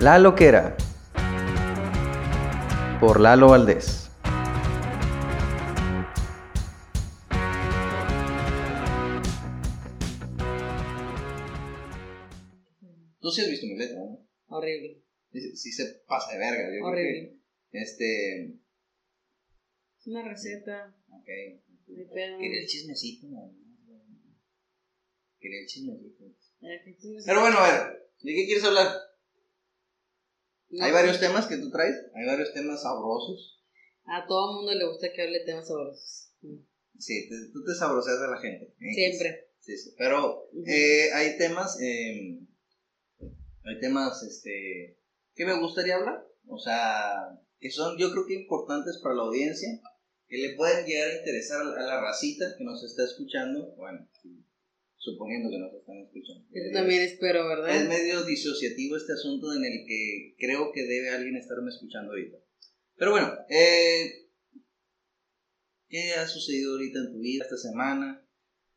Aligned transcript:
La 0.00 0.18
Loquera. 0.18 0.76
Por 3.00 3.20
Lalo 3.20 3.48
Valdés. 3.48 4.10
Tú 13.20 13.30
sí 13.30 13.42
has 13.42 13.50
visto 13.50 13.66
mi 13.66 13.76
letra, 13.76 13.98
¿no? 13.98 14.26
Horrible. 14.46 15.02
Sí, 15.32 15.56
sí 15.56 15.72
se 15.72 15.84
pasa 16.06 16.32
de 16.32 16.38
verga. 16.38 16.62
Yo 16.64 16.70
creo 16.80 16.86
Horrible. 16.86 17.40
que, 17.70 17.78
este. 17.82 18.44
Es 19.98 20.06
una 20.06 20.22
receta. 20.28 20.96
Ok. 21.10 21.26
Quería 21.86 22.60
el 22.60 22.66
chismecito, 22.66 23.26
¿no? 23.28 23.52
Quería 25.40 25.60
el 25.60 25.66
chismecito. 25.66 26.24
Tú- 27.00 27.16
Pero 27.26 27.40
bueno, 27.40 27.58
a 27.58 27.62
ver, 27.72 28.10
¿de 28.22 28.34
qué 28.34 28.46
quieres 28.46 28.64
hablar? 28.64 28.88
No, 30.70 30.84
Hay 30.84 30.92
varios 30.92 31.18
temas 31.20 31.46
que 31.46 31.56
tú 31.56 31.70
traes, 31.70 31.94
hay 32.14 32.26
varios 32.26 32.52
temas 32.52 32.82
sabrosos. 32.82 33.62
A 34.04 34.26
todo 34.26 34.54
mundo 34.54 34.74
le 34.74 34.86
gusta 34.86 35.08
que 35.14 35.22
hable 35.22 35.40
temas 35.44 35.66
sabrosos. 35.68 36.32
Sí, 36.98 37.28
te- 37.28 37.52
tú 37.52 37.64
te 37.64 37.74
sabroseas 37.74 38.20
de 38.20 38.28
la 38.28 38.38
gente. 38.38 38.74
¿eh? 38.80 38.94
Siempre. 38.94 39.50
Sí, 39.60 39.76
sí. 39.76 39.94
Pero 39.96 40.48
eh, 40.66 41.10
hay 41.14 41.36
temas, 41.38 41.78
eh, 41.80 42.38
hay 43.64 43.80
temas, 43.80 44.22
este, 44.22 44.98
que 45.34 45.44
me 45.46 45.58
gustaría 45.60 45.96
hablar. 45.96 46.24
O 46.46 46.58
sea, 46.58 47.38
que 47.60 47.70
son, 47.70 47.98
yo 47.98 48.10
creo 48.12 48.26
que 48.26 48.34
importantes 48.34 48.98
para 49.02 49.14
la 49.14 49.22
audiencia, 49.22 49.68
que 50.26 50.38
le 50.38 50.54
pueden 50.56 50.86
llegar 50.86 51.08
a 51.10 51.16
interesar 51.18 51.60
a 51.62 51.82
la 51.82 52.00
racita 52.00 52.54
que 52.56 52.64
nos 52.64 52.82
está 52.84 53.04
escuchando. 53.04 53.74
Bueno, 53.76 54.08
suponiendo 54.98 55.48
que 55.50 55.58
nos 55.58 55.72
están 55.72 55.96
escuchando. 55.98 56.44
Eso 56.52 56.72
también 56.72 57.02
espero, 57.02 57.42
Es 57.42 57.48
¿verdad? 57.48 57.88
medio 57.88 58.24
disociativo 58.24 58.96
este 58.96 59.12
asunto 59.12 59.54
en 59.54 59.64
el 59.64 59.86
que 59.86 60.34
creo 60.38 60.70
que 60.72 60.82
debe 60.82 61.10
alguien 61.10 61.36
estarme 61.36 61.70
escuchando 61.70 62.10
ahorita. 62.12 62.36
Pero 62.96 63.12
bueno, 63.12 63.32
eh, 63.48 64.28
¿qué 65.88 66.12
ha 66.14 66.26
sucedido 66.26 66.72
ahorita 66.72 66.98
en 66.98 67.12
tu 67.12 67.20
vida 67.20 67.44
esta 67.44 67.56
semana? 67.56 68.26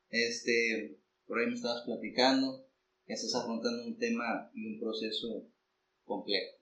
Este, 0.10 1.00
por 1.26 1.40
ahí 1.40 1.48
me 1.48 1.56
estabas 1.56 1.84
platicando 1.86 2.68
que 3.06 3.14
estás 3.14 3.34
afrontando 3.36 3.86
un 3.88 3.98
tema 3.98 4.52
y 4.54 4.74
un 4.74 4.80
proceso 4.80 5.50
complejo. 6.04 6.58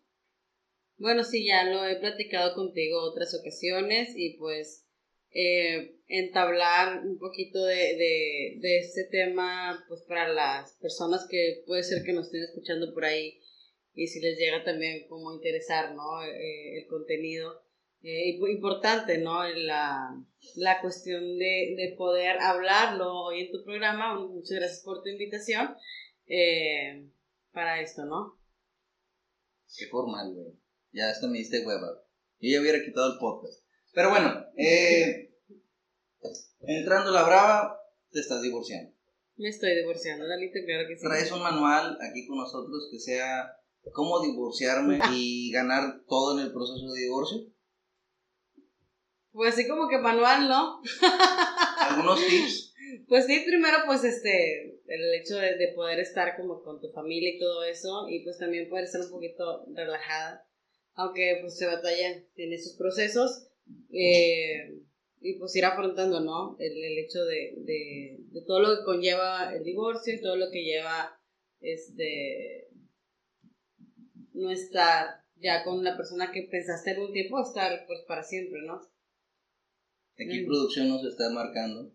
Bueno, 0.98 1.23
sí, 1.23 1.46
ya 1.46 1.64
lo 1.66 1.86
he 1.86 1.98
platicado 2.00 2.54
contigo 2.56 3.02
otras 3.02 3.34
ocasiones 3.40 4.10
y 4.16 4.38
pues 4.38 4.86
eh, 5.32 5.96
entablar 6.08 7.06
un 7.06 7.18
poquito 7.20 7.64
de, 7.66 7.76
de, 7.76 8.58
de 8.60 8.80
este 8.80 9.04
tema 9.06 9.84
pues 9.88 10.02
para 10.04 10.28
las 10.28 10.74
personas 10.78 11.28
que 11.30 11.64
puede 11.68 11.84
ser 11.84 12.04
que 12.04 12.14
nos 12.14 12.26
estén 12.28 12.44
escuchando 12.44 12.94
por 12.94 13.06
ahí 13.06 13.40
y 13.94 14.08
si 14.08 14.20
les 14.22 14.38
llega 14.38 14.64
también 14.64 15.08
como 15.08 15.34
interesar, 15.34 15.94
¿no? 15.94 16.24
Eh, 16.24 16.80
el 16.80 16.88
contenido. 16.88 17.64
Eh, 18.02 18.30
y- 18.30 18.52
importante, 18.52 19.18
¿no? 19.18 19.44
La, 19.48 20.16
la 20.56 20.82
cuestión 20.82 21.38
de, 21.38 21.76
de 21.76 21.96
poder 21.98 22.40
hablarlo 22.40 23.12
hoy 23.26 23.42
en 23.42 23.52
tu 23.52 23.64
programa. 23.66 24.18
Muchas 24.20 24.58
gracias 24.58 24.82
por 24.84 25.04
tu 25.04 25.10
invitación 25.10 25.76
para 27.52 27.82
esto, 27.82 28.06
¿no? 28.06 28.40
Qué 29.78 29.88
formal, 29.88 30.34
güey. 30.34 30.54
Ya 30.92 31.10
hasta 31.10 31.28
me 31.28 31.40
diste 31.40 31.66
hueva. 31.66 32.04
Yo 32.40 32.52
ya 32.54 32.62
hubiera 32.62 32.84
quitado 32.84 33.14
el 33.14 33.20
podcast. 33.20 33.64
Pero 33.94 34.09
bueno, 34.09 34.45
eh, 34.58 35.32
entrando 36.62 37.12
la 37.12 37.23
brava, 37.23 37.80
te 38.12 38.20
estás 38.20 38.42
divorciando. 38.42 38.94
Me 39.38 39.50
estoy 39.50 39.76
divorciando, 39.76 40.26
Lalito, 40.26 40.59
claro 40.66 40.88
que 40.88 40.98
sí. 40.98 41.02
traes 41.08 41.32
un 41.32 41.42
manual 41.42 41.98
aquí 42.02 42.28
con 42.28 42.38
nosotros 42.38 42.90
que 42.92 43.00
sea 43.00 43.56
cómo 43.94 44.22
divorciarme 44.22 45.00
y 45.14 45.52
ganar 45.52 46.02
todo 46.08 46.38
en 46.38 46.45
el 46.45 46.52
proceso 46.52 46.92
de 46.92 47.02
divorcio. 47.02 47.38
Pues 49.32 49.54
así 49.54 49.67
como 49.67 49.88
que 49.88 49.98
manual, 49.98 50.50
¿no? 50.50 50.82
Algunos 51.80 52.20
tips. 52.20 52.73
Pues 53.08 53.27
sí, 53.27 53.44
primero 53.45 53.77
pues 53.86 54.04
este, 54.04 54.82
el 54.88 55.14
hecho 55.21 55.36
de, 55.38 55.56
de 55.56 55.73
poder 55.76 56.00
estar 56.00 56.36
como 56.36 56.61
con 56.61 56.82
tu 56.82 56.92
familia 56.92 57.30
y 57.36 57.39
todo 57.39 57.64
eso, 57.64 58.08
y 58.10 58.23
pues 58.23 58.38
también 58.39 58.70
poder 58.70 58.86
estar 58.86 59.02
un 59.02 59.11
poquito 59.11 59.66
relajada, 59.73 60.45
aunque 60.95 61.38
pues 61.42 61.58
se 61.58 61.67
batalla 61.67 62.10
en 62.36 62.54
esos 62.54 62.76
procesos, 62.76 63.48
eh, 63.92 64.76
y 65.22 65.34
pues 65.38 65.56
ir 65.56 65.66
afrontando, 65.66 66.22
¿no? 66.22 66.56
El, 66.60 66.72
el 66.84 66.98
hecho 67.00 67.24
de, 67.26 67.54
de, 67.58 68.18
de 68.32 68.42
todo 68.46 68.60
lo 68.62 68.78
que 68.78 68.84
conlleva 68.86 69.54
el 69.54 69.64
divorcio 69.64 70.14
y 70.14 70.22
todo 70.22 70.36
lo 70.38 70.50
que 70.52 70.64
lleva, 70.64 71.20
este, 71.60 72.70
no 74.34 74.50
estar 74.52 75.24
ya 75.36 75.64
con 75.64 75.84
la 75.84 75.98
persona 75.98 76.32
que 76.32 76.44
pensaste 76.44 76.92
algún 76.92 77.14
tiempo, 77.14 77.42
estar 77.42 77.86
pues 77.88 78.00
para 78.08 78.24
siempre, 78.24 78.62
¿no? 78.64 78.82
Aquí 80.18 80.42
Mm. 80.42 80.48
producción 80.48 80.90
nos 80.90 81.04
está 81.06 81.30
marcando 81.30 81.94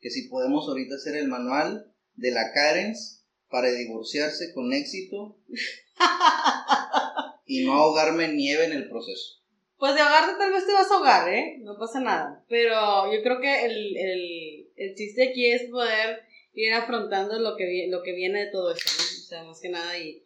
que 0.00 0.10
si 0.10 0.28
podemos 0.28 0.68
ahorita 0.68 0.94
hacer 0.94 1.16
el 1.16 1.28
manual 1.28 1.92
de 2.14 2.30
la 2.30 2.52
Karens 2.52 3.26
para 3.48 3.70
divorciarse 3.72 4.52
con 4.54 4.72
éxito 4.72 5.40
y 7.46 7.64
no 7.64 7.72
ahogarme 7.72 8.26
en 8.26 8.36
nieve 8.36 8.66
en 8.66 8.72
el 8.72 8.88
proceso. 8.88 9.37
Pues 9.78 9.94
de 9.94 10.00
ahogarte 10.00 10.38
tal 10.38 10.52
vez 10.52 10.66
te 10.66 10.72
vas 10.72 10.90
a 10.90 10.94
ahogar, 10.94 11.32
¿eh? 11.32 11.58
No 11.60 11.78
pasa 11.78 12.00
nada. 12.00 12.44
Pero 12.48 13.12
yo 13.12 13.22
creo 13.22 13.40
que 13.40 13.64
el, 13.64 13.96
el, 13.96 14.70
el 14.74 14.94
chiste 14.96 15.30
aquí 15.30 15.46
es 15.46 15.70
poder 15.70 16.22
ir 16.52 16.72
afrontando 16.72 17.38
lo 17.38 17.56
que, 17.56 17.86
lo 17.88 18.02
que 18.02 18.12
viene 18.12 18.46
de 18.46 18.50
todo 18.50 18.72
esto, 18.72 18.90
¿no? 18.98 19.04
O 19.04 19.26
sea, 19.28 19.44
más 19.44 19.60
que 19.60 19.68
nada 19.68 19.96
y, 19.96 20.24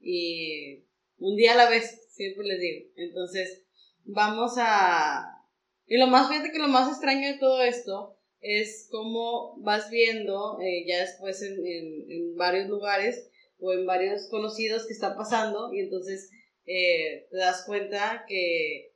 y 0.00 0.84
un 1.18 1.36
día 1.36 1.52
a 1.52 1.56
la 1.56 1.70
vez, 1.70 2.08
siempre 2.10 2.44
les 2.46 2.60
digo. 2.60 2.90
Entonces, 2.96 3.62
vamos 4.04 4.54
a... 4.58 5.46
Y 5.86 5.96
lo 5.96 6.06
más, 6.06 6.28
fíjate 6.28 6.52
que 6.52 6.58
lo 6.58 6.68
más 6.68 6.90
extraño 6.90 7.26
de 7.26 7.38
todo 7.38 7.62
esto 7.62 8.18
es 8.40 8.88
cómo 8.90 9.56
vas 9.60 9.90
viendo 9.90 10.58
eh, 10.60 10.84
ya 10.86 11.00
después 11.00 11.42
en, 11.42 11.54
en, 11.66 12.10
en 12.10 12.36
varios 12.36 12.68
lugares 12.68 13.30
o 13.58 13.72
en 13.72 13.86
varios 13.86 14.28
conocidos 14.28 14.86
que 14.86 14.92
está 14.92 15.16
pasando 15.16 15.72
y 15.72 15.80
entonces 15.80 16.30
eh, 16.66 17.26
te 17.30 17.36
das 17.36 17.64
cuenta 17.66 18.24
que, 18.28 18.89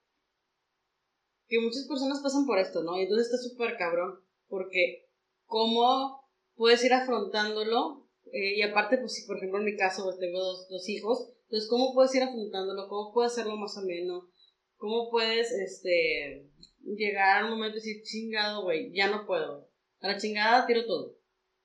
que 1.49 1.61
muchas 1.61 1.87
personas 1.87 2.21
pasan 2.23 2.47
por 2.47 2.59
esto, 2.59 2.83
¿no? 2.83 2.97
Y 2.99 3.03
entonces 3.03 3.27
está 3.27 3.39
súper 3.39 3.77
cabrón, 3.77 4.21
porque 4.49 5.07
cómo 5.47 6.21
puedes 6.57 6.83
ir 6.85 6.93
afrontándolo, 6.93 8.09
eh, 8.33 8.55
y 8.57 8.63
aparte, 8.63 8.99
pues 8.99 9.13
si 9.15 9.27
por 9.27 9.37
ejemplo 9.37 9.59
en 9.59 9.67
mi 9.67 9.77
caso 9.77 10.05
pues 10.05 10.19
tengo 10.19 10.39
dos, 10.41 10.69
dos 10.69 10.89
hijos, 10.89 11.31
entonces 11.45 11.69
cómo 11.69 11.93
puedes 11.95 12.15
ir 12.15 12.23
afrontándolo, 12.23 12.89
cómo 12.89 13.13
puedes 13.13 13.33
hacerlo 13.33 13.57
más 13.57 13.77
ameno, 13.77 14.29
cómo 14.77 15.11
puedes, 15.11 15.51
este, 15.53 16.49
llegar 16.85 17.45
al 17.45 17.51
momento 17.51 17.77
y 17.77 17.81
decir, 17.81 18.03
chingado, 18.03 18.63
güey, 18.63 18.93
ya 18.93 19.09
no 19.09 19.27
puedo, 19.27 19.69
a 20.01 20.09
la 20.09 20.19
chingada 20.19 20.67
tiro 20.67 20.85
todo. 20.87 21.07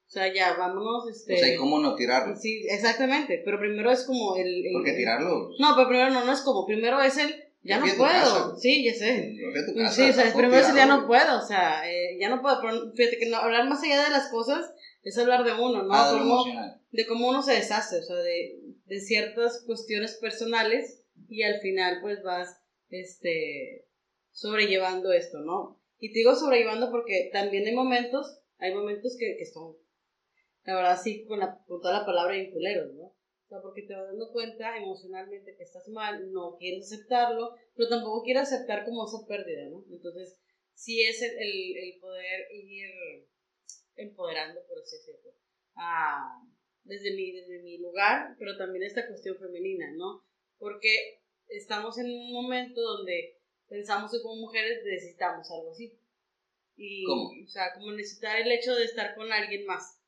O 0.08 0.12
sea, 0.12 0.34
ya, 0.34 0.56
vámonos, 0.58 1.08
este... 1.08 1.36
O 1.36 1.38
sea, 1.38 1.54
¿y 1.54 1.58
cómo 1.58 1.80
no 1.80 1.94
tirarlo? 1.96 2.36
Sí, 2.36 2.66
exactamente, 2.68 3.42
pero 3.46 3.60
primero 3.60 3.92
es 3.92 4.04
como 4.06 4.36
el... 4.38 4.48
el- 4.66 4.74
Porque 4.74 4.94
tirarlo. 4.94 5.50
no, 5.60 5.76
pero 5.76 5.88
primero 5.88 6.10
no, 6.10 6.26
no 6.26 6.32
es 6.34 6.42
como, 6.42 6.66
primero 6.66 7.00
es 7.00 7.18
el, 7.20 7.44
ya 7.62 7.80
no 7.80 7.86
puedo. 7.98 8.56
sí, 8.58 8.84
ya 8.86 8.94
sé. 8.94 9.36
Casa, 9.76 9.92
sí, 9.92 10.10
o 10.10 10.14
sea, 10.14 10.34
primero 10.34 10.68
ya 10.76 10.86
no 10.86 11.06
puedo, 11.08 11.38
o 11.40 11.46
sea, 11.46 11.90
eh, 11.92 12.18
ya 12.20 12.30
no 12.30 12.42
puedo, 12.42 12.60
pero 12.62 12.92
fíjate 12.94 13.18
que 13.18 13.30
no, 13.30 13.38
hablar 13.38 13.68
más 13.68 13.84
allá 13.84 14.04
de 14.04 14.10
las 14.12 14.30
cosas 14.30 14.72
es 15.04 15.18
hablar 15.18 15.44
de 15.44 15.54
uno, 15.54 15.84
¿no? 15.84 15.94
Ah, 15.94 16.12
de 16.12 16.20
Cómo- 16.20 16.34
emocional. 16.44 16.82
de 16.92 17.06
cómo 17.08 17.30
uno 17.30 17.42
se 17.42 17.54
deshace, 17.54 17.98
o 18.00 18.04
sea, 18.04 18.16
de, 18.18 18.60
de 18.86 19.00
ciertas 19.00 19.64
cuestiones 19.66 20.18
personales 20.18 21.04
y 21.28 21.44
al 21.44 21.60
final 21.60 22.00
pues 22.02 22.24
vas, 22.24 22.62
este, 22.90 23.86
sobrellevando 24.32 25.12
esto, 25.12 25.40
¿no? 25.40 25.80
Y 26.00 26.12
te 26.14 26.20
digo 26.20 26.36
sobrellevando 26.36 26.90
porque 26.92 27.30
también 27.34 27.66
hay 27.68 27.76
momentos, 27.76 28.40
hay 28.58 28.74
momentos 28.74 29.16
que, 29.20 29.36
que 29.38 29.46
son, 29.46 29.76
la 30.64 30.76
verdad 30.76 31.00
sí, 31.02 31.26
con, 31.26 31.40
la, 31.40 31.60
con 31.68 31.82
toda 31.82 32.00
la 32.00 32.06
palabra 32.06 32.36
vinculeros, 32.36 32.94
¿no? 32.96 33.14
O 33.50 33.52
sea, 33.52 33.62
porque 33.64 33.82
te 33.82 33.96
vas 33.96 34.06
dando 34.06 34.32
cuenta 34.32 34.78
emocionalmente 34.78 35.56
que 35.58 35.64
estás 35.64 35.88
mal, 35.88 36.32
no 36.32 36.56
quieres 36.60 36.86
aceptarlo, 36.86 37.56
pero 37.76 37.90
tampoco 37.90 38.22
quieres 38.22 38.44
aceptar 38.44 38.86
como 38.86 39.08
esa 39.08 39.26
pérdida, 39.28 39.68
¿no? 39.70 39.84
Entonces, 39.90 40.40
sí 40.76 41.02
es 41.02 41.20
el, 41.24 41.32
el, 41.32 41.78
el 41.78 42.00
poder 42.00 42.48
ir 42.54 43.28
empoderando, 43.96 44.62
por 44.68 44.78
así 44.78 44.98
decirlo, 44.98 45.34
a, 45.74 46.44
desde, 46.84 47.16
mi, 47.16 47.32
desde 47.32 47.64
mi 47.64 47.80
lugar, 47.80 48.36
pero 48.38 48.56
también 48.56 48.84
esta 48.84 49.08
cuestión 49.08 49.36
femenina, 49.40 49.92
¿no? 49.96 50.24
Porque 50.60 51.24
estamos 51.48 51.98
en 51.98 52.06
un 52.06 52.32
momento 52.32 52.80
donde 52.80 53.40
pensamos 53.68 54.12
que 54.12 54.22
como 54.22 54.42
mujeres 54.42 54.84
necesitamos 54.86 55.50
algo 55.50 55.72
así. 55.72 56.00
Y, 56.76 57.04
¿Cómo? 57.04 57.32
O 57.44 57.48
sea, 57.48 57.74
como 57.74 57.94
necesitar 57.94 58.40
el 58.40 58.52
hecho 58.52 58.76
de 58.76 58.86
estar 58.86 59.16
con 59.16 59.34
alguien 59.34 59.66
más, 59.66 60.00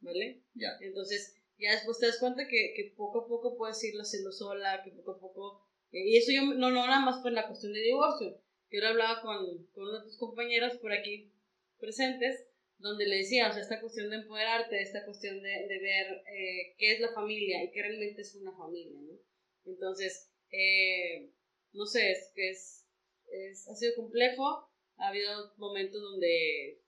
¿vale? 0.00 0.42
Ya. 0.54 0.70
Entonces, 0.80 1.37
ya 1.58 1.72
después 1.72 1.98
te 1.98 2.06
das 2.06 2.18
cuenta 2.18 2.46
que, 2.46 2.72
que 2.74 2.94
poco 2.96 3.20
a 3.20 3.28
poco 3.28 3.56
puedes 3.56 3.82
irlo 3.84 4.02
haciendo 4.02 4.32
sola, 4.32 4.82
que 4.84 4.92
poco 4.92 5.12
a 5.12 5.20
poco... 5.20 5.66
eh, 5.92 6.08
y 6.08 6.16
eso 6.16 6.32
yo 6.32 6.42
no, 6.42 6.70
no 6.70 6.86
nada 6.86 7.00
más 7.00 7.24
en 7.24 7.34
la 7.34 7.46
cuestión 7.46 7.72
de 7.72 7.80
divorcio. 7.80 8.40
Yo 8.70 8.80
lo 8.80 8.88
hablaba 8.88 9.22
con, 9.22 9.66
con 9.68 9.94
otros 9.94 10.16
compañeros 10.18 10.76
por 10.78 10.92
aquí 10.92 11.32
presentes, 11.78 12.46
donde 12.78 13.06
le 13.06 13.16
decía, 13.16 13.48
o 13.48 13.52
sea, 13.52 13.62
esta 13.62 13.80
cuestión 13.80 14.10
de 14.10 14.16
empoderarte, 14.16 14.80
esta 14.80 15.04
cuestión 15.04 15.42
de, 15.42 15.48
de 15.48 15.78
ver 15.80 16.22
eh, 16.32 16.74
qué 16.78 16.92
es 16.92 17.00
la 17.00 17.12
familia 17.12 17.64
y 17.64 17.70
qué 17.72 17.82
realmente 17.82 18.22
es 18.22 18.34
una 18.36 18.56
familia, 18.56 19.00
¿no? 19.00 19.18
Entonces, 19.64 20.30
eh, 20.50 21.30
no 21.72 21.86
sé, 21.86 22.12
es 22.12 22.32
que 22.34 22.50
es, 22.50 22.86
es, 23.32 23.68
ha 23.68 23.74
sido 23.74 23.94
complejo. 23.96 24.68
Ha 24.96 25.08
habido 25.08 25.54
momentos 25.58 26.00
donde 26.02 26.80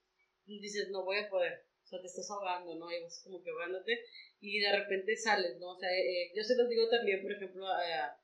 dices, 0.45 0.89
no 0.91 1.03
voy 1.05 1.17
a 1.17 1.29
poder. 1.29 1.65
O 1.83 1.87
sea, 1.87 2.01
te 2.01 2.07
estás 2.07 2.29
ahogando, 2.29 2.75
¿no? 2.75 2.91
Y 2.91 3.01
vas 3.01 3.21
como 3.23 3.41
que 3.41 3.49
ahogándote 3.49 3.99
y 4.41 4.59
de 4.59 4.75
repente 4.75 5.15
sales, 5.15 5.59
¿no? 5.59 5.73
O 5.73 5.79
sea, 5.79 5.89
eh, 5.89 6.31
yo 6.35 6.43
se 6.43 6.55
los 6.55 6.67
digo 6.67 6.89
también, 6.89 7.21
por 7.21 7.31
ejemplo, 7.31 7.67
a, 7.67 8.19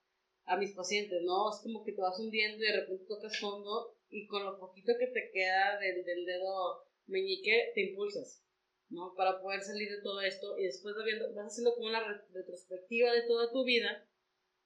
a, 0.45 0.57
mis 0.57 0.73
pacientes, 0.73 1.21
¿no? 1.23 1.51
Es 1.51 1.61
como 1.61 1.83
que 1.83 1.93
te 1.93 2.01
vas 2.01 2.19
hundiendo 2.19 2.57
y 2.57 2.67
de 2.67 2.81
repente 2.81 3.05
tocas 3.07 3.39
fondo 3.39 3.95
y 4.09 4.25
con 4.27 4.43
lo 4.43 4.59
poquito 4.59 4.93
que 4.99 5.07
te 5.07 5.29
queda 5.31 5.77
del, 5.79 6.03
del 6.03 6.25
dedo 6.25 6.83
meñique 7.05 7.71
te 7.75 7.89
impulsas, 7.89 8.43
¿no? 8.89 9.13
Para 9.15 9.39
poder 9.39 9.61
salir 9.61 9.89
de 9.89 10.01
todo 10.01 10.21
esto 10.21 10.57
y 10.57 10.65
después 10.65 10.95
de 10.95 11.05
viendo, 11.05 11.33
vas 11.35 11.47
haciendo 11.47 11.75
como 11.75 11.87
una 11.87 12.25
retrospectiva 12.33 13.13
de 13.13 13.27
toda 13.27 13.51
tu 13.51 13.63
vida 13.63 14.09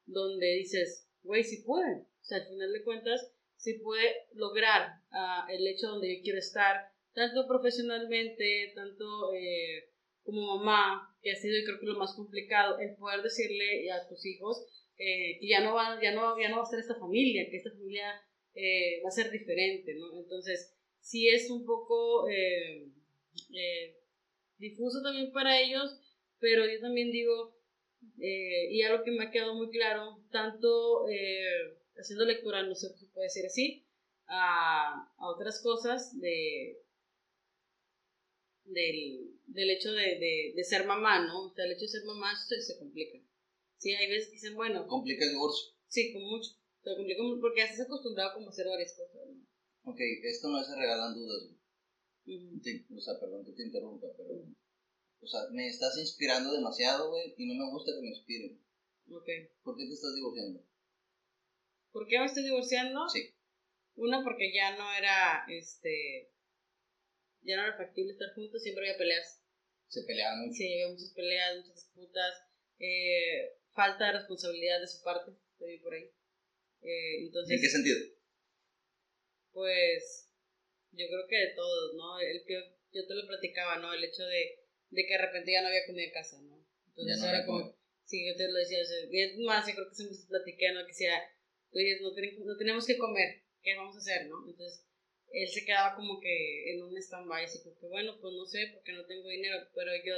donde 0.06 0.56
dices, 0.56 1.10
güey, 1.22 1.44
si 1.44 1.64
puede. 1.64 2.02
O 2.02 2.24
sea, 2.24 2.38
al 2.38 2.48
final 2.48 2.72
de 2.72 2.84
cuentas, 2.84 3.34
si 3.58 3.80
puede 3.80 4.28
lograr 4.34 5.02
uh, 5.12 5.52
el 5.52 5.68
hecho 5.68 5.90
donde 5.90 6.16
yo 6.16 6.24
quiero 6.24 6.40
estar, 6.40 6.92
tanto 7.14 7.46
profesionalmente, 7.48 8.72
tanto 8.74 9.34
eh, 9.34 9.91
como 10.24 10.58
mamá, 10.58 11.16
que 11.22 11.32
ha 11.32 11.36
sido 11.36 11.60
yo 11.60 11.66
creo 11.66 11.80
que 11.80 11.86
lo 11.88 12.00
más 12.00 12.16
complicado, 12.16 12.80
el 12.80 12.96
poder 12.96 13.22
decirle 13.22 13.92
a 13.92 14.08
tus 14.08 14.26
hijos 14.26 14.66
eh, 14.98 15.40
que 15.40 15.48
ya 15.48 15.62
no, 15.62 15.74
va, 15.74 16.00
ya, 16.02 16.14
no, 16.14 16.40
ya 16.40 16.50
no 16.50 16.58
va 16.58 16.64
a 16.64 16.66
ser 16.66 16.80
esta 16.80 16.96
familia, 16.96 17.50
que 17.50 17.58
esta 17.58 17.72
familia 17.72 18.22
eh, 18.54 19.02
va 19.04 19.10
a 19.10 19.12
ser 19.12 19.32
diferente, 19.32 19.96
¿no? 19.96 20.20
Entonces, 20.20 20.76
sí 21.00 21.28
es 21.30 21.50
un 21.50 21.66
poco 21.66 22.28
difuso 24.58 25.02
también 25.02 25.32
para 25.32 25.60
ellos, 25.60 26.00
pero 26.40 26.66
yo 26.70 26.80
también 26.80 27.12
digo, 27.12 27.56
y 28.18 28.84
algo 28.84 29.04
que 29.04 29.12
me 29.12 29.26
ha 29.26 29.32
quedado 29.32 29.56
muy 29.56 29.72
claro, 29.72 30.24
tanto 30.32 31.06
haciendo 31.98 32.26
lectura, 32.26 32.62
no 32.64 32.76
sé 32.76 32.90
si 32.98 33.08
puede 33.08 33.26
decir 33.26 33.46
así, 33.46 33.86
a, 34.28 35.12
a 35.18 35.28
otras 35.30 35.62
cosas 35.62 36.20
de, 36.20 36.78
del, 38.66 39.40
del 39.54 39.70
hecho 39.70 39.92
de, 39.92 40.18
de, 40.20 40.54
de, 40.56 40.64
ser 40.64 40.86
mamá, 40.86 41.26
¿no? 41.26 41.48
O 41.48 41.54
sea, 41.54 41.66
el 41.66 41.74
hecho 41.74 41.86
de 41.86 41.92
ser 41.92 42.06
mamá 42.06 42.34
se, 42.36 42.62
se 42.62 42.78
complica. 42.78 43.20
Sí, 43.78 43.94
hay 43.94 44.10
veces 44.10 44.28
que 44.28 44.36
dicen, 44.36 44.56
bueno. 44.56 44.88
¿Complica 44.88 45.26
el 45.26 45.32
divorcio? 45.32 45.74
Sí, 45.88 46.14
con 46.14 46.24
mucho. 46.24 46.52
Se 46.84 46.96
complica 46.96 47.22
porque 47.40 47.62
estás 47.62 47.82
acostumbrado 47.82 48.34
como 48.34 48.48
a 48.48 48.50
hacer 48.50 48.68
varias 48.68 48.94
cosas, 48.94 49.28
¿no? 49.28 49.92
Ok, 49.92 50.00
esto 50.24 50.50
no 50.50 50.64
se 50.64 50.76
regalan 50.76 51.14
dudas, 51.16 51.44
güey. 51.44 52.60
Sí, 52.62 52.86
o 52.96 53.00
sea, 53.02 53.20
perdón 53.20 53.46
que 53.46 53.54
te 53.54 53.64
interrumpa, 53.64 54.08
pero. 54.16 54.46
O 55.22 55.28
sea, 55.28 55.42
me 55.52 55.68
estás 55.68 55.98
inspirando 55.98 56.52
demasiado, 56.52 57.10
güey, 57.10 57.34
y 57.38 57.46
no 57.46 57.54
me 57.54 57.72
gusta 57.72 57.92
que 57.94 58.02
me 58.02 58.10
inspiren. 58.10 58.60
Ok. 59.10 59.28
¿Por 59.64 59.78
qué 59.78 59.86
te 59.86 59.94
estás 59.94 60.16
divorciando? 60.16 60.64
¿Por 61.92 62.08
qué 62.08 62.20
me 62.20 62.26
estoy 62.26 62.44
divorciando? 62.44 63.08
Sí. 63.10 63.34
Uno, 63.96 64.22
porque 64.24 64.54
ya 64.54 64.78
no 64.78 64.92
era, 64.94 65.46
este, 65.50 66.32
ya 67.42 67.58
no 67.58 67.64
era 67.64 67.78
factible 67.78 68.14
estar 68.14 68.34
juntos, 68.34 68.62
siempre 68.64 68.86
había 68.86 68.98
peleas. 68.98 69.41
Se 69.92 70.04
peleaban 70.04 70.40
mucho. 70.40 70.54
Sí, 70.56 70.74
había 70.74 70.88
muchas 70.88 71.12
peleas, 71.14 71.58
muchas 71.58 71.76
disputas, 71.76 72.34
eh, 72.80 73.52
falta 73.74 74.08
de 74.08 74.14
responsabilidad 74.14 74.80
de 74.80 74.88
su 74.88 75.04
parte, 75.04 75.32
estoy 75.52 75.80
por 75.80 75.94
ahí. 75.94 76.10
Eh, 76.82 77.26
entonces, 77.26 77.56
¿En 77.56 77.62
qué 77.62 77.70
sentido? 77.70 78.00
Pues, 79.52 80.30
yo 80.92 81.08
creo 81.08 81.28
que 81.28 81.36
de 81.38 81.56
todos, 81.56 81.94
¿no? 81.96 82.20
El 82.20 82.44
que 82.46 82.56
yo 82.94 83.06
te 83.06 83.14
lo 83.16 83.28
platicaba, 83.28 83.78
¿no? 83.80 83.94
El 83.94 84.04
hecho 84.04 84.24
de, 84.24 84.60
de 84.90 85.06
que 85.06 85.14
de 85.14 85.22
repente 85.26 85.52
ya 85.52 85.62
no 85.62 85.68
había 85.68 85.86
comida 85.86 86.06
en 86.06 86.12
casa, 86.12 86.42
¿no? 86.42 86.66
Entonces 86.88 87.18
no 87.20 87.26
ahora 87.26 87.46
como, 87.46 87.78
sí, 88.06 88.26
yo 88.28 88.36
te 88.36 88.48
lo 88.48 88.60
decía, 88.60 88.82
o 88.82 88.86
sea, 88.86 88.98
es 89.12 89.38
más, 89.40 89.68
yo 89.68 89.74
creo 89.76 89.90
que 89.90 89.96
siempre 89.96 90.18
platiqué, 90.28 90.72
¿no? 90.72 90.86
Que 90.86 90.94
sea, 90.94 91.20
no, 92.02 92.14
ten- 92.14 92.46
no 92.46 92.58
tenemos 92.58 92.86
que 92.86 92.98
comer, 92.98 93.44
¿qué 93.62 93.76
vamos 93.76 93.96
a 93.96 94.00
hacer, 94.00 94.28
no? 94.28 94.48
Entonces, 94.48 94.86
él 95.34 95.48
se 95.50 95.66
quedaba 95.66 95.96
como 95.96 96.20
que 96.20 96.74
en 96.74 96.84
un 96.84 96.98
stand-by, 96.98 97.46
así 97.46 97.62
como 97.64 97.78
que, 97.80 97.88
bueno, 97.88 98.18
pues 98.22 98.34
no 98.34 98.46
sé, 98.46 98.72
porque 98.74 98.94
no 98.94 99.06
tengo 99.06 99.30
dinero, 99.30 99.58
pero 99.74 99.92
yo, 100.06 100.14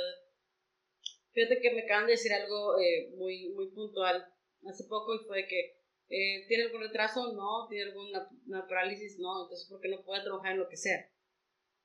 fíjate 1.33 1.59
que 1.61 1.71
me 1.73 1.81
acaban 1.83 2.05
de 2.05 2.13
decir 2.13 2.31
algo 2.33 2.79
eh, 2.79 3.09
muy, 3.15 3.49
muy 3.49 3.69
puntual 3.71 4.25
hace 4.67 4.83
poco 4.85 5.15
y 5.15 5.19
fue 5.25 5.47
que, 5.47 5.75
eh, 6.09 6.45
¿tiene 6.47 6.63
algún 6.63 6.81
retraso? 6.81 7.33
No, 7.33 7.67
¿tiene 7.69 7.85
alguna 7.85 8.29
una 8.47 8.67
parálisis? 8.67 9.17
No, 9.19 9.43
entonces, 9.43 9.67
¿por 9.69 9.81
qué 9.81 9.89
no 9.89 10.03
puede 10.03 10.23
trabajar 10.23 10.53
en 10.53 10.59
lo 10.59 10.69
que 10.69 10.77
sea? 10.77 11.09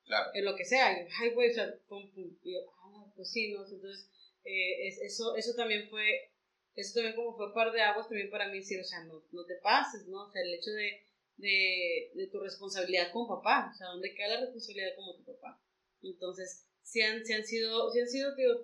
Claro. 0.04 0.30
en 0.34 0.44
lo 0.46 0.56
que 0.56 0.64
sea, 0.64 0.92
y, 1.02 1.06
ay, 1.20 1.30
güey, 1.34 1.50
o 1.50 1.54
sea, 1.54 1.70
pum, 1.86 2.10
pum, 2.14 2.34
y 2.42 2.54
yo, 2.54 2.60
ah, 2.82 3.12
pues 3.14 3.30
sí, 3.30 3.52
¿no? 3.52 3.62
Entonces, 3.62 4.10
eh, 4.44 4.86
es- 4.88 5.00
eso, 5.02 5.36
eso 5.36 5.54
también 5.54 5.86
fue, 5.90 6.32
eso 6.74 6.94
también 6.94 7.14
como 7.14 7.36
fue 7.36 7.52
par 7.52 7.70
de 7.72 7.82
aguas 7.82 8.08
también 8.08 8.30
para 8.30 8.48
mí 8.48 8.58
decir, 8.58 8.80
o 8.80 8.84
sea, 8.84 9.04
no, 9.04 9.22
no 9.32 9.44
te 9.44 9.56
pases, 9.62 10.06
¿no? 10.08 10.24
O 10.24 10.30
sea, 10.32 10.40
el 10.42 10.54
hecho 10.54 10.70
de, 10.70 11.02
de, 11.38 12.10
de 12.14 12.26
tu 12.26 12.40
responsabilidad 12.40 13.10
como 13.12 13.28
papá, 13.28 13.70
o 13.72 13.76
sea, 13.76 13.88
¿dónde 13.88 14.14
queda 14.14 14.34
la 14.34 14.40
responsabilidad 14.40 14.94
como 14.96 15.16
tu 15.16 15.24
papá? 15.24 15.62
Entonces, 16.02 16.66
si 16.82 17.00
han, 17.00 17.24
si 17.24 17.32
han 17.32 17.44
sido, 17.44 17.90
si 17.90 18.00
han 18.00 18.08
sido, 18.08 18.34
digo, 18.36 18.54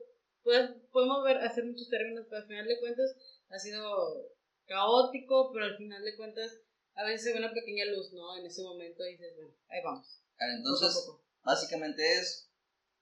pues, 0.42 0.70
podemos 0.92 1.24
ver, 1.24 1.38
hacer 1.38 1.64
muchos 1.64 1.88
términos, 1.88 2.26
pero 2.28 2.42
al 2.42 2.48
final 2.48 2.66
de 2.68 2.78
cuentas 2.80 3.16
ha 3.48 3.58
sido 3.58 4.30
caótico, 4.66 5.50
pero 5.52 5.66
al 5.66 5.76
final 5.76 6.04
de 6.04 6.16
cuentas 6.16 6.60
a 6.94 7.04
veces 7.04 7.24
se 7.24 7.32
ve 7.32 7.38
una 7.38 7.52
pequeña 7.52 7.84
luz, 7.86 8.12
¿no? 8.12 8.36
En 8.36 8.46
ese 8.46 8.62
momento 8.62 9.04
y 9.06 9.12
dices, 9.12 9.34
bueno, 9.36 9.54
ahí 9.68 9.80
vamos. 9.82 10.22
Poco 10.36 10.50
Entonces, 10.56 11.04
poco. 11.06 11.24
básicamente 11.42 12.02
es 12.18 12.50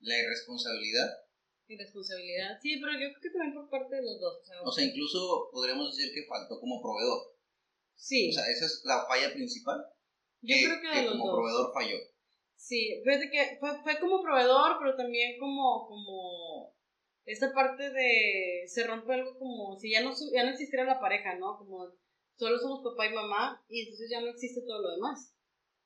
la 0.01 0.19
irresponsabilidad. 0.19 1.09
Irresponsabilidad. 1.67 2.59
Sí, 2.61 2.79
pero 2.81 2.93
yo 2.93 3.09
creo 3.11 3.21
que 3.23 3.31
también 3.31 3.55
por 3.55 3.71
parte 3.71 3.97
de 3.97 4.03
los 4.03 4.21
dos. 4.21 4.41
O 4.41 4.45
sea, 4.45 4.63
O 4.63 4.73
sea, 4.73 4.85
incluso 4.85 5.49
podríamos 5.53 5.97
decir 5.97 6.13
que 6.13 6.27
faltó 6.27 6.59
como 6.61 6.83
proveedor. 6.83 7.32
Sí, 7.97 8.31
O 8.31 8.33
sea, 8.33 8.45
esa 8.51 8.67
es 8.67 8.83
la 8.85 9.05
falla 9.07 9.33
principal. 9.33 9.85
yo 10.43 10.57
creo 10.57 10.81
que 10.81 10.89
de 10.89 11.03
los 11.05 11.13
como 11.13 11.27
dos. 11.27 11.35
proveedor 11.37 11.73
falló. 11.75 11.97
Sí, 12.57 13.01
fíjate 13.05 13.31
que 13.31 13.57
fue, 13.59 13.83
fue 13.83 13.99
como 14.01 14.23
proveedor, 14.23 14.77
pero 14.79 14.97
también 14.97 15.39
como, 15.39 15.87
como 15.89 16.75
esta 17.25 17.53
parte 17.53 17.91
de 17.91 18.65
se 18.67 18.85
rompe 18.87 19.15
algo 19.15 19.39
como 19.39 19.77
si 19.79 19.91
ya 19.91 20.03
no, 20.03 20.13
ya 20.33 20.45
no 20.45 20.51
existiera 20.51 20.85
la 20.85 21.01
pareja, 21.01 21.35
¿no? 21.37 21.59
Como 21.59 21.93
solo 22.37 22.59
somos 22.59 22.83
papá 22.85 23.07
y 23.07 23.15
mamá 23.15 23.65
y 23.69 23.83
entonces 23.83 24.09
ya 24.11 24.21
no 24.21 24.29
existe 24.29 24.63
todo 24.63 24.81
lo 24.83 24.91
demás. 24.93 25.35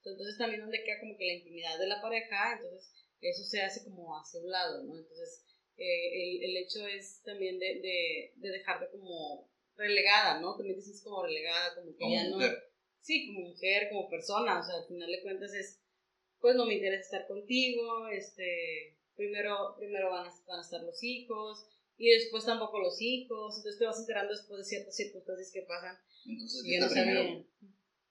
Entonces 0.05 0.39
también 0.39 0.61
donde 0.61 0.83
queda 0.85 1.01
como 1.01 1.17
que 1.17 1.27
la 1.27 1.35
intimidad 1.35 1.79
de 1.79 1.87
la 1.89 2.01
pareja, 2.01 2.55
entonces 2.57 2.93
eso 3.21 3.43
se 3.45 3.63
hace 3.63 3.83
como 3.85 4.15
hacia 4.19 4.41
un 4.41 4.51
lado, 4.51 4.85
¿no? 4.85 4.97
Entonces 4.97 5.45
eh, 5.77 6.39
el, 6.41 6.51
el 6.51 6.57
hecho 6.59 6.87
es 6.87 7.23
también 7.23 7.59
de, 7.59 7.81
de, 7.81 8.33
de 8.37 8.49
dejarte 8.51 8.87
como 8.93 9.51
relegada, 9.77 10.41
¿no? 10.41 10.57
También 10.57 10.81
sientes 10.81 11.03
como 11.03 11.23
relegada, 11.23 11.75
como 11.75 11.93
que 11.93 11.99
Como 11.99 12.15
ya 12.15 12.25
no... 12.29 12.35
mujer. 12.37 12.59
Sí, 13.01 13.27
como 13.29 13.49
mujer, 13.51 13.89
como 13.91 14.09
persona, 14.09 14.59
o 14.59 14.63
sea, 14.65 14.77
al 14.77 14.87
final 14.89 15.11
de 15.11 15.23
cuentas 15.23 15.55
es, 15.55 15.81
pues 16.41 16.57
no 16.57 16.67
me 16.67 16.75
interesa 16.75 17.03
estar 17.03 17.27
contigo, 17.29 18.09
este, 18.09 18.99
primero, 19.15 19.77
primero 19.79 20.11
van 20.11 20.27
a, 20.27 20.33
van 20.49 20.59
a 20.59 20.63
estar 20.63 20.83
los 20.83 21.03
hijos, 21.05 21.67
y 21.97 22.11
después 22.11 22.45
tampoco 22.45 22.81
los 22.81 23.01
hijos, 23.01 23.57
entonces 23.59 23.79
te 23.79 23.87
vas 23.87 24.01
enterando 24.01 24.33
después 24.33 24.59
de 24.59 24.65
ciertas 24.65 24.97
circunstancias 24.97 25.51
que 25.53 25.63
pasan, 25.63 25.97
Entonces, 26.27 26.63
y 26.65 26.69
¿qué 26.71 26.79
yo 26.81 26.85
no 26.87 26.91
primero? 26.93 27.47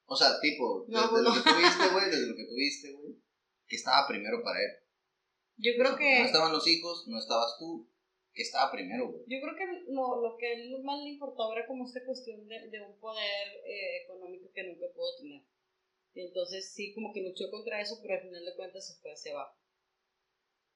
O 0.06 0.16
sea, 0.16 0.40
tipo, 0.40 0.86
No, 0.88 1.02
desde 1.02 1.10
pues 1.12 1.24
lo 1.24 1.30
no. 1.30 1.44
que 1.44 1.50
tuviste, 1.52 1.88
güey, 1.92 2.06
desde 2.06 2.28
lo 2.28 2.36
que 2.36 2.46
tuviste, 2.46 2.92
güey, 2.94 3.16
que 3.68 3.76
estaba 3.76 4.08
primero 4.08 4.42
para 4.44 4.60
él. 4.62 4.72
Yo 5.58 5.72
O 5.74 5.76
creo 5.78 5.88
sea, 5.90 5.98
que... 5.98 6.20
No 6.20 6.26
estaban 6.26 6.52
los 6.54 6.68
hijos, 6.68 7.04
no 7.08 7.20
estabas 7.20 7.58
tú, 7.60 7.92
que 8.36 8.44
estaba 8.44 8.72
primero, 8.72 9.08
güey. 9.10 9.24
Yo 9.28 9.40
creo 9.42 9.56
que 9.56 9.66
lo, 9.92 10.22
lo 10.22 10.38
que 10.38 10.48
a 10.48 10.54
él 10.54 10.84
más 10.84 11.02
le 11.02 11.12
importaba 11.12 11.56
era 11.56 11.66
como 11.66 11.86
esta 11.86 12.06
cuestión 12.06 12.48
de, 12.48 12.70
de 12.70 12.82
un 12.82 13.00
poder 13.00 13.48
eh, 13.66 14.04
económico 14.04 14.52
que 14.54 14.64
nunca 14.64 14.86
pudo 14.94 15.16
tener. 15.18 15.42
Y 16.14 16.22
entonces 16.22 16.72
sí, 16.74 16.94
como 16.94 17.14
que 17.14 17.22
luchó 17.24 17.50
contra 17.50 17.82
eso, 17.82 18.00
pero 18.02 18.16
al 18.16 18.22
final 18.22 18.46
de 18.46 18.56
cuentas 18.56 18.88
se 18.88 19.02
fue 19.02 19.12
hacia 19.14 19.32
abajo. 19.34 19.58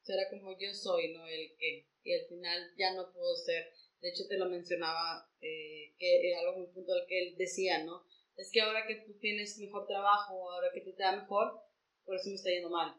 O 0.01 0.05
sea, 0.05 0.15
era 0.15 0.29
como 0.29 0.57
yo 0.57 0.73
soy, 0.73 1.13
¿no? 1.13 1.27
El 1.27 1.55
que. 1.57 1.87
Y 2.03 2.13
al 2.13 2.25
final 2.27 2.73
ya 2.77 2.93
no 2.93 3.11
pudo 3.11 3.35
ser. 3.35 3.71
De 4.01 4.09
hecho, 4.09 4.23
te 4.27 4.37
lo 4.37 4.45
mencionaba, 4.49 5.29
eh, 5.41 5.93
que 5.97 6.29
era 6.29 6.39
algo 6.39 6.59
muy 6.59 6.67
puntual 6.73 7.05
que 7.07 7.19
él 7.27 7.35
decía, 7.37 7.83
¿no? 7.83 8.05
Es 8.37 8.49
que 8.51 8.61
ahora 8.61 8.87
que 8.87 8.95
tú 8.95 9.19
tienes 9.19 9.57
mejor 9.59 9.85
trabajo, 9.85 10.49
ahora 10.51 10.71
que 10.73 10.81
tú 10.81 10.93
te 10.95 11.03
da 11.03 11.17
mejor, 11.21 11.59
por 12.05 12.15
eso 12.15 12.29
me 12.29 12.35
está 12.35 12.49
yendo 12.49 12.69
mal. 12.69 12.95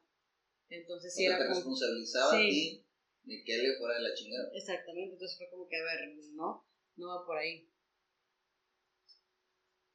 Entonces 0.69 1.15
sí 1.15 1.27
o 1.27 1.31
sea, 1.31 1.37
era 1.37 1.45
te 1.45 1.49
como. 1.49 1.61
responsabilizaba 1.61 2.33
a 2.37 2.41
Sí. 2.43 2.49
ti 2.51 2.87
de 3.31 3.45
que 3.45 3.59
le 3.59 3.79
fuera 3.79 3.95
de 3.95 4.03
la 4.03 4.15
chingada. 4.15 4.51
Exactamente, 4.53 5.15
entonces 5.15 5.39
fue 5.39 5.49
como 5.51 5.69
que, 5.69 5.77
a 5.77 5.85
ver, 5.85 6.01
no, 6.35 6.67
no 6.97 7.07
va 7.07 7.25
por 7.25 7.39
ahí. 7.39 7.71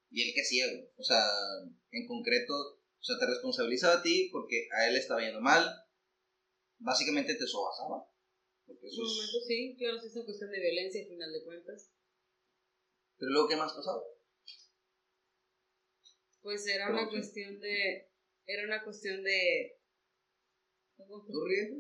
Y 0.10 0.22
él 0.24 0.34
que 0.34 0.42
hacía, 0.42 0.68
güey. 0.72 0.88
O 0.96 1.04
sea, 1.04 1.20
en 1.92 2.08
concreto, 2.08 2.54
o 2.54 3.04
sea, 3.04 3.20
te 3.20 3.26
responsabilizaba 3.26 4.00
a 4.00 4.04
ti 4.04 4.30
porque 4.32 4.70
a 4.72 4.88
él 4.88 4.94
le 4.94 5.00
estaba 5.00 5.20
yendo 5.20 5.42
mal. 5.42 5.68
Básicamente 6.80 7.36
te 7.36 7.46
sobasaba. 7.46 8.08
Porque 8.66 8.88
En 8.88 9.00
un 9.00 9.06
es... 9.06 9.16
momento 9.16 9.40
sí, 9.46 9.76
claro, 9.78 10.00
sí 10.00 10.08
es 10.08 10.16
una 10.16 10.26
cuestión 10.26 10.52
de 10.52 10.60
violencia 10.62 11.02
al 11.02 11.08
final 11.10 11.34
de 11.34 11.44
cuentas. 11.44 11.92
Pero 13.18 13.32
luego, 13.32 13.50
¿qué 13.50 13.58
más 13.58 13.74
pasaba? 13.74 14.02
Pues 16.42 16.66
era 16.68 16.88
Pero, 16.88 17.00
una 17.00 17.10
cuestión 17.10 17.60
de. 17.60 18.10
Era 18.46 18.64
una 18.64 18.82
cuestión 18.84 19.24
de. 19.24 19.78
Tú 20.96 21.44
ríes, 21.46 21.72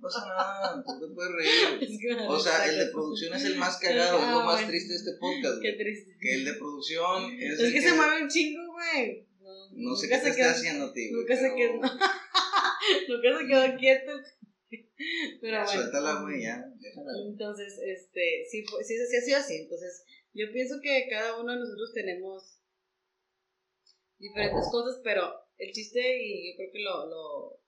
pasa 0.00 0.20
nada, 0.26 0.82
tú 0.86 1.00
te 1.08 1.14
puedes 1.14 1.32
reír. 1.32 2.00
O 2.28 2.38
sea, 2.38 2.66
el 2.68 2.78
de 2.78 2.86
producción 2.92 3.34
es 3.34 3.44
el 3.44 3.56
más 3.56 3.76
cagado, 3.78 4.18
es 4.18 4.22
lo 4.30 4.40
Ah, 4.40 4.44
más 4.44 4.66
triste 4.66 4.92
de 4.92 4.98
este 4.98 5.12
podcast, 5.20 5.60
Qué 5.62 5.72
triste. 5.74 6.16
Que 6.20 6.34
el 6.34 6.44
de 6.44 6.54
producción 6.54 7.32
es, 7.38 7.54
Es, 7.54 7.60
el 7.60 7.72
que 7.72 7.80
se 7.82 7.92
mueve 7.94 8.22
un 8.22 8.28
chingo, 8.28 8.72
güey. 8.72 9.26
No, 9.40 9.90
No 9.90 9.96
sé 9.96 10.08
qué 10.08 10.16
te 10.18 10.22
quedó- 10.34 10.48
está 10.48 10.50
haciendo 10.50 10.90
güey. 10.92 11.10
Nunca 11.12 11.36
se 11.36 11.54
quedó. 11.54 11.72
nunca 13.08 13.38
se 13.38 13.46
quedó 13.46 13.78
quieto. 13.78 14.12
Pero 15.40 15.52
Ya, 15.56 15.64
bueno. 15.64 15.80
Suéltala, 15.80 16.20
güey, 16.22 16.42
ya. 16.42 16.64
Déjala. 16.78 17.10
Entonces, 17.28 17.78
este, 17.84 18.44
sí, 18.50 18.64
fue- 18.64 18.84
sí, 18.84 18.94
sí, 19.08 19.16
ha 19.16 19.20
sido 19.22 19.38
así. 19.38 19.56
Entonces, 19.56 20.04
yo 20.34 20.46
pienso 20.52 20.76
que 20.82 21.06
cada 21.10 21.40
uno 21.40 21.52
de 21.52 21.58
nosotros 21.58 21.92
tenemos 21.94 22.60
diferentes 24.18 24.68
cosas, 24.70 25.00
pero 25.02 25.32
el 25.58 25.72
chiste, 25.72 26.00
y 26.22 26.52
yo 26.52 26.56
creo 26.56 26.70
que 26.72 26.78
lo, 26.82 27.06
lo, 27.08 27.60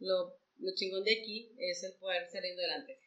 lo, 0.00 0.37
lo 0.58 0.74
chingón 0.74 1.04
de 1.04 1.20
aquí 1.20 1.54
es 1.58 1.82
el 1.84 1.94
poder 1.98 2.28
salir 2.30 2.52
adelante. 2.52 2.98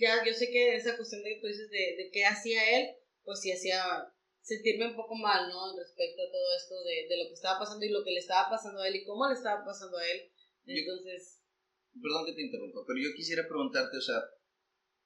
Ya, 0.00 0.24
yo 0.24 0.32
sé 0.32 0.50
que 0.50 0.76
esa 0.76 0.96
cuestión 0.96 1.22
de 1.22 1.34
que 1.34 1.40
tú 1.40 1.46
dices 1.48 1.70
de, 1.70 1.96
de 1.96 2.10
qué 2.12 2.24
hacía 2.24 2.78
él, 2.78 2.96
pues 3.24 3.40
sí 3.40 3.52
hacía 3.52 3.82
sentirme 4.40 4.88
un 4.88 4.96
poco 4.96 5.14
mal, 5.14 5.48
¿no? 5.48 5.76
Respecto 5.76 6.22
a 6.22 6.30
todo 6.30 6.56
esto 6.56 6.74
de, 6.84 7.06
de 7.08 7.16
lo 7.22 7.28
que 7.28 7.34
estaba 7.34 7.58
pasando 7.58 7.84
y 7.84 7.90
lo 7.90 8.04
que 8.04 8.12
le 8.12 8.20
estaba 8.20 8.50
pasando 8.50 8.80
a 8.80 8.88
él 8.88 8.96
y 8.96 9.04
cómo 9.04 9.28
le 9.28 9.34
estaba 9.34 9.64
pasando 9.64 9.98
a 9.98 10.06
él. 10.08 10.30
Entonces, 10.66 11.42
Perdón 12.00 12.24
que 12.24 12.32
te 12.32 12.42
interrumpa, 12.48 12.80
pero 12.86 12.98
yo 12.98 13.12
quisiera 13.14 13.44
preguntarte, 13.46 13.96
o 13.98 14.00
sea, 14.00 14.16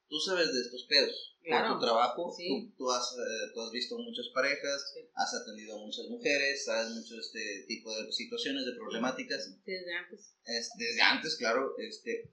tú 0.09 0.19
sabes 0.21 0.53
de 0.53 0.61
estos 0.61 0.85
pedos. 0.89 1.33
Claro. 1.43 1.69
Por 1.69 1.79
tu 1.79 1.85
trabajo, 1.87 2.35
Sí. 2.37 2.49
tú, 2.49 2.75
tú 2.77 2.91
has, 2.91 3.13
eh, 3.13 3.51
tú 3.55 3.61
has 3.63 3.71
visto 3.71 3.97
muchas 3.99 4.27
parejas, 4.35 4.93
Sí. 4.95 5.01
has 5.15 5.33
atendido 5.35 5.77
a 5.77 5.85
muchas 5.87 6.07
mujeres, 6.09 6.65
sabes 6.65 6.91
mucho 6.91 7.15
de 7.15 7.21
este 7.21 7.65
tipo 7.69 7.95
de 7.95 8.11
situaciones, 8.13 8.67
de 8.67 8.73
problemáticas. 8.75 9.63
desde 9.65 9.95
antes. 9.95 10.35
Es- 10.45 10.71
desde 10.77 11.03
antes, 11.03 11.37
claro, 11.37 11.75
este, 11.79 12.33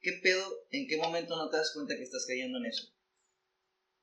¿qué 0.00 0.12
pedo, 0.22 0.66
en 0.70 0.88
qué 0.88 0.96
momento 0.96 1.36
no 1.36 1.48
te 1.48 1.58
das 1.58 1.72
cuenta 1.72 1.96
que 1.96 2.02
estás 2.02 2.26
cayendo 2.26 2.58
en 2.58 2.66
eso? 2.66 2.92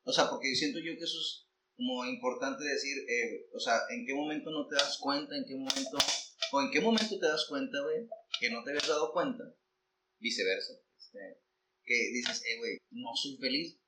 O 0.03 0.13
sea, 0.13 0.29
porque 0.29 0.55
siento 0.55 0.79
yo 0.79 0.93
que 0.97 1.03
eso 1.03 1.19
es 1.19 1.45
como 1.75 2.05
importante 2.05 2.63
decir, 2.63 2.97
eh, 3.09 3.49
o 3.53 3.59
sea, 3.59 3.81
¿en 3.89 4.05
qué 4.05 4.13
momento 4.13 4.49
no 4.49 4.65
te 4.67 4.75
das 4.75 4.97
cuenta? 4.97 5.35
¿En 5.35 5.43
qué 5.45 5.55
momento, 5.55 5.97
o 6.53 6.61
en 6.61 6.71
qué 6.71 6.79
momento 6.79 7.19
te 7.19 7.27
das 7.27 7.45
cuenta, 7.49 7.77
güey, 7.83 8.07
que 8.39 8.49
no 8.49 8.63
te 8.63 8.69
habías 8.71 8.87
dado 8.87 9.11
cuenta? 9.11 9.43
Viceversa, 10.19 10.73
este, 10.97 11.19
que 11.87 11.95
dices, 12.11 12.43
eh, 12.45 12.57
güey, 12.59 12.77
no 12.91 13.15
soy 13.15 13.37
feliz, 13.37 13.79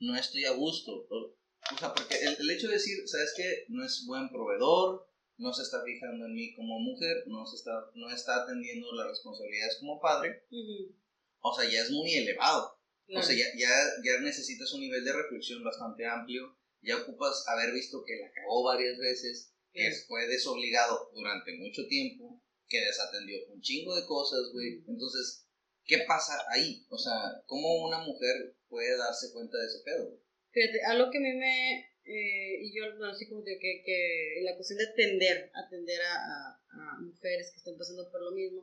no 0.00 0.14
estoy 0.16 0.44
a 0.44 0.52
gusto. 0.52 0.92
O, 1.10 1.34
o 1.74 1.78
sea, 1.78 1.92
porque 1.94 2.14
el, 2.16 2.36
el 2.38 2.50
hecho 2.50 2.68
de 2.68 2.74
decir, 2.74 2.96
¿sabes 3.08 3.32
qué? 3.36 3.64
No 3.68 3.84
es 3.84 4.04
buen 4.06 4.28
proveedor, 4.28 5.08
no 5.38 5.52
se 5.52 5.62
está 5.62 5.82
fijando 5.82 6.26
en 6.26 6.34
mí 6.34 6.54
como 6.54 6.78
mujer, 6.78 7.24
no, 7.26 7.46
se 7.46 7.56
está, 7.56 7.72
no 7.94 8.10
está 8.10 8.42
atendiendo 8.42 8.92
las 8.92 9.08
responsabilidades 9.08 9.78
como 9.80 10.00
padre, 10.00 10.44
Ujú, 10.50 10.94
o 11.40 11.54
sea, 11.58 11.68
ya 11.68 11.80
es 11.82 11.90
muy 11.90 12.14
elevado. 12.14 12.78
claro. 13.06 13.20
O 13.20 13.22
sea, 13.26 13.36
ya, 13.36 13.46
ya, 13.56 13.70
ya 14.04 14.20
necesitas 14.20 14.72
un 14.74 14.80
nivel 14.80 15.04
de 15.04 15.12
reflexión 15.12 15.64
bastante 15.64 16.04
amplio, 16.06 16.56
ya 16.82 16.96
ocupas 16.98 17.44
haber 17.48 17.72
visto 17.72 18.04
que 18.04 18.16
la 18.20 18.30
cagó 18.32 18.64
varias 18.64 18.98
veces, 18.98 19.54
que 19.72 19.90
fue 20.06 20.26
desobligado 20.26 21.10
durante 21.14 21.56
mucho 21.56 21.86
tiempo, 21.86 22.42
que 22.68 22.80
desatendió 22.80 23.38
un 23.48 23.60
chingo 23.60 23.94
de 23.94 24.06
cosas, 24.06 24.50
güey. 24.52 24.82
Entonces, 24.88 25.47
¿qué 25.88 26.04
pasa 26.06 26.34
ahí? 26.50 26.86
O 26.90 26.98
sea, 26.98 27.42
¿cómo 27.46 27.86
una 27.88 27.98
mujer 27.98 28.54
puede 28.68 28.96
darse 28.96 29.32
cuenta 29.32 29.58
de 29.58 29.66
ese 29.66 29.80
pedo? 29.84 30.20
Fíjate, 30.52 30.82
algo 30.84 31.10
que 31.10 31.18
a 31.18 31.20
mí 31.20 31.32
me. 31.32 31.80
eh, 32.04 32.62
y 32.62 32.76
yo, 32.76 32.84
bueno, 32.96 33.12
así 33.12 33.28
como 33.28 33.42
digo, 33.42 33.58
que, 33.60 33.82
que 33.84 34.40
la 34.42 34.54
cuestión 34.54 34.78
de 34.78 34.86
atender, 34.90 35.50
atender 35.54 36.00
a, 36.02 36.14
a- 36.14 36.60
a 36.70 37.00
mujeres 37.00 37.50
que 37.50 37.58
están 37.58 37.76
pasando 37.76 38.10
por 38.10 38.22
lo 38.22 38.30
mismo, 38.32 38.62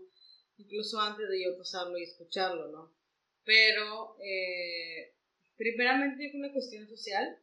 incluso 0.57 0.99
antes 1.01 1.27
de 1.29 1.43
yo 1.43 1.57
pasarlo 1.57 1.97
y 1.97 2.03
escucharlo, 2.03 2.71
¿no? 2.71 2.95
Pero, 3.43 4.17
eh, 4.23 5.13
primeramente, 5.57 6.25
es 6.27 6.33
una 6.35 6.51
cuestión 6.53 6.87
social, 6.87 7.37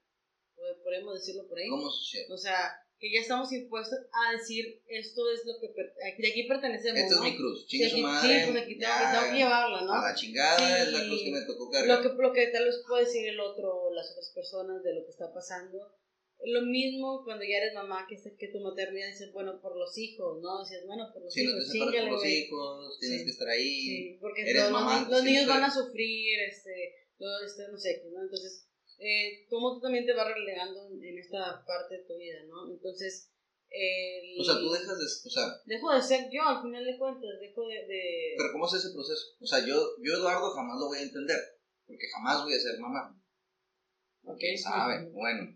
pod- 0.57 0.83
podemos 0.83 1.15
decirlo 1.15 1.47
por 1.49 1.59
ahí. 1.59 1.69
¿Cómo 1.69 1.91
sucede? 1.91 2.27
O 2.33 2.37
sea, 2.37 2.82
que 3.03 3.11
ya 3.13 3.21
estamos 3.21 3.51
impuestos 3.53 3.99
a 4.15 4.31
decir 4.39 4.81
esto 4.87 5.21
es 5.35 5.43
lo 5.45 5.59
que. 5.61 5.69
per- 5.75 5.93
de 5.93 6.29
aquí 6.31 6.45
pertenecemos. 6.47 7.01
Esta 7.01 7.15
es 7.15 7.21
¿no? 7.21 7.25
mi 7.25 7.37
cruz, 7.37 7.67
Sí, 7.67 7.79
chingue 7.79 7.91
su 7.91 7.99
madre. 7.99 8.45
sí, 8.47 8.51
pues 8.53 8.63
aquí 8.63 8.79
tengo, 8.79 8.95
ya, 8.95 9.11
tengo 9.13 9.33
que 9.33 9.39
llevarla, 9.43 9.81
¿no? 9.83 9.93
A 9.93 10.03
la 10.11 10.15
chingada 10.15 10.57
Sí. 10.57 10.83
es 10.87 10.93
la 10.93 11.03
cruz 11.05 11.21
que 11.25 11.31
me 11.33 11.41
tocó 11.43 11.69
cargar. 11.71 11.99
Lo 11.99 12.03
que, 12.17 12.23
lo 12.23 12.33
que 12.33 12.47
tal 12.55 12.65
vez 12.65 12.77
puede 12.87 13.05
decir 13.05 13.29
el 13.29 13.41
otro, 13.41 13.91
las 13.93 14.09
otras 14.13 14.31
personas 14.33 14.83
de 14.85 14.95
lo 14.95 15.05
que 15.05 15.11
está 15.11 15.33
pasando. 15.35 15.79
Lo 16.45 16.63
mismo 16.63 17.23
cuando 17.25 17.45
ya 17.45 17.57
eres 17.59 17.75
mamá, 17.75 18.07
que, 18.09 18.17
que 18.39 18.49
tu 18.49 18.61
maternidad 18.61 19.09
dices, 19.09 19.33
bueno, 19.33 19.61
por 19.61 19.77
los 19.77 19.97
hijos, 19.99 20.41
¿no? 20.41 20.63
Dices, 20.63 20.87
bueno, 20.87 21.11
por 21.13 21.23
los 21.25 21.33
si 21.35 21.45
no 21.45 21.51
te 21.53 21.57
hijos, 21.59 21.71
separas 21.73 21.91
chíngale, 21.93 22.07
con 22.09 22.13
los 22.15 22.23
güey. 22.23 22.39
hijos, 22.39 22.99
tienes 23.01 23.19
Sí. 23.19 23.25
que 23.27 23.31
estar 23.31 23.49
ahí. 23.49 23.81
Sí, 23.83 24.19
porque 24.21 24.41
eres 24.43 24.55
los, 24.63 24.73
los 24.73 24.81
mamá, 24.81 25.07
los 25.11 25.21
sí, 25.21 25.27
niños 25.27 25.47
van 25.47 25.63
a 25.65 25.71
sufrir, 25.71 26.41
este, 26.51 26.95
todo 27.19 27.45
este, 27.45 27.63
no 27.71 27.79
sé 27.79 28.01
qué, 28.03 28.11
¿no? 28.11 28.23
Entonces, 28.23 28.67
eh, 29.03 29.47
cómo 29.51 29.75
tú 29.75 29.81
también 29.81 30.07
te 30.07 30.13
vas 30.15 30.29
relegando 30.29 30.87
en, 30.89 31.03
en 31.05 31.19
esta 31.19 31.65
parte 31.67 31.97
de 31.99 32.05
tu 32.05 32.17
vida, 32.17 32.39
¿no? 32.49 32.71
Entonces, 32.73 33.29
el- 33.71 34.41
O 34.41 34.45
sea, 34.45 34.55
tú 34.55 34.71
dejas 34.71 34.99
de. 34.99 35.05
O 35.05 35.31
sea, 35.31 35.45
Dejo 35.65 35.93
de 35.93 36.03
ser 36.03 36.29
yo, 36.31 36.43
al 36.43 36.63
final 36.63 36.85
de 36.85 36.99
cuentas, 36.99 37.31
dejo 37.41 37.67
de... 37.67 37.75
de... 37.87 38.35
Pero 38.37 38.53
¿cómo 38.53 38.67
es 38.67 38.75
ese 38.75 38.93
proceso? 38.93 39.23
O 39.41 39.47
sea, 39.47 39.61
yo, 39.61 39.75
yo 40.03 40.13
Eduardo 40.15 40.51
jamás 40.53 40.79
lo 40.79 40.87
voy 40.89 40.99
a 40.99 41.03
entender, 41.03 41.39
porque 41.87 42.07
jamás 42.15 42.45
voy 42.45 42.55
a 42.55 42.61
ser 42.61 42.79
mamá. 42.79 43.19
Ok. 44.25 44.37
¿Quién 44.39 44.57
sabe? 44.59 45.09
Bueno, 45.11 45.51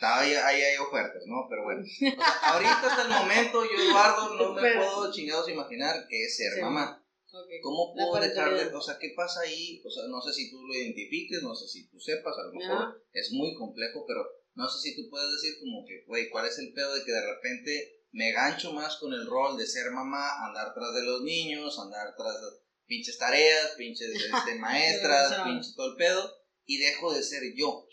ahí, 0.00 0.32
ahí 0.34 0.60
hay 0.62 0.76
ofertas, 0.78 1.22
¿no? 1.26 1.46
Pero 1.48 1.62
bueno. 1.64 1.82
O 1.82 1.86
sea, 1.86 2.52
ahorita 2.52 2.86
hasta 2.90 3.02
el 3.02 3.10
momento 3.10 3.62
yo 3.64 3.82
Eduardo 3.84 4.34
no 4.34 4.54
me 4.54 4.62
Pero- 4.62 4.80
puedo 4.80 5.12
chingados 5.12 5.48
imaginar 5.48 6.06
qué 6.08 6.24
es 6.24 6.36
ser 6.36 6.54
Sí. 6.54 6.60
mamá. 6.60 7.04
Ok. 7.30 7.48
¿Cómo 7.62 7.94
puedo 7.94 8.20
dejar 8.20 8.56
de, 8.56 8.74
o 8.74 8.80
sea, 8.80 8.98
qué 8.98 9.12
pasa 9.14 9.40
ahí? 9.40 9.82
O 9.84 9.90
sea, 9.90 10.04
no 10.08 10.20
sé 10.22 10.32
si 10.32 10.50
tú 10.50 10.62
lo 10.62 10.74
identifiques, 10.74 11.42
no 11.42 11.54
sé 11.54 11.68
si 11.68 11.88
tú 11.88 12.00
sepas, 12.00 12.34
a 12.38 12.46
lo 12.46 12.52
mejor 12.52 12.76
Ajá. 12.76 12.96
es 13.12 13.32
muy 13.32 13.54
complejo, 13.54 14.04
pero 14.06 14.24
no 14.54 14.68
sé 14.68 14.80
si 14.80 14.96
tú 14.96 15.10
puedes 15.10 15.30
decir 15.32 15.58
como 15.60 15.84
que, 15.86 16.04
güey, 16.06 16.30
¿cuál 16.30 16.46
es 16.46 16.58
el 16.58 16.72
pedo 16.72 16.94
de 16.94 17.04
que 17.04 17.12
de 17.12 17.34
repente 17.34 17.98
me 18.12 18.32
gancho 18.32 18.72
más 18.72 18.96
con 18.96 19.12
el 19.12 19.26
rol 19.26 19.58
de 19.58 19.66
ser 19.66 19.90
mamá, 19.90 20.46
andar 20.46 20.72
tras 20.74 20.94
de 20.94 21.04
los 21.04 21.22
niños, 21.22 21.78
andar 21.78 22.14
tras 22.16 22.40
de 22.40 22.48
pinches 22.86 23.18
tareas, 23.18 23.74
pinches 23.76 24.08
este, 24.14 24.54
maestras, 24.58 25.42
pinches 25.44 25.74
todo 25.76 25.92
el 25.92 25.96
pedo, 25.96 26.32
y 26.64 26.78
dejo 26.78 27.12
de 27.12 27.22
ser 27.22 27.42
yo? 27.54 27.86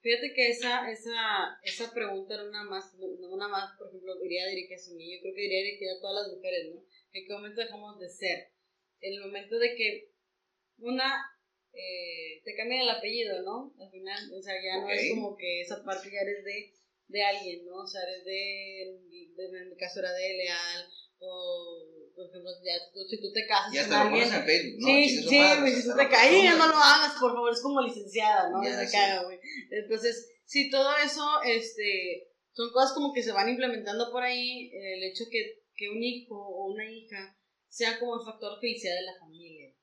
Fíjate 0.00 0.34
que 0.34 0.48
esa, 0.50 0.90
esa, 0.90 1.58
esa 1.62 1.92
pregunta 1.92 2.34
era 2.34 2.44
una 2.44 2.64
más, 2.64 2.94
una 2.98 3.48
más, 3.48 3.76
por 3.78 3.88
ejemplo, 3.88 4.14
iría 4.22 4.46
dirigida 4.48 4.76
hacia 4.76 4.94
mí, 4.94 5.14
yo 5.14 5.22
creo 5.22 5.34
que 5.34 5.46
iría 5.46 5.62
dirigida 5.62 5.92
a 5.92 6.00
todas 6.00 6.26
las 6.26 6.36
mujeres, 6.36 6.74
¿no? 6.74 6.82
¿En 7.12 7.26
qué 7.26 7.32
momento 7.32 7.60
dejamos 7.60 7.98
de 7.98 8.08
ser? 8.08 8.53
El 9.04 9.20
momento 9.20 9.58
de 9.58 9.74
que 9.76 10.10
una, 10.78 11.12
eh, 11.72 12.40
te 12.44 12.54
cambia 12.56 12.82
el 12.82 12.88
apellido, 12.88 13.42
¿no? 13.42 13.74
Al 13.78 13.90
final, 13.90 14.32
o 14.32 14.42
sea, 14.42 14.54
ya 14.62 14.80
no 14.80 14.88
es 14.88 15.10
como 15.10 15.36
que 15.36 15.60
esa 15.60 15.84
parte 15.84 16.10
ya 16.10 16.20
eres 16.20 16.44
de, 16.44 16.72
de 17.08 17.22
alguien, 17.22 17.64
¿no? 17.66 17.82
O 17.82 17.86
sea, 17.86 18.02
eres 18.02 18.24
de, 18.24 18.98
de- 19.36 19.58
en 19.58 19.68
mi 19.70 19.76
caso 19.76 20.00
era 20.00 20.12
de 20.12 20.28
Leal, 20.34 20.86
o, 21.18 21.86
por 22.14 22.28
ejemplo, 22.28 22.50
ya, 22.64 22.74
tú- 22.92 23.04
si 23.08 23.20
tú 23.20 23.32
te 23.32 23.46
casas 23.46 23.74
Y 23.74 23.88
con 23.88 23.96
alguien... 23.98 24.32
en 24.32 24.44
Facebook, 24.44 24.80
¿no? 24.80 24.86
Sí, 24.86 25.08
sí, 25.08 25.38
güey, 25.60 25.72
si 25.72 25.82
se 25.82 25.88
te 25.94 26.02
lo 26.04 26.08
cae, 26.10 26.28
acostumbras. 26.28 26.58
no 26.58 26.66
lo 26.68 26.76
hagas, 26.76 27.12
por 27.20 27.32
favor, 27.32 27.52
es 27.52 27.62
como 27.62 27.80
licenciada, 27.82 28.50
¿no? 28.50 28.62
Ya, 28.64 28.78
se 28.78 28.86
sí. 28.86 28.92
caga, 28.96 29.24
güey. 29.24 29.38
Entonces, 29.70 30.30
sí, 30.44 30.70
todo 30.70 30.90
eso, 31.04 31.24
este, 31.44 32.28
son 32.52 32.72
cosas 32.72 32.92
como 32.94 33.12
que 33.12 33.22
se 33.22 33.32
van 33.32 33.48
implementando 33.48 34.10
por 34.12 34.22
ahí, 34.22 34.70
el 34.72 35.02
hecho 35.04 35.24
que, 35.30 35.62
que 35.76 35.88
un 35.90 36.02
hijo 36.02 36.36
o 36.36 36.72
una 36.72 36.90
hija 36.90 37.36
sea 37.74 37.98
como 37.98 38.14
el 38.14 38.24
factor 38.24 38.60
felicidad 38.60 38.94
de 38.94 39.02
la 39.02 39.18
familia. 39.18 39.74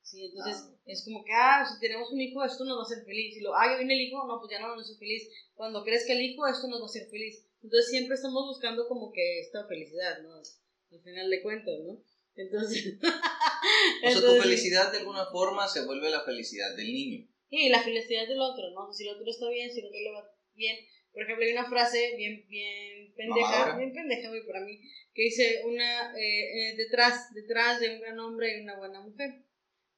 Sí, 0.00 0.24
entonces 0.24 0.64
Ah. 0.64 0.76
es 0.86 1.04
como 1.04 1.22
que, 1.24 1.32
ah, 1.32 1.64
si 1.66 1.78
tenemos 1.78 2.10
un 2.10 2.20
hijo, 2.20 2.42
esto 2.42 2.64
nos 2.64 2.78
va 2.78 2.82
a 2.82 2.84
hacer 2.84 3.04
feliz. 3.04 3.36
Y 3.36 3.40
lo, 3.40 3.54
ah, 3.54 3.66
ya 3.70 3.76
viene 3.76 3.94
el 3.94 4.00
hijo, 4.00 4.26
no, 4.26 4.40
pues 4.40 4.50
ya 4.50 4.60
no 4.60 4.74
nos 4.74 4.88
hace 4.88 4.98
feliz. 4.98 5.28
Cuando 5.54 5.84
crees 5.84 6.06
que 6.06 6.12
el 6.12 6.22
hijo, 6.22 6.46
esto 6.46 6.68
nos 6.68 6.80
va 6.80 6.84
a 6.84 6.86
hacer 6.86 7.06
feliz. 7.10 7.44
Entonces 7.62 7.90
siempre 7.90 8.14
estamos 8.14 8.46
buscando 8.46 8.88
como 8.88 9.12
que 9.12 9.40
esta 9.40 9.66
felicidad, 9.66 10.22
¿no? 10.22 10.36
Al 10.36 11.02
final 11.02 11.28
de 11.28 11.42
cuentas, 11.42 11.74
¿no? 11.84 12.02
Entonces. 12.36 12.98
O 13.64 14.10
sea, 14.10 14.12
tu 14.12 14.18
entonces, 14.18 14.42
felicidad 14.42 14.92
de 14.92 14.98
alguna 14.98 15.24
forma 15.32 15.66
se 15.66 15.86
vuelve 15.86 16.10
la 16.10 16.20
felicidad 16.20 16.76
del 16.76 16.92
niño. 16.92 17.26
Y 17.48 17.70
la 17.70 17.82
felicidad 17.82 18.28
del 18.28 18.40
otro, 18.40 18.70
¿no? 18.72 18.92
Si 18.92 19.04
el 19.04 19.14
otro 19.14 19.30
está 19.30 19.48
bien, 19.48 19.70
si 19.70 19.80
el 19.80 19.86
otro 19.86 20.00
le 20.00 20.12
va 20.12 20.30
bien. 20.54 20.76
Por 21.12 21.22
ejemplo, 21.22 21.46
hay 21.46 21.52
una 21.52 21.68
frase 21.68 22.14
bien, 22.16 22.44
bien 22.48 23.03
pendeja, 23.14 23.76
bien 23.76 23.92
pendeja, 23.92 24.28
güey, 24.28 24.46
para 24.46 24.60
mí, 24.60 24.80
que 25.12 25.22
dice 25.22 25.62
una, 25.64 26.12
eh, 26.16 26.70
eh, 26.70 26.76
detrás, 26.76 27.32
detrás 27.34 27.80
de 27.80 27.94
un 27.94 28.00
gran 28.00 28.18
hombre 28.20 28.52
hay 28.52 28.62
una 28.62 28.76
buena 28.76 29.00
mujer. 29.00 29.42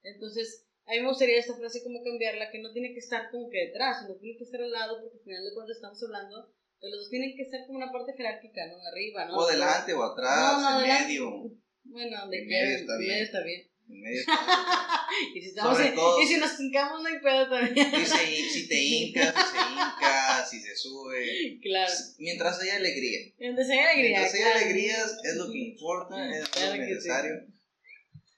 Entonces, 0.03 0.67
a 0.87 0.93
mí 0.93 1.01
me 1.01 1.09
gustaría 1.09 1.39
esta 1.39 1.57
frase 1.57 1.83
como 1.83 2.03
cambiarla, 2.03 2.51
que 2.51 2.61
no 2.61 2.73
tiene 2.73 2.93
que 2.93 3.01
estar 3.01 3.31
como 3.31 3.51
que 3.51 3.67
detrás, 3.67 4.03
sino 4.03 4.17
tiene 4.19 4.39
que 4.39 4.45
estar 4.45 4.61
al 4.61 4.71
lado, 4.71 5.01
porque 5.03 5.19
al 5.19 5.25
final 5.25 5.45
de 5.45 5.55
cuentas 5.55 5.77
estamos 5.77 6.03
hablando, 6.03 6.53
de 6.81 6.91
los 6.91 7.01
dos 7.01 7.11
tienen 7.11 7.37
que 7.37 7.45
ser 7.45 7.67
como 7.67 7.79
una 7.79 7.91
parte 7.91 8.13
jerárquica, 8.17 8.67
¿no? 8.67 8.77
Arriba, 8.93 9.25
¿no? 9.25 9.37
O 9.37 9.43
adelante 9.43 9.95
o 9.95 10.03
atrás, 10.03 10.61
No, 10.61 10.71
no, 10.71 10.81
en 10.81 10.89
medio. 10.89 11.51
Bueno, 11.85 12.21
donde 12.21 12.39
En 12.39 12.49
medio 12.49 12.77
está 12.77 13.43
bien. 13.43 13.69
En 13.89 14.01
medio 14.01 14.21
está 14.21 15.07
Y 15.35 15.41
si, 15.41 15.49
estamos 15.49 15.77
Sobre 15.77 15.89
en- 15.91 15.95
todo- 15.95 16.21
y 16.23 16.27
si 16.27 16.37
nos 16.39 16.59
hincamos, 16.61 17.03
no 17.03 17.09
hay 17.09 17.21
pedo 17.21 17.49
también. 17.49 17.89
Y 17.95 18.05
si, 18.05 18.49
si 18.51 18.69
te 18.69 18.75
hincas, 18.83 19.35
si 19.35 19.57
se 19.59 19.65
hinca, 19.73 20.47
si 20.51 20.61
se 20.61 20.77
sube. 20.77 21.59
claro. 21.63 21.93
Mientras 22.19 22.61
haya 22.61 22.77
alegría. 22.77 23.33
Mientras 23.39 23.71
haya 23.71 23.91
alegría. 23.91 24.11
Mientras 24.19 24.35
haya 24.35 24.45
claro. 24.53 24.59
alegrías 24.65 25.17
es 25.25 25.37
lo 25.37 25.51
que 25.53 25.59
importa, 25.59 26.37
es 26.37 26.49
Claro 26.49 26.73
lo 26.73 26.79
que 26.81 26.87
sí. 26.89 26.95
necesario. 26.95 27.47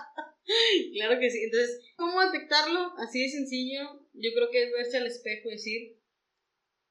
Claro 0.94 1.18
que 1.18 1.30
sí. 1.30 1.44
Entonces, 1.44 1.80
¿cómo 1.96 2.20
detectarlo? 2.20 2.92
Así 2.98 3.22
de 3.22 3.28
sencillo. 3.30 4.06
Yo 4.12 4.30
creo 4.34 4.50
que 4.50 4.64
es 4.64 4.72
verse 4.72 4.98
al 4.98 5.06
espejo 5.06 5.48
y 5.48 5.52
decir, 5.52 5.98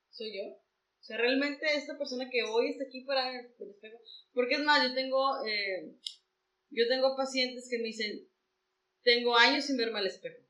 soy 0.09 0.35
yo. 0.35 0.43
O 0.53 1.03
sea, 1.03 1.17
realmente 1.17 1.65
esta 1.75 1.97
persona 1.97 2.29
que 2.31 2.43
hoy 2.43 2.69
está 2.71 2.85
aquí 2.85 3.01
para 3.01 3.29
el 3.39 3.45
espejo. 3.45 3.99
Porque 4.33 4.55
es 4.55 4.61
más, 4.63 4.87
yo 4.87 4.93
tengo, 4.95 5.45
eh, 5.45 5.93
yo 6.71 6.87
tengo 6.87 7.15
pacientes 7.15 7.67
que 7.69 7.77
me 7.77 7.85
dicen, 7.85 8.27
tengo 9.03 9.37
años 9.37 9.65
sin 9.65 9.77
verme 9.77 9.99
al 9.99 10.07
espejo. 10.07 10.41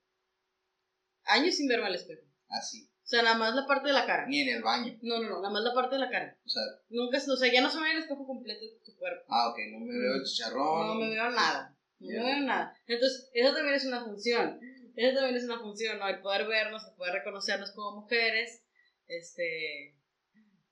Años 1.23 1.55
sin 1.55 1.67
verme 1.67 1.87
al 1.87 1.95
espejo. 1.95 2.23
Así. 2.49 2.87
O 3.03 3.07
sea, 3.11 3.23
nada 3.23 3.37
más 3.37 3.55
la 3.55 3.65
parte 3.67 3.87
de 3.87 3.93
la 3.93 4.05
cara. 4.05 4.25
Ni 4.27 4.41
en 4.41 4.55
el 4.55 4.63
baño. 4.63 4.97
No, 5.01 5.19
no, 5.21 5.29
no, 5.29 5.41
nada 5.41 5.49
más 5.53 5.63
la 5.63 5.73
parte 5.73 5.95
de 5.95 6.01
la 6.01 6.09
cara. 6.09 6.37
O 6.45 6.49
sea, 6.49 6.61
Nunca, 6.89 7.17
o 7.17 7.35
sea, 7.37 7.51
ya 7.51 7.61
no 7.61 7.69
se 7.69 7.79
ve 7.81 7.91
el 7.91 7.97
espejo 7.97 8.25
completo 8.25 8.61
de 8.61 8.79
tu 8.85 8.95
cuerpo. 8.97 9.25
ah, 9.29 9.49
ok, 9.49 9.57
no 9.71 9.79
me 9.79 9.97
veo 9.97 10.15
el 10.15 10.23
chicharrón. 10.23 10.87
No 10.87 10.95
me 10.95 11.09
veo 11.09 11.29
nada. 11.31 11.75
No 11.99 12.07
me 12.07 12.23
veo 12.23 12.39
nada. 12.39 12.73
Entonces, 12.87 13.29
eso 13.33 13.53
también 13.53 13.75
es 13.75 13.85
una 13.85 14.03
función. 14.05 14.59
Eso 14.95 15.15
también 15.15 15.35
es 15.35 15.43
una 15.43 15.59
función, 15.59 15.99
¿no? 15.99 16.07
El 16.07 16.21
poder 16.21 16.47
vernos, 16.47 16.83
el 16.87 16.95
poder 16.95 17.15
reconocernos 17.15 17.71
como 17.71 18.01
mujeres. 18.01 18.63
Este. 19.07 19.97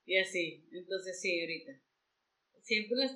Y 0.05 0.17
así. 0.17 0.65
Entonces, 0.71 1.19
sí, 1.19 1.41
ahorita. 1.41 1.71
Siempre 2.63 2.97
les. 2.97 3.11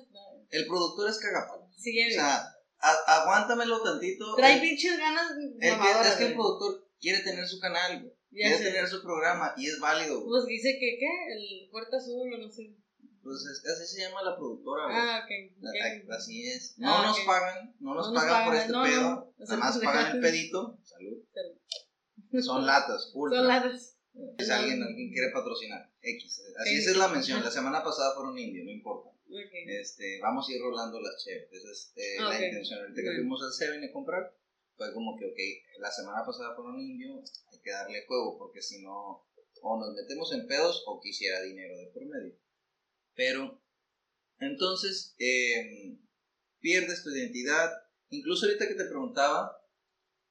El 0.50 0.66
productor 0.66 1.10
es 1.10 1.18
cagapalo. 1.18 1.68
Sí, 1.76 1.98
O 2.06 2.10
sea, 2.10 2.36
a- 2.78 3.20
aguántamelo 3.22 3.82
tantito. 3.82 4.34
Trae 4.36 4.60
pinches 4.60 4.98
ganas 4.98 5.32
el- 5.32 5.70
mamadoras, 5.70 6.12
es 6.12 6.16
que 6.16 6.26
el 6.26 6.34
productor 6.34 6.88
quiere 7.00 7.20
tener 7.20 7.46
su 7.46 7.58
canal, 7.60 8.00
güey. 8.02 8.14
Quiere 8.30 8.58
sé. 8.58 8.64
tener 8.64 8.86
su 8.88 9.00
programa 9.02 9.54
y 9.56 9.66
es 9.68 9.78
válido, 9.78 10.20
güey. 10.20 10.28
Pues 10.28 10.46
dice 10.46 10.72
que, 10.78 10.98
¿qué? 10.98 11.32
El 11.32 11.70
puerta 11.70 11.96
azul 11.96 12.32
o 12.34 12.38
no 12.38 12.50
sé. 12.50 12.74
Pues 13.22 13.36
es- 13.46 13.64
así 13.70 13.86
se 13.96 14.00
llama 14.02 14.22
la 14.22 14.36
productora, 14.36 14.84
güey. 14.84 14.96
Ah, 14.98 15.22
ok. 15.24 15.30
ok. 15.62 16.10
Así 16.12 16.46
es. 16.46 16.74
No 16.78 16.94
Ah, 16.98 17.02
nos 17.06 17.18
ok. 17.18 17.26
pagan, 17.26 17.74
no 17.80 17.94
nos 17.94 18.08
No 18.08 18.12
nos 18.12 18.22
pagan 18.22 18.44
por 18.44 18.52
pagan, 18.54 18.60
este 18.60 18.72
no, 18.72 18.82
pedo. 18.84 19.00
no. 19.00 19.34
Nada 19.38 19.56
más 19.56 19.78
pagan 19.78 20.16
el 20.16 20.20
pedito. 20.26 20.78
Salud. 20.82 21.18
Son 22.42 22.66
latas, 22.66 23.10
ultra. 23.14 23.38
Son 23.38 23.48
las. 23.48 23.96
Si 24.38 24.50
alguien, 24.50 24.82
alguien 24.82 25.10
quiere 25.12 25.30
patrocinar. 25.32 25.90
X. 26.00 26.42
Así 26.60 26.76
esa 26.76 26.90
es 26.92 26.96
la 26.96 27.08
mención. 27.08 27.42
La 27.42 27.50
semana 27.50 27.82
pasada 27.82 28.14
fueron 28.14 28.38
indios, 28.38 28.64
no 28.66 28.70
importa. 28.72 29.10
Este, 29.26 30.20
vamos 30.20 30.48
a 30.48 30.52
ir 30.52 30.60
rolando 30.60 31.00
las 31.00 31.24
cheves. 31.24 31.52
Esa 31.52 31.70
es 31.70 31.92
eh, 31.96 32.16
la 32.20 32.46
intención. 32.46 32.80
Ahorita 32.80 33.02
que 33.02 33.16
fuimos 33.16 33.42
al 33.42 33.52
Seven 33.52 33.84
a 33.84 33.92
comprar, 33.92 34.36
fue 34.76 34.92
como 34.92 35.16
que, 35.16 35.26
ok, 35.26 35.38
la 35.78 35.90
semana 35.90 36.24
pasada 36.24 36.54
fueron 36.54 36.80
indios, 36.80 37.44
hay 37.52 37.60
que 37.60 37.70
darle 37.70 38.06
juego, 38.06 38.38
porque 38.38 38.60
si 38.60 38.82
no, 38.82 39.26
o 39.62 39.78
nos 39.78 39.94
metemos 39.94 40.32
en 40.32 40.46
pedos 40.46 40.82
o 40.86 41.00
quisiera 41.00 41.42
dinero 41.42 41.76
de 41.76 41.86
por 41.86 42.04
medio. 42.04 42.36
Pero, 43.14 43.62
entonces, 44.40 45.14
eh, 45.18 45.96
pierdes 46.60 47.02
tu 47.02 47.10
identidad. 47.10 47.70
Incluso 48.10 48.46
ahorita 48.46 48.68
que 48.68 48.74
te 48.74 48.84
preguntaba, 48.84 49.56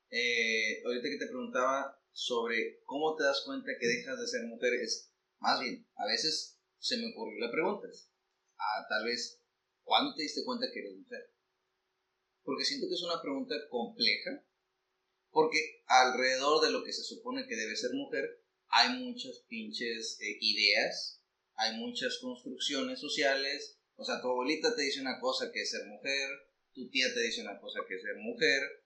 eh, 0.09 0.81
ahorita 0.85 1.09
que 1.09 1.17
te 1.17 1.27
preguntaba 1.27 1.99
sobre 2.11 2.81
cómo 2.85 3.15
te 3.15 3.23
das 3.23 3.41
cuenta 3.45 3.71
que 3.79 3.87
dejas 3.87 4.19
de 4.19 4.27
ser 4.27 4.43
mujer, 4.45 4.73
es 4.75 5.13
más 5.39 5.59
bien, 5.59 5.85
a 5.95 6.05
veces 6.05 6.59
se 6.79 6.97
me 6.97 7.11
ocurrió 7.11 7.39
la 7.39 7.51
pregunta, 7.51 7.87
es, 7.89 8.12
ah, 8.57 8.85
tal 8.89 9.05
vez, 9.05 9.41
¿cuándo 9.83 10.13
te 10.15 10.23
diste 10.23 10.43
cuenta 10.45 10.67
que 10.71 10.79
eres 10.79 10.97
mujer? 10.97 11.31
Porque 12.43 12.65
siento 12.65 12.87
que 12.87 12.95
es 12.95 13.03
una 13.03 13.21
pregunta 13.21 13.55
compleja, 13.69 14.45
porque 15.29 15.83
alrededor 15.87 16.63
de 16.63 16.71
lo 16.71 16.83
que 16.83 16.93
se 16.93 17.03
supone 17.03 17.47
que 17.47 17.55
debe 17.55 17.75
ser 17.75 17.91
mujer, 17.93 18.43
hay 18.67 18.99
muchas 18.99 19.43
pinches 19.47 20.17
eh, 20.19 20.37
ideas, 20.41 21.21
hay 21.55 21.77
muchas 21.77 22.19
construcciones 22.19 22.99
sociales, 22.99 23.79
o 23.95 24.03
sea, 24.03 24.21
tu 24.21 24.27
abuelita 24.27 24.75
te 24.75 24.81
dice 24.81 25.01
una 25.01 25.19
cosa 25.19 25.51
que 25.51 25.61
es 25.61 25.69
ser 25.69 25.85
mujer, 25.85 26.29
tu 26.73 26.89
tía 26.89 27.13
te 27.13 27.21
dice 27.21 27.41
una 27.41 27.59
cosa 27.59 27.79
que 27.87 27.95
es 27.95 28.01
ser 28.01 28.15
mujer, 28.17 28.83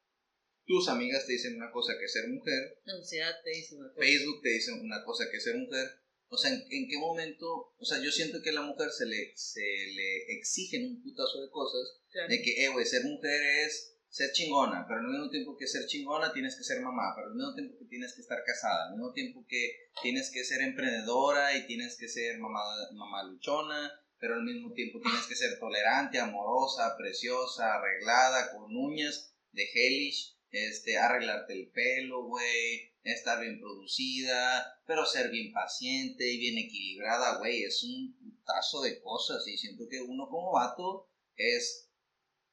tus 0.67 0.89
amigas 0.89 1.25
te 1.25 1.31
dicen 1.33 1.55
una 1.55 1.71
cosa 1.71 1.93
que 1.97 2.05
es 2.05 2.11
ser 2.11 2.27
mujer, 2.27 2.81
La 2.83 2.93
ansiedad 2.93 3.33
te 3.41 3.49
dice 3.51 3.75
una 3.75 3.87
cosa. 3.87 4.05
Facebook 4.05 4.41
te 4.43 4.49
dice 4.49 4.71
una 4.73 5.03
cosa 5.05 5.23
que 5.31 5.37
es 5.37 5.43
ser 5.43 5.55
mujer. 5.55 5.87
O 6.29 6.37
sea, 6.37 6.51
¿en, 6.51 6.61
en 6.69 6.87
qué 6.87 6.97
momento? 6.97 7.73
O 7.77 7.85
sea, 7.85 8.01
yo 8.03 8.11
siento 8.11 8.41
que 8.41 8.49
a 8.49 8.53
la 8.53 8.61
mujer 8.61 8.89
se 8.91 9.05
le, 9.05 9.31
se 9.35 9.61
le 9.61 10.37
exigen 10.37 10.85
un 10.85 11.03
putazo 11.03 11.41
de 11.41 11.49
cosas. 11.49 12.01
Claro. 12.11 12.29
De 12.29 12.41
que, 12.41 12.65
eh, 12.65 12.69
güey, 12.69 12.85
ser 12.85 13.03
mujer 13.05 13.41
es 13.65 13.97
ser 14.09 14.31
chingona, 14.31 14.85
pero 14.87 15.01
al 15.01 15.07
mismo 15.07 15.29
tiempo 15.29 15.55
que 15.57 15.67
ser 15.67 15.85
chingona 15.85 16.33
tienes 16.33 16.55
que 16.57 16.63
ser 16.63 16.81
mamá, 16.81 17.13
pero 17.15 17.27
al 17.27 17.35
mismo 17.35 17.53
tiempo 17.53 17.77
que 17.77 17.85
tienes 17.85 18.13
que 18.13 18.21
estar 18.21 18.43
casada, 18.43 18.87
al 18.87 18.93
mismo 18.93 19.11
tiempo 19.13 19.45
que 19.47 19.91
tienes 20.01 20.31
que 20.31 20.43
ser 20.43 20.61
emprendedora 20.61 21.55
y 21.55 21.67
tienes 21.67 21.97
que 21.97 22.07
ser 22.07 22.39
mamá, 22.39 22.61
mamá 22.93 23.23
luchona, 23.23 23.91
pero 24.19 24.35
al 24.35 24.43
mismo 24.43 24.73
tiempo 24.73 24.99
tienes 25.01 25.27
que 25.27 25.35
ser 25.35 25.59
tolerante, 25.59 26.19
amorosa, 26.19 26.95
preciosa, 26.97 27.75
arreglada, 27.75 28.51
con 28.53 28.75
uñas 28.75 29.35
de 29.51 29.63
hellish, 29.73 30.35
este, 30.49 30.97
arreglarte 30.97 31.53
el 31.53 31.69
pelo, 31.69 32.23
güey, 32.23 32.95
estar 33.13 33.39
bien 33.41 33.59
producida, 33.59 34.81
pero 34.85 35.05
ser 35.05 35.29
bien 35.31 35.51
paciente 35.53 36.31
y 36.31 36.37
bien 36.39 36.57
equilibrada, 36.57 37.37
güey, 37.39 37.63
es 37.63 37.83
un 37.83 38.17
putazo 38.19 38.81
de 38.81 38.99
cosas 39.01 39.47
y 39.47 39.57
siento 39.57 39.85
que 39.89 40.01
uno 40.01 40.27
como 40.29 40.51
vato 40.53 41.09
es, 41.35 41.89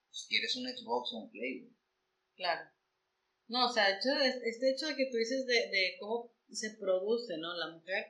pues, 0.08 0.26
quieres 0.28 0.56
un 0.56 0.66
Xbox 0.68 1.12
o 1.12 1.18
un 1.18 1.30
Play. 1.30 1.70
Claro. 2.36 2.70
No, 3.48 3.66
o 3.68 3.72
sea, 3.72 3.90
hecho, 3.90 4.10
es- 4.22 4.42
este 4.44 4.70
hecho 4.72 4.86
de 4.88 4.96
que 4.96 5.06
tú 5.10 5.16
dices 5.18 5.46
de, 5.46 5.96
cómo 6.00 6.32
se 6.50 6.70
produce, 6.78 7.36
¿no? 7.38 7.54
La 7.54 7.70
mujer, 7.72 8.06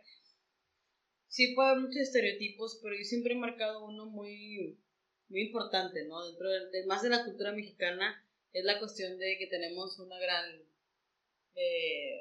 sí 1.28 1.54
puede 1.54 1.70
haber 1.70 1.82
muchos 1.82 2.02
estereotipos, 2.02 2.78
pero 2.82 2.94
yo 2.96 3.04
siempre 3.04 3.34
he 3.34 3.36
marcado 3.36 3.84
uno 3.86 4.06
muy, 4.06 4.78
muy 5.28 5.42
importante, 5.42 6.04
¿no? 6.06 6.24
Dentro 6.26 6.48
de, 6.50 6.70
de- 6.70 6.86
más 6.86 7.02
de 7.02 7.10
la 7.10 7.24
cultura 7.24 7.52
mexicana, 7.52 8.24
es 8.52 8.64
la 8.64 8.78
cuestión 8.78 9.18
de 9.18 9.36
que 9.38 9.48
tenemos 9.48 9.98
una 9.98 10.18
gran, 10.18 10.46
eh, 11.56 12.20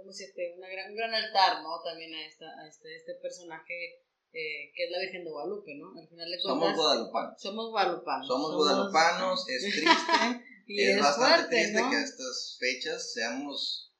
¿cómo 0.00 0.12
se 0.12 0.26
dice? 0.26 0.54
Una 0.56 0.68
gran, 0.68 0.90
un 0.90 0.96
gran 0.96 1.14
altar, 1.14 1.62
¿no? 1.62 1.80
También 1.84 2.14
a, 2.14 2.26
esta, 2.26 2.46
a 2.46 2.66
este, 2.66 2.96
este 2.96 3.14
personaje 3.22 4.02
eh, 4.32 4.70
que 4.74 4.84
es 4.84 4.90
la 4.90 5.00
Virgen 5.00 5.24
de 5.24 5.30
Guadalupe, 5.30 5.74
¿no? 5.74 5.98
Al 5.98 6.08
final 6.08 6.30
de 6.30 6.38
Somos 6.38 6.76
guadalupanos. 6.76 7.42
somos 7.42 7.70
guadalupanos. 7.70 8.26
Somos 8.28 8.54
guadalupanos, 8.54 9.48
es 9.48 9.62
triste, 9.72 10.44
y 10.66 10.82
es, 10.82 10.96
es, 10.96 11.02
bastante 11.02 11.34
fuerte, 11.34 11.56
triste 11.56 11.80
¿no? 11.80 11.90
que 11.90 11.96
a 11.96 12.02
estas 12.02 12.56
fechas 12.60 13.12
seamos 13.12 13.92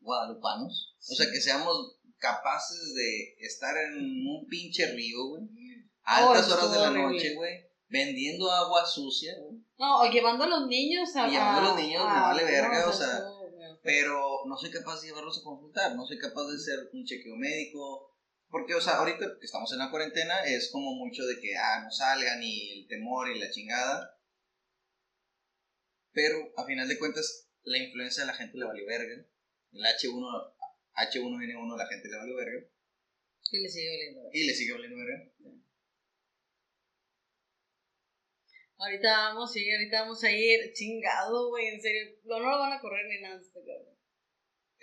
guadalupanos. 0.00 0.96
O 1.08 1.14
sea, 1.14 1.30
que 1.30 1.40
seamos 1.40 1.98
capaces 2.18 2.94
de 2.94 3.36
estar 3.46 3.76
en 3.76 4.26
un 4.26 4.46
pinche 4.48 4.86
río, 4.92 5.24
güey. 5.28 5.42
A 6.04 6.26
Oh, 6.26 6.30
altas 6.30 6.48
estuvo 6.48 6.70
horas 6.70 6.72
de 6.72 6.80
la 6.80 6.90
noche, 6.90 7.34
güey. 7.34 7.64
Vendiendo 7.88 8.50
agua 8.50 8.84
sucia, 8.84 9.34
güey. 9.38 9.60
No, 9.78 10.00
o 10.00 10.10
llevando 10.10 10.44
a 10.44 10.48
los 10.48 10.66
niños 10.66 11.14
a. 11.14 11.28
Llevando 11.28 11.60
a 11.60 11.64
los 11.74 11.76
niños, 11.76 12.04
me 12.04 12.20
vale 12.20 12.44
verga, 12.44 12.88
o 12.88 12.92
sea, 12.92 13.20
feo. 13.82 14.31
Pero 14.42 14.50
no 14.50 14.58
soy 14.58 14.70
capaz 14.70 15.00
de 15.00 15.08
llevarlos 15.08 15.38
a 15.38 15.44
consultar. 15.44 15.94
No 15.94 16.04
soy 16.04 16.18
capaz 16.18 16.46
de 16.48 16.56
hacer 16.56 16.90
un 16.92 17.04
chequeo 17.04 17.36
médico. 17.36 18.10
Porque, 18.48 18.74
o 18.74 18.80
sea, 18.80 18.98
ahorita 18.98 19.38
que 19.38 19.46
estamos 19.46 19.72
en 19.72 19.78
la 19.78 19.90
cuarentena 19.90 20.44
es 20.44 20.70
como 20.72 20.94
mucho 20.94 21.24
de 21.24 21.40
que, 21.40 21.56
ah, 21.56 21.82
no 21.84 21.90
salgan 21.90 22.42
y 22.42 22.80
el 22.80 22.88
temor 22.88 23.30
y 23.30 23.38
la 23.38 23.50
chingada. 23.50 24.18
Pero, 26.12 26.52
a 26.56 26.66
final 26.66 26.88
de 26.88 26.98
cuentas, 26.98 27.48
la 27.62 27.78
influencia 27.78 28.24
de 28.24 28.26
la 28.26 28.34
gente 28.34 28.58
le 28.58 28.66
valió 28.66 28.84
verga. 28.84 29.24
El 29.72 29.80
H1, 29.80 30.54
H1N1 30.94 31.78
la 31.78 31.86
gente 31.86 32.08
le 32.08 32.16
valió 32.16 32.36
verga. 32.36 32.66
Y 33.50 33.60
le 33.62 33.68
sigue 33.68 33.94
oliendo. 33.94 34.30
Y 34.32 34.46
le 34.46 34.54
sigue 34.54 34.72
valiendo 34.72 34.96
verga. 34.98 35.32
Ahorita 38.76 39.28
vamos, 39.28 39.52
sí, 39.52 39.70
ahorita 39.70 40.02
vamos 40.02 40.24
a 40.24 40.30
ir 40.32 40.72
chingado, 40.74 41.48
güey, 41.50 41.68
en 41.68 41.80
serio. 41.80 42.18
No, 42.24 42.40
no 42.40 42.50
lo 42.50 42.58
van 42.58 42.72
a 42.72 42.80
correr 42.80 43.06
ni 43.06 43.22
nada, 43.22 43.40
este 43.40 43.60
cabrón. 43.60 43.91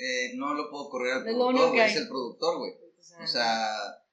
Eh, 0.02 0.32
no 0.36 0.54
lo 0.54 0.70
puedo 0.72 0.90
correr 0.90 1.14
al 1.14 1.24
productor, 1.24 1.70
güey. 1.72 1.80
Es 1.82 1.96
el 1.98 2.08
productor, 2.08 2.58
güey. 2.60 2.72
O 3.22 3.28
sea, 3.28 3.68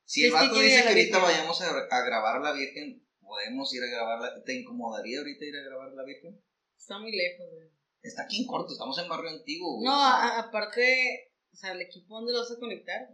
si 0.05 0.25
el 0.25 0.33
vato 0.33 0.59
dice 0.59 0.83
que 0.83 0.89
ahorita 0.89 1.19
vayamos 1.19 1.61
a, 1.63 1.71
a 1.71 2.01
grabar 2.05 2.37
a 2.37 2.41
la 2.41 2.53
Virgen, 2.53 3.07
podemos 3.21 3.73
ir 3.73 3.83
a 3.85 3.87
grabarla. 3.87 4.43
¿Te 4.45 4.55
incomodaría 4.55 5.19
ahorita 5.19 5.45
ir 5.45 5.57
a 5.57 5.63
grabar 5.63 5.91
a 5.91 5.95
la 5.95 6.05
Virgen? 6.05 6.43
está 6.77 6.99
muy 6.99 7.13
lejos, 7.17 7.47
güey. 7.53 7.69
Está 8.03 8.23
aquí 8.23 8.41
en 8.43 8.47
corto, 8.47 8.73
estamos 8.73 8.97
en 8.99 9.09
barrio 9.09 9.31
antiguo, 9.31 9.77
güey. 9.77 9.87
No, 9.87 9.95
a- 9.95 10.39
aparte, 10.39 11.33
o 11.53 11.57
sea, 11.57 11.73
el 11.73 11.81
equipo, 11.83 12.15
¿dónde 12.17 12.33
lo 12.33 12.41
vas 12.41 12.51
a 12.53 12.59
conectar? 12.61 13.09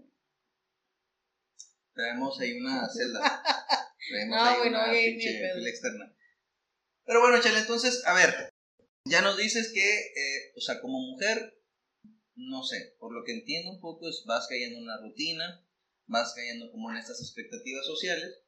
Traemos 1.95 2.41
ahí 2.41 2.59
una 2.59 2.89
celda. 2.93 3.43
Traemos 4.09 4.37
No, 4.37 4.43
ahí 4.45 4.59
güey, 4.59 4.71
no 4.71 4.79
una 4.79 4.93
ni 4.93 5.07
pinche 5.11 5.41
pila 5.55 5.69
externa. 5.71 6.15
Pero 7.05 7.21
bueno, 7.21 7.41
chale, 7.41 7.59
entonces, 7.61 8.03
a 8.07 8.15
ver. 8.15 8.51
Ya 9.05 9.21
nos 9.21 9.37
dices 9.37 9.73
que, 9.75 9.99
eh, 9.99 10.53
o 10.57 10.61
sea, 10.61 10.81
como 10.81 10.99
mujer, 11.01 11.59
no 12.35 12.63
sé, 12.63 12.95
por 12.99 13.13
lo 13.13 13.25
que 13.25 13.33
entiendo 13.33 13.71
un 13.73 13.81
poco, 13.81 14.09
es 14.09 14.25
vas 14.27 14.47
cayendo 14.49 14.79
en 14.79 14.85
una 14.85 15.01
rutina, 15.01 15.65
vas 16.07 16.33
cayendo 16.35 16.71
como 16.71 16.91
en 16.91 16.97
estas 16.97 17.21
expectativas 17.21 17.85
sociales. 17.87 18.43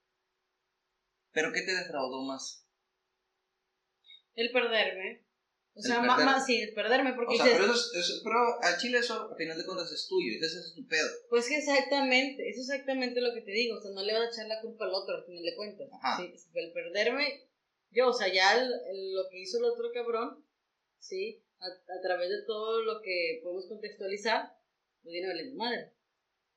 Pero 1.32 1.52
¿qué 1.52 1.62
te 1.62 1.74
defraudó 1.74 2.22
más? 2.22 2.64
El 4.34 4.50
perderme. 4.52 5.24
O 5.76 5.80
El 5.80 5.82
sea, 5.82 6.00
más, 6.02 6.46
sí, 6.46 6.60
el 6.60 6.72
perderme, 6.72 7.14
porque 7.14 7.34
O 7.34 7.36
sea, 7.36 7.46
dices, 7.46 7.58
pero, 7.58 7.72
eso 7.72 7.74
es- 7.74 8.04
eso- 8.10 8.20
pero 8.22 8.38
al 8.62 8.78
chile 8.78 8.98
eso, 8.98 9.14
a 9.32 9.36
final 9.36 9.58
de 9.58 9.64
cuentas, 9.66 9.90
es 9.90 10.06
tuyo, 10.06 10.30
ese 10.38 10.58
es 10.60 10.72
tu 10.72 10.86
pedo. 10.86 11.08
Pues 11.28 11.48
que 11.48 11.56
exactamente, 11.58 12.48
eso 12.48 12.60
es 12.60 12.70
exactamente 12.70 13.20
lo 13.20 13.34
que 13.34 13.40
te 13.40 13.50
digo, 13.50 13.76
o 13.78 13.82
sea, 13.82 13.90
no 13.90 14.02
le 14.04 14.12
vas 14.12 14.22
a 14.22 14.30
echar 14.30 14.46
la 14.46 14.60
culpa 14.60 14.84
al 14.84 14.94
otro 14.94 15.16
al 15.16 15.24
final 15.24 15.42
de 15.42 15.56
cuentas. 15.56 15.88
Ajá. 15.92 16.16
Sí, 16.22 16.32
el 16.54 16.72
perderme, 16.72 17.48
yo, 17.90 18.08
o 18.08 18.12
sea, 18.12 18.32
ya 18.32 18.54
el- 18.56 18.72
el- 18.72 19.14
lo 19.14 19.28
que 19.28 19.40
hizo 19.40 19.58
el 19.58 19.64
otro 19.64 19.90
cabrón, 19.92 20.46
¿sí? 21.00 21.43
A, 21.64 21.94
a 21.98 22.00
través 22.02 22.28
de 22.28 22.42
todo 22.46 22.82
lo 22.82 23.00
que 23.02 23.40
podemos 23.42 23.66
contextualizar, 23.68 24.52
no 25.02 25.10
viene 25.10 25.28
valiendo 25.28 25.56
madre. 25.56 25.92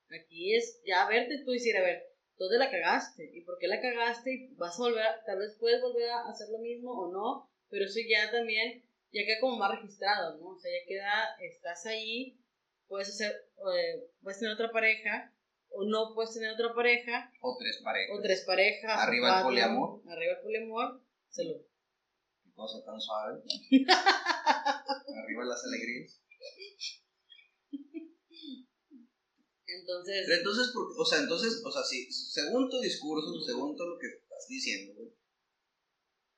Aquí 0.09 0.55
es 0.55 0.81
ya 0.85 1.07
verte 1.07 1.43
tú 1.45 1.51
y 1.51 1.55
decir, 1.55 1.75
a 1.77 1.81
ver, 1.81 2.03
¿dónde 2.37 2.57
la 2.57 2.69
cagaste? 2.71 3.29
¿Y 3.33 3.41
por 3.41 3.57
qué 3.59 3.67
la 3.67 3.81
cagaste? 3.81 4.31
Y 4.33 4.53
vas 4.55 4.75
a 4.79 4.83
volver, 4.83 5.03
a- 5.03 5.23
tal 5.25 5.39
vez 5.39 5.55
puedes 5.59 5.81
volver 5.81 6.09
a 6.09 6.29
hacer 6.29 6.47
lo 6.49 6.59
mismo 6.59 6.91
o 6.91 7.11
no, 7.11 7.49
pero 7.69 7.85
eso 7.85 7.99
ya 8.07 8.31
también, 8.31 8.83
ya 9.11 9.23
queda 9.25 9.39
como 9.41 9.57
más 9.57 9.71
registrado, 9.79 10.37
¿no? 10.39 10.47
O 10.55 10.59
sea, 10.59 10.71
ya 10.71 10.85
queda, 10.87 11.35
estás 11.41 11.85
ahí, 11.85 12.39
puedes 12.87 13.09
hacer, 13.09 13.31
eh, 13.75 14.09
puedes 14.21 14.39
tener 14.39 14.53
otra 14.53 14.71
pareja, 14.71 15.33
o 15.69 15.83
no 15.85 16.13
puedes 16.15 16.33
tener 16.33 16.51
otra 16.51 16.73
pareja, 16.73 17.29
O 17.41 17.57
tres 17.59 17.81
parejas. 17.83 18.17
o 18.17 18.21
tres 18.21 18.43
parejas. 18.45 18.97
o 18.97 19.01
Arriba 19.01 19.37
el 19.39 19.43
poliamor. 19.43 20.01
Arriba 20.07 20.33
el 20.33 20.41
poliamor, 20.41 21.01
salud. 21.29 21.61
Qué 22.43 22.51
cosa 22.53 22.83
tan 22.85 22.99
suave. 22.99 23.41
Arriba 24.87 25.45
las 25.45 25.63
alegrías. 25.65 26.19
Entonces, 29.67 30.23
Pero 30.25 30.37
entonces, 30.37 30.67
por- 30.73 30.87
o 30.97 31.05
sea, 31.05 31.19
entonces, 31.19 31.61
o 31.63 31.71
sea, 31.71 31.83
si, 31.83 32.09
según 32.11 32.69
tu 32.69 32.79
discurso, 32.79 33.27
según 33.45 33.75
todo 33.75 33.89
lo 33.89 33.99
que 33.99 34.07
estás 34.07 34.47
diciendo, 34.47 34.93
güey, 34.95 35.09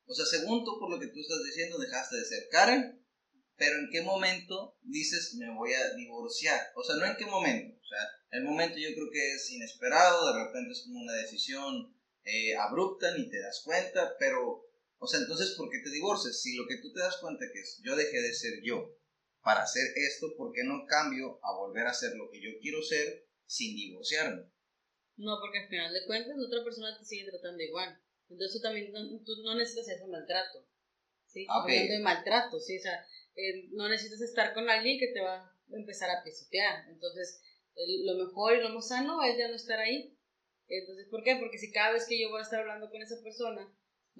o 0.08 0.14
sea, 0.14 0.26
según 0.26 0.66
tú 0.66 0.80
por 0.80 0.90
lo 0.90 1.00
que 1.00 1.08
tú 1.08 1.20
estás 1.20 1.44
diciendo, 1.46 1.78
dejaste 1.78 2.16
de 2.18 2.26
ser 2.26 2.48
Karen, 2.50 3.06
pero 3.56 3.76
¿en 3.78 3.90
qué 3.92 4.02
momento 4.02 4.78
dices 4.82 5.36
me 5.36 5.54
voy 5.56 5.74
a 5.74 5.94
divorciar? 5.94 6.60
O 6.76 6.84
sea, 6.84 6.96
no 6.96 7.06
en 7.06 7.18
qué 7.18 7.26
momento, 7.28 7.80
o 7.80 7.88
sea, 7.88 8.00
el 8.32 8.44
momento 8.44 8.78
yo 8.80 8.90
creo 8.96 9.10
que 9.12 9.34
es 9.36 9.52
inesperado, 9.52 10.34
de 10.34 10.46
repente 10.46 10.72
es 10.72 10.84
como 10.86 11.02
una 11.02 11.14
decisión 11.14 11.96
eh, 12.24 12.56
abrupta, 12.56 13.16
ni 13.16 13.30
te 13.30 13.40
das 13.42 13.62
cuenta, 13.64 14.16
pero, 14.18 14.66
o 15.00 15.08
sea, 15.08 15.20
entonces, 15.22 15.56
¿por 15.58 15.70
qué 15.70 15.80
te 15.84 15.90
divorcias? 15.92 16.42
Si 16.42 16.56
lo 16.56 16.68
que 16.68 16.78
tú 16.82 16.94
te 16.94 17.00
das 17.02 17.18
cuenta 17.18 17.46
que 17.52 17.60
es, 17.60 17.82
yo 17.84 17.96
dejé 17.96 18.22
de 18.22 18.34
ser 18.34 18.62
yo 18.64 18.96
para 19.42 19.64
hacer 19.64 19.86
esto, 19.96 20.28
¿por 20.38 20.52
qué 20.54 20.64
no 20.64 20.86
cambio 20.88 21.40
a 21.44 21.54
volver 21.56 21.88
a 21.88 21.94
ser 21.94 22.16
lo 22.16 22.30
que 22.30 22.42
yo 22.42 22.52
quiero 22.62 22.82
ser 22.84 23.26
sin 23.46 23.76
divorciarme? 23.76 24.44
no, 25.18 25.38
porque 25.42 25.60
al 25.60 25.68
final 25.68 25.94
de 25.94 26.06
cuentas 26.06 26.38
la 26.38 26.48
otra 26.48 26.64
persona 26.64 26.98
te 26.98 27.06
sigue 27.06 27.30
tratando 27.30 27.62
igual. 27.62 28.00
Entonces 28.30 28.54
tú 28.58 28.62
también 28.62 28.92
no, 28.92 29.02
tú 29.26 29.34
no 29.44 29.56
necesitas 29.56 29.90
ese 29.90 30.08
maltrato. 30.08 30.66
¿sí? 31.28 31.46
Ah, 31.50 31.60
ok. 31.60 31.70
Hablando 31.70 31.94
de 31.94 32.00
maltrato, 32.00 32.60
¿sí? 32.60 32.78
O 32.78 32.82
sea, 32.82 33.06
eh, 33.36 33.68
no 33.72 33.90
necesitas 33.90 34.22
estar 34.22 34.54
con 34.54 34.70
alguien 34.70 35.00
que 35.00 35.10
te 35.10 35.22
va 35.22 35.38
a 35.46 35.56
empezar 35.72 36.10
a 36.10 36.24
pisotear. 36.24 36.90
Entonces, 36.90 37.42
el- 37.76 38.06
lo 38.06 38.16
mejor 38.26 38.56
y 38.58 38.62
lo 38.62 38.70
más 38.70 38.88
sano 38.88 39.22
es 39.24 39.38
ya 39.38 39.48
no 39.50 39.56
estar 39.56 39.80
ahí. 39.80 40.16
Entonces, 40.68 41.08
¿por 41.10 41.24
qué? 41.24 41.36
Porque 41.38 41.58
si 41.58 41.72
cada 41.72 41.94
vez 41.94 42.06
que 42.08 42.22
yo 42.22 42.30
voy 42.30 42.40
a 42.40 42.44
estar 42.44 42.60
hablando 42.62 42.90
con 42.90 43.02
esa 43.02 43.22
persona, 43.24 43.68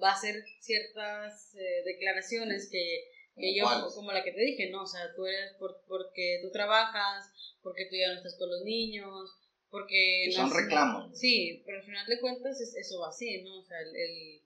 va 0.02 0.10
a 0.10 0.14
hacer 0.14 0.36
ciertas 0.60 1.54
eh, 1.54 1.82
declaraciones 1.84 2.68
que, 2.70 3.04
que 3.36 3.54
yo, 3.56 3.64
como 3.94 4.12
la 4.12 4.22
que 4.24 4.32
te 4.32 4.40
dije, 4.40 4.70
¿no? 4.70 4.82
O 4.82 4.86
sea, 4.86 5.12
tú 5.14 5.26
eres 5.26 5.52
por, 5.58 5.82
porque 5.86 6.40
tú 6.42 6.50
trabajas, 6.50 7.30
porque 7.62 7.86
tú 7.86 7.96
ya 7.96 8.08
no 8.08 8.14
estás 8.16 8.36
con 8.38 8.50
los 8.50 8.62
niños, 8.62 9.30
porque... 9.70 10.24
Que 10.26 10.36
no 10.36 10.48
son 10.48 10.50
sé- 10.50 10.62
reclamos. 10.62 11.18
Sí, 11.18 11.62
pero 11.64 11.78
al 11.78 11.84
final 11.84 12.06
de 12.06 12.20
cuentas 12.20 12.60
es, 12.60 12.74
eso 12.76 13.00
va 13.00 13.08
así, 13.08 13.42
¿no? 13.42 13.60
O 13.60 13.64
sea, 13.64 13.80
el, 13.80 13.94
el, 13.96 14.42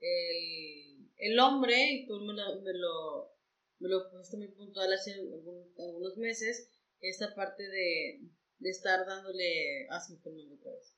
el, 0.00 1.08
el 1.16 1.38
hombre, 1.38 1.92
y 1.92 2.06
tú 2.06 2.20
me 2.20 2.32
lo, 2.34 2.60
me 2.62 2.72
lo, 2.74 3.32
me 3.80 3.88
lo 3.88 4.10
pusiste 4.10 4.36
muy 4.36 4.48
puntual 4.48 4.92
hace 4.92 5.12
algún- 5.14 5.72
algunos 5.78 6.16
meses, 6.16 6.68
esta 7.00 7.34
parte 7.34 7.62
de, 7.68 8.20
de 8.58 8.70
estar 8.70 9.06
dándole... 9.06 9.86
Ah, 9.90 10.00
nombre 10.08 10.56
otra 10.56 10.72
vez. 10.72 10.94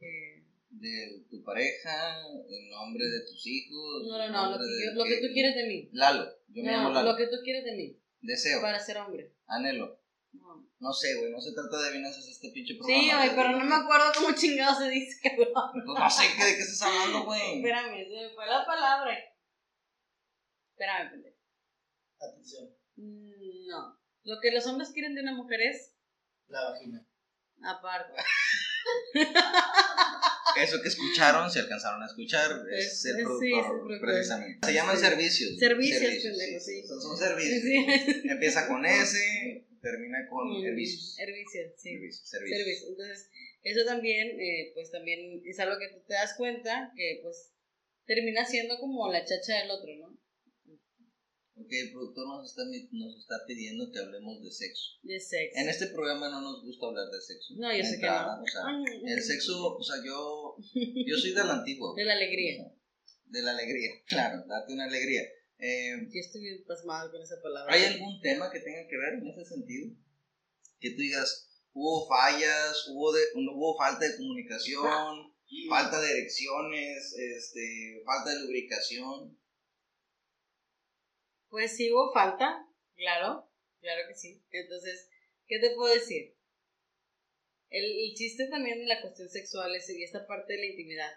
Eh, 0.00 0.44
De 0.70 1.24
tu 1.28 1.42
pareja, 1.42 2.20
el 2.48 2.70
nombre 2.70 3.04
de 3.04 3.20
tus 3.26 3.44
hijos. 3.46 4.06
no, 4.08 4.18
no, 4.18 4.28
no, 4.30 4.50
lo 4.52 4.58
que, 4.58 4.84
yo- 4.86 4.92
lo 4.94 5.04
que 5.04 5.20
tú 5.20 5.32
quieres 5.32 5.54
de 5.56 5.66
mí. 5.66 5.88
Lalo, 5.92 6.24
yo 6.48 6.62
me 6.62 6.70
llamo 6.70 6.90
Lalo. 6.90 7.10
lo 7.12 7.16
que 7.16 7.26
tú 7.26 7.36
quieres 7.42 7.64
de 7.64 7.72
mí, 7.76 8.00
Deseo, 8.20 8.60
para 8.60 8.78
ser 8.78 8.98
hombre. 8.98 9.34
anhelo. 9.46 10.00
No. 10.32 10.64
No 10.78 10.92
sé, 10.92 11.16
güey, 11.18 11.32
no 11.32 11.40
se 11.40 11.52
trata 11.52 11.76
de 11.82 11.88
adivinanzas 11.88 12.26
este 12.28 12.50
pinche 12.52 12.76
programa. 12.76 13.02
Sí, 13.02 13.10
güey. 13.10 13.30
pero 13.36 13.58
no 13.58 13.64
me 13.64 13.74
acuerdo 13.74 14.04
cómo 14.16 14.34
chingado 14.34 14.78
se 14.78 14.88
dice, 14.88 15.20
cabrón. 15.28 15.72
Pues 15.72 15.98
no 15.98 16.08
sé 16.10 16.22
qué, 16.36 16.44
de 16.44 16.54
qué 16.56 16.62
estás 16.62 16.82
hablando, 16.82 17.24
güey. 17.24 17.56
Espérame, 17.56 18.04
se 18.08 18.14
me 18.28 18.30
fue 18.34 18.46
la 18.46 18.64
palabra. 18.64 19.18
Espérame, 20.72 21.10
pendejo. 21.10 21.36
Atención, 22.20 22.70
Mm, 22.96 23.66
No. 23.68 23.98
Lo 24.24 24.40
que 24.40 24.50
los 24.52 24.66
hombres 24.66 24.90
quieren 24.90 25.14
de 25.14 25.22
una 25.22 25.34
mujer 25.34 25.60
es 25.62 25.94
la 26.48 26.70
vagina. 26.70 27.04
aparte. 27.62 28.12
Eso 30.56 30.82
que 30.82 30.88
escucharon, 30.88 31.50
si 31.50 31.58
alcanzaron 31.58 32.02
a 32.02 32.06
escuchar, 32.06 32.50
es 32.72 33.04
el 33.06 33.22
productor, 33.22 33.88
sí, 33.88 34.00
precisamente. 34.00 34.66
Se 34.66 34.74
llaman 34.74 34.98
servicios. 34.98 35.58
Servicios, 35.58 36.22
pendejo, 36.22 36.60
sí. 36.60 36.82
Son, 36.86 37.00
son 37.00 37.16
servicios. 37.16 37.62
Sí. 37.62 38.28
Empieza 38.28 38.66
con 38.66 38.84
S, 38.84 39.64
termina 39.80 40.18
con 40.28 40.60
servicios. 40.60 41.14
Servicios, 41.14 41.72
sí. 41.76 41.90
Servicios, 41.90 42.28
servicios. 42.28 42.58
Servicios. 42.58 42.90
Entonces, 42.90 43.30
eso 43.62 43.84
también, 43.86 44.40
eh, 44.40 44.72
pues 44.74 44.90
también 44.90 45.42
es 45.44 45.58
algo 45.60 45.78
que 45.78 45.88
tú 45.88 46.04
te 46.06 46.14
das 46.14 46.34
cuenta 46.36 46.92
que, 46.96 47.20
pues, 47.22 47.52
termina 48.06 48.44
siendo 48.44 48.78
como 48.78 49.10
la 49.10 49.24
chacha 49.24 49.58
del 49.58 49.70
otro, 49.70 49.94
¿no? 49.96 50.19
Ok, 51.60 51.72
el 51.72 51.92
productor 51.92 52.26
nos 52.26 52.50
está, 52.50 52.62
nos 52.92 53.18
está 53.18 53.44
pidiendo 53.46 53.92
que 53.92 53.98
hablemos 53.98 54.42
de 54.42 54.50
sexo. 54.50 54.98
De 55.02 55.20
sexo. 55.20 55.60
En 55.60 55.68
este 55.68 55.88
programa 55.88 56.30
no 56.30 56.40
nos 56.40 56.64
gusta 56.64 56.86
hablar 56.86 57.10
de 57.10 57.20
sexo. 57.20 57.54
No, 57.56 57.76
yo 57.76 57.84
sé 57.84 57.98
que 58.00 58.06
no. 58.06 58.42
O 58.42 58.46
sea, 58.46 58.62
el 59.06 59.22
sexo, 59.22 59.76
o 59.76 59.82
sea, 59.82 59.96
yo, 60.04 60.56
yo 61.06 61.16
soy 61.18 61.30
de 61.30 61.44
la 61.44 61.54
antigua. 61.54 61.92
De 61.96 62.04
la 62.04 62.14
alegría. 62.14 62.72
De 63.26 63.42
la 63.42 63.50
alegría, 63.52 63.90
claro, 64.06 64.44
date 64.48 64.72
una 64.72 64.86
alegría. 64.86 65.22
Eh, 65.58 66.08
Yo 66.10 66.20
estoy 66.20 66.40
bien 66.40 66.64
pasmado 66.66 67.12
con 67.12 67.22
esa 67.22 67.40
palabra. 67.42 67.72
¿Hay 67.72 67.84
algún 67.84 68.20
tema 68.20 68.50
que 68.50 68.60
tenga 68.60 68.88
que 68.88 68.96
ver 68.96 69.14
en 69.14 69.28
ese 69.28 69.44
sentido? 69.44 69.94
Que 70.80 70.90
tú 70.90 71.02
digas, 71.02 71.50
hubo 71.72 72.08
fallas, 72.08 72.88
hubo, 72.88 73.12
de, 73.12 73.20
hubo 73.34 73.76
falta 73.76 74.06
de 74.06 74.16
comunicación, 74.16 75.32
falta 75.68 76.00
de 76.00 76.10
erecciones, 76.10 77.14
este, 77.14 78.02
falta 78.04 78.30
de 78.30 78.40
lubricación. 78.40 79.38
Pues 81.50 81.76
sí 81.76 81.92
hubo 81.92 82.12
falta, 82.12 82.64
claro, 82.94 83.50
claro 83.80 84.08
que 84.08 84.14
sí. 84.14 84.40
Entonces, 84.52 85.08
¿qué 85.48 85.58
te 85.58 85.74
puedo 85.74 85.92
decir? 85.92 86.36
El, 87.68 87.84
el 87.84 88.14
chiste 88.14 88.46
también 88.48 88.78
de 88.78 88.86
la 88.86 89.00
cuestión 89.00 89.28
sexual 89.28 89.74
es 89.74 89.90
y 89.90 90.02
esta 90.02 90.26
parte 90.26 90.54
de 90.54 90.60
la 90.60 90.66
intimidad, 90.66 91.12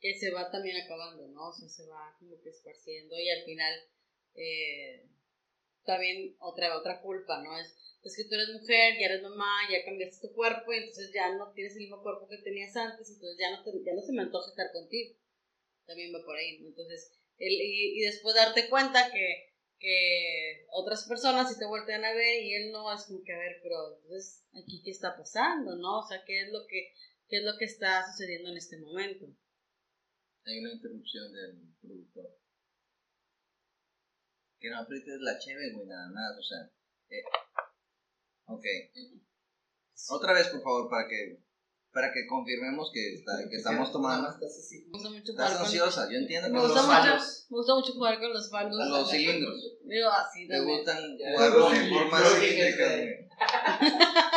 que 0.00 0.14
se 0.14 0.30
va 0.30 0.50
también 0.50 0.76
acabando, 0.76 1.28
¿no? 1.28 1.48
O 1.48 1.52
sea, 1.52 1.68
se 1.68 1.86
va 1.86 2.14
como 2.18 2.40
que 2.42 2.50
esparciendo 2.50 3.18
y 3.18 3.30
al 3.30 3.44
final 3.44 3.74
eh, 4.34 5.08
también 5.84 6.36
otra, 6.38 6.76
otra 6.76 7.00
culpa, 7.00 7.42
¿no? 7.42 7.58
Es, 7.58 7.74
es 8.02 8.16
que 8.16 8.24
tú 8.24 8.34
eres 8.34 8.50
mujer, 8.50 8.98
ya 8.98 9.06
eres 9.06 9.22
mamá, 9.22 9.60
ya 9.70 9.84
cambiaste 9.84 10.26
tu 10.26 10.34
cuerpo 10.34 10.72
y 10.72 10.78
entonces 10.78 11.10
ya 11.14 11.34
no 11.36 11.52
tienes 11.52 11.72
el 11.74 11.82
mismo 11.82 12.02
cuerpo 12.02 12.28
que 12.28 12.38
tenías 12.38 12.76
antes, 12.76 13.08
entonces 13.08 13.38
ya 13.38 13.50
no, 13.50 13.64
ya 13.84 13.94
no 13.94 14.02
se 14.02 14.12
me 14.12 14.22
antoja 14.22 14.50
estar 14.50 14.72
contigo. 14.72 15.16
También 15.86 16.12
va 16.14 16.24
por 16.24 16.36
ahí, 16.36 16.58
¿no? 16.60 16.68
Entonces, 16.68 17.12
el, 17.46 17.52
y, 17.52 17.98
y 17.98 18.00
después 18.06 18.34
darte 18.34 18.68
cuenta 18.68 19.10
que, 19.12 19.52
que 19.78 20.66
otras 20.70 21.06
personas 21.08 21.52
sí 21.52 21.58
te 21.58 21.66
voltean 21.66 22.04
a 22.04 22.12
ver 22.12 22.42
y 22.42 22.54
él 22.54 22.72
no, 22.72 22.92
es 22.92 23.04
como 23.06 23.22
que 23.24 23.32
a 23.32 23.38
ver, 23.38 23.58
pero 23.62 23.96
entonces 23.96 24.44
aquí 24.52 24.82
qué 24.84 24.90
está 24.90 25.16
pasando, 25.16 25.76
¿no? 25.76 26.00
O 26.00 26.06
sea, 26.06 26.22
¿qué 26.24 26.42
es 26.42 26.52
lo 26.52 26.66
que, 26.66 26.94
qué 27.28 27.38
es 27.38 27.44
lo 27.44 27.56
que 27.58 27.64
está 27.64 28.04
sucediendo 28.10 28.50
en 28.50 28.56
este 28.56 28.78
momento? 28.78 29.26
Hay 30.44 30.58
una 30.60 30.72
interrupción 30.72 31.32
del 31.32 31.58
productor. 31.80 32.38
Que 34.60 34.70
no 34.70 34.78
aprietes 34.78 35.20
la 35.20 35.38
cheve, 35.38 35.72
güey, 35.72 35.86
nada 35.86 36.08
más, 36.10 36.38
o 36.38 36.42
sea. 36.42 36.70
eh, 37.10 37.24
Ok. 38.46 38.64
Otra 40.10 40.32
vez, 40.32 40.48
por 40.48 40.62
favor, 40.62 40.90
para 40.90 41.08
que 41.08 41.38
para 41.92 42.12
que 42.12 42.26
confirmemos 42.26 42.90
que, 42.92 43.14
está, 43.14 43.32
que 43.50 43.56
estamos 43.56 43.92
tomando. 43.92 44.22
Nada 44.22 44.34
más 44.34 44.42
estás 44.42 44.64
así. 44.64 44.84
Me 44.86 44.92
gusta 44.92 45.10
mucho 45.10 45.32
Estás 45.32 45.34
jugar 45.34 45.52
con, 45.52 45.66
ansiosa, 45.66 46.08
yo 46.10 46.18
entiendo 46.18 46.48
que 46.48 46.52
me 46.54 46.58
los 46.60 46.68
gusta, 46.72 46.82
mucho, 46.82 46.92
falos. 46.96 47.46
me 47.50 47.56
gusta 47.58 47.74
mucho 47.74 47.92
jugar 47.92 48.18
con 48.20 48.32
los 48.32 48.50
falos. 48.50 48.88
los 48.88 49.10
cilindros. 49.10 49.60
Digo, 49.84 50.08
así 50.10 50.48
Te 50.48 50.54
también. 50.56 50.78
gustan 50.78 51.18
jugar 51.18 51.52
con 51.52 51.88
formas 51.90 52.22
cilíndricas, 52.34 52.92
cilindros. 52.92 52.98
güey. 52.98 54.32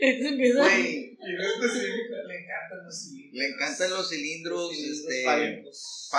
Entonces 0.00 0.32
empieza- 0.32 0.60
Güey, 0.60 1.16
Y 1.20 1.32
no 1.36 1.42
específico, 1.42 2.14
le 2.26 2.38
encantan 2.42 2.84
los 2.84 3.02
cilindros. 3.02 3.34
le 3.34 3.46
encantan 3.48 3.90
los 3.90 4.08
cilindros, 4.08 4.60
Los 4.60 4.70
cilindros 4.76 4.98
este. 5.00 5.24
fálicos. 5.24 6.10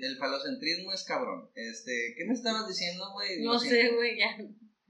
el 0.00 0.16
falocentrismo 0.18 0.92
es 0.92 1.04
cabrón. 1.04 1.50
Este, 1.54 2.14
¿qué 2.16 2.24
me 2.26 2.34
estabas 2.34 2.66
diciendo, 2.68 3.10
güey? 3.12 3.42
No 3.42 3.58
sé, 3.58 3.90
güey, 3.94 4.18
ya. 4.18 4.36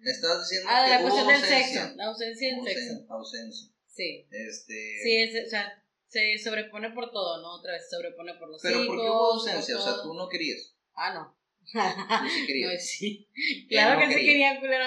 Estabas 0.02 0.48
diciendo 0.48 0.68
Ah, 0.72 0.82
de 0.82 0.86
que 0.88 0.94
la 0.94 1.00
hubo 1.00 1.08
cuestión 1.10 1.26
del 1.28 1.36
ausencia. 1.42 1.82
sexo. 1.82 1.96
La 1.96 2.06
ausencia 2.06 2.48
del 2.56 2.64
sexo. 2.64 2.94
Ausen- 2.94 3.06
ausencia. 3.10 3.69
Sí. 3.90 4.26
Este. 4.30 4.74
Sí, 5.02 5.16
es, 5.16 5.46
o 5.46 5.50
sea, 5.50 5.84
se 6.08 6.38
sobrepone 6.38 6.90
por 6.90 7.10
todo, 7.10 7.40
¿no? 7.42 7.54
Otra 7.56 7.72
vez 7.72 7.84
se 7.88 7.96
sobrepone 7.96 8.34
por 8.34 8.48
los 8.50 8.62
Pero 8.62 8.76
hijos. 8.82 8.86
¿por 8.88 8.96
qué 9.04 9.10
hubo 9.10 9.32
ausencia? 9.32 9.76
O 9.78 9.82
sea, 9.82 10.02
tú 10.02 10.14
no 10.14 10.28
querías. 10.28 10.74
Ah, 10.94 11.12
no. 11.14 11.36
Tú 11.60 12.28
sí 12.28 12.60
No, 12.64 12.70
sí. 12.80 13.28
Claro 13.68 14.00
no 14.00 14.08
que 14.08 14.14
sí 14.14 14.24
quería. 14.24 14.58
pero 14.60 14.84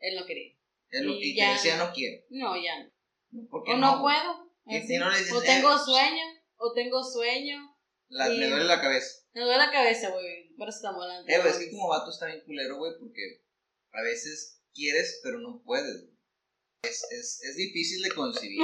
él 0.00 0.16
no 0.16 0.26
quería. 0.26 0.52
Él 0.90 1.06
lo- 1.06 1.12
y 1.14 1.30
y 1.32 1.36
te 1.36 1.44
decía 1.46 1.76
no 1.76 1.92
quiero. 1.92 2.24
No, 2.30 2.56
ya. 2.56 2.84
no. 3.32 3.48
¿Por 3.48 3.64
qué 3.64 3.72
O 3.72 3.76
no, 3.76 3.96
no? 3.96 4.02
puedo. 4.02 4.44
Si 4.86 4.96
no 4.96 5.10
dices, 5.10 5.32
o 5.32 5.42
eh, 5.42 5.46
tengo 5.46 5.76
sueño, 5.78 6.22
o 6.56 6.72
tengo 6.72 7.02
sueño. 7.04 7.76
La- 8.08 8.32
y- 8.32 8.38
Me 8.38 8.48
duele 8.48 8.64
la 8.64 8.80
cabeza. 8.80 9.22
Me 9.34 9.40
duele 9.42 9.58
la 9.58 9.70
cabeza, 9.70 10.10
güey. 10.10 10.54
Por 10.56 10.68
eso 10.68 10.76
estamos 10.78 11.02
hablando. 11.02 11.28
Eh, 11.30 11.40
es 11.48 11.58
que 11.58 11.70
como 11.70 11.88
vato 11.88 12.10
está 12.10 12.26
bien 12.26 12.42
culero, 12.46 12.76
güey, 12.78 12.92
porque 12.98 13.42
a 13.92 14.02
veces 14.02 14.62
quieres, 14.72 15.20
pero 15.22 15.38
no 15.40 15.62
puedes. 15.64 16.06
Es, 16.88 17.04
es, 17.10 17.40
es 17.42 17.56
difícil 17.56 18.02
de 18.02 18.10
concebir. 18.14 18.60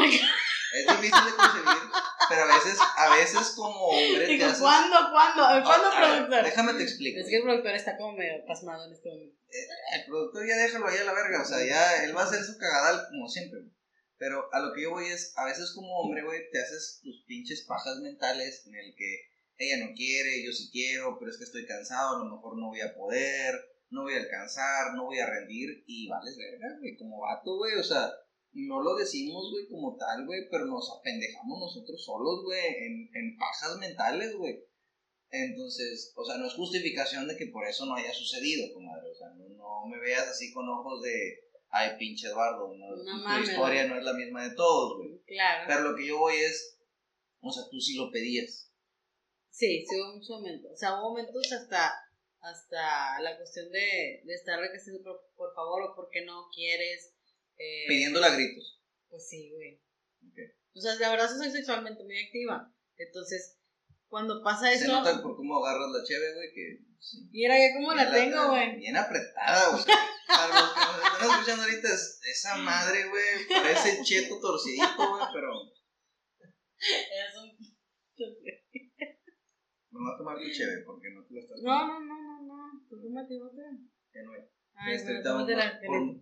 Es 0.73 0.87
difícil 0.87 1.25
de 1.25 1.35
concebir, 1.37 1.91
pero 2.29 2.43
a 2.43 2.47
veces, 2.47 2.79
a 2.97 3.17
veces 3.17 3.53
como 3.57 3.87
hombre 3.89 4.25
te 4.27 4.33
Digo, 4.33 4.47
haces... 4.47 4.61
¿cuándo, 4.61 4.97
cuándo? 5.11 5.43
¿Cuándo, 5.65 5.89
Ah, 5.93 6.01
ver, 6.01 6.13
productor? 6.15 6.45
Déjame 6.45 6.75
te 6.75 6.83
explico. 6.85 7.19
Es 7.21 7.27
que 7.27 7.37
el 7.37 7.43
productor 7.43 7.75
está 7.75 7.97
como 7.97 8.13
medio 8.17 8.45
pasmado 8.47 8.87
en 8.87 8.93
este 8.93 9.09
momento. 9.09 9.37
El 9.93 10.05
productor 10.07 10.47
ya 10.47 10.57
déjalo 10.57 10.87
ahí 10.87 10.99
a 10.99 11.05
la 11.05 11.13
verga, 11.13 11.43
o 11.43 11.45
sea, 11.45 11.65
ya 11.67 12.05
él 12.05 12.17
va 12.17 12.23
a 12.23 12.27
hacer 12.27 12.45
su 12.45 12.57
cagadal 12.57 13.05
como 13.11 13.29
siempre. 13.29 13.61
Pero 14.17 14.49
a 14.53 14.61
lo 14.61 14.73
que 14.73 14.83
yo 14.83 14.91
voy 14.91 15.07
es, 15.07 15.33
a 15.37 15.45
veces 15.47 15.73
como 15.75 15.89
hombre, 16.01 16.23
güey, 16.23 16.39
te 16.53 16.61
haces 16.63 17.01
tus 17.03 17.25
pinches 17.27 17.63
pajas 17.67 17.97
mentales 17.99 18.65
en 18.67 18.77
el 18.77 18.95
que 18.95 19.31
ella 19.57 19.85
no 19.85 19.93
quiere, 19.95 20.45
yo 20.45 20.53
sí 20.53 20.71
quiero, 20.71 21.19
pero 21.19 21.31
es 21.31 21.39
que 21.39 21.45
estoy 21.45 21.67
cansado, 21.67 22.17
a 22.17 22.25
lo 22.25 22.37
mejor 22.37 22.57
no 22.57 22.69
voy 22.69 22.81
a 22.81 22.95
poder, 22.95 23.55
no 23.91 24.03
voy 24.03 24.15
a 24.15 24.21
alcanzar, 24.21 24.95
no 24.95 25.05
voy 25.05 25.19
a 25.19 25.27
rendir, 25.27 25.85
y 25.87 26.09
vales 26.09 26.37
verga, 26.37 26.79
güey, 26.79 26.97
como 26.97 27.21
vato, 27.21 27.57
güey, 27.57 27.75
o 27.75 27.83
sea, 27.83 28.11
no 28.53 28.83
lo 28.83 28.97
decimos, 28.97 29.51
güey, 29.51 29.69
como 29.69 29.97
tal, 29.97 30.27
güey, 30.27 30.49
pero 30.51 30.67
nos 30.67 30.91
apendejamos 30.99 31.59
nosotros 31.61 32.05
solos, 32.05 32.45
güey, 32.45 32.61
en, 32.61 33.11
en 33.15 33.37
pajas 33.37 33.77
mentales, 33.79 34.35
güey. 34.37 34.65
Entonces, 35.31 36.13
o 36.17 36.25
sea, 36.25 36.39
no 36.39 36.47
es 36.47 36.55
justificación 36.55 37.29
de 37.29 37.37
que 37.37 37.47
por 37.47 37.67
eso 37.67 37.87
no 37.87 37.95
haya 37.95 38.13
sucedido, 38.13 38.73
comadre. 38.75 39.11
O 39.11 39.15
sea, 39.15 39.29
no, 39.29 39.49
no 39.49 39.87
me 39.87 40.01
veas 40.01 40.27
así 40.27 40.53
con 40.53 40.69
ojos 40.69 41.03
de, 41.03 41.39
ay, 41.71 41.91
pinche 41.99 42.27
Eduardo, 42.27 42.75
no, 42.75 42.97
No 42.97 42.97
tu 42.97 43.25
mames, 43.25 43.49
historia 43.49 43.87
no 43.87 43.97
es 43.97 44.05
la 44.05 44.15
misma 44.15 44.49
de 44.49 44.57
todos, 44.57 44.99
güey. 44.99 45.23
Claro. 45.27 45.65
Pero 45.69 45.81
lo 45.91 45.97
que 45.97 46.07
yo 46.07 46.19
voy 46.19 46.35
es, 46.35 46.79
o 47.41 47.53
sea, 47.53 47.63
tú 47.71 47.81
sí 47.81 47.95
lo 47.97 48.11
pedías. 48.11 48.73
Sí, 49.51 49.85
sí 49.89 50.01
hubo 50.01 50.15
muchos 50.15 50.31
momentos. 50.31 50.73
O 50.73 50.77
sea, 50.77 50.99
hubo 50.99 51.11
momentos 51.11 51.53
hasta, 51.53 51.93
hasta 52.41 53.21
la 53.21 53.37
cuestión 53.37 53.71
de, 53.71 54.23
de 54.25 54.35
estar 54.35 54.59
diciendo 54.73 55.03
por, 55.05 55.21
por 55.37 55.55
favor 55.55 55.83
o 55.83 55.95
por 55.95 56.09
qué 56.11 56.25
no 56.25 56.49
quieres. 56.55 57.15
Eh, 57.59 57.85
Pidiéndole 57.89 58.27
a 58.27 58.35
gritos. 58.35 58.81
Pues 59.09 59.29
sí, 59.29 59.51
güey. 59.55 59.83
O 60.75 60.81
sea, 60.81 60.95
la 60.97 61.11
verdad 61.11 61.29
soy 61.29 61.51
sexualmente 61.51 62.05
muy 62.05 62.19
activa. 62.25 62.73
Entonces, 62.97 63.59
cuando 64.09 64.43
pasa 64.43 64.69
Se 64.69 64.85
eso... 64.85 64.89
nota 64.93 65.21
por 65.23 65.37
cómo 65.37 65.65
agarras 65.65 65.91
la 65.91 66.05
cheve, 66.05 66.35
güey, 66.35 66.53
que... 66.55 66.79
sí. 67.01 67.29
Mira 67.33 67.59
ya 67.59 67.75
cómo 67.75 67.93
la 67.93 68.11
tengo, 68.11 68.49
güey. 68.49 68.77
Bien 68.77 68.97
apretada, 68.97 69.71
güey. 69.73 69.85
Para 70.27 70.61
los 70.61 70.73
que 70.73 70.81
nos 70.81 71.13
están 71.13 71.31
escuchando 71.31 71.63
ahorita, 71.65 71.89
es- 71.89 72.21
esa 72.25 72.57
madre, 72.57 73.09
güey, 73.09 73.49
parece 73.49 74.03
cheto 74.05 74.39
torcidito, 74.41 74.97
güey, 74.97 75.25
pero... 75.35 75.53
Es 76.81 77.37
un- 77.37 77.59
No 80.01 80.13
a 80.13 80.17
tomar 80.17 80.39
tu 80.39 80.49
cheve 80.51 80.83
porque 80.87 81.11
no 81.11 81.25
te 81.25 81.35
lo 81.35 81.41
estás 81.41 81.61
No, 81.63 81.87
no, 81.87 82.01
no, 82.01 82.23
no, 82.23 82.43
no. 82.43 82.87
Tú 82.89 83.01
tómate 83.03 83.41
otra. 83.41 83.65
Ya 84.15 84.23
no 84.23 84.33
hay. 84.33 84.41
Ay, 84.75 84.95
Este, 84.95 85.21
bueno, 85.23 85.47
la 85.47 85.81
por- 85.87 86.21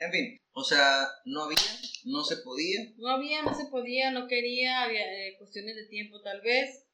En 0.00 0.12
fin, 0.12 0.38
o 0.52 0.64
sea, 0.64 1.06
no 1.26 1.42
había, 1.44 1.58
no 2.06 2.22
se 2.24 2.36
podía. 2.38 2.80
No 2.96 3.08
había, 3.08 3.42
no 3.42 3.52
se 3.54 3.66
podía, 3.66 4.10
no 4.12 4.26
quería, 4.28 4.82
había 4.84 5.02
eh, 5.28 5.36
cuestiones 5.38 5.76
de 5.76 5.86
tiempo 5.88 6.22
tal 6.22 6.40
vez. 6.40 6.86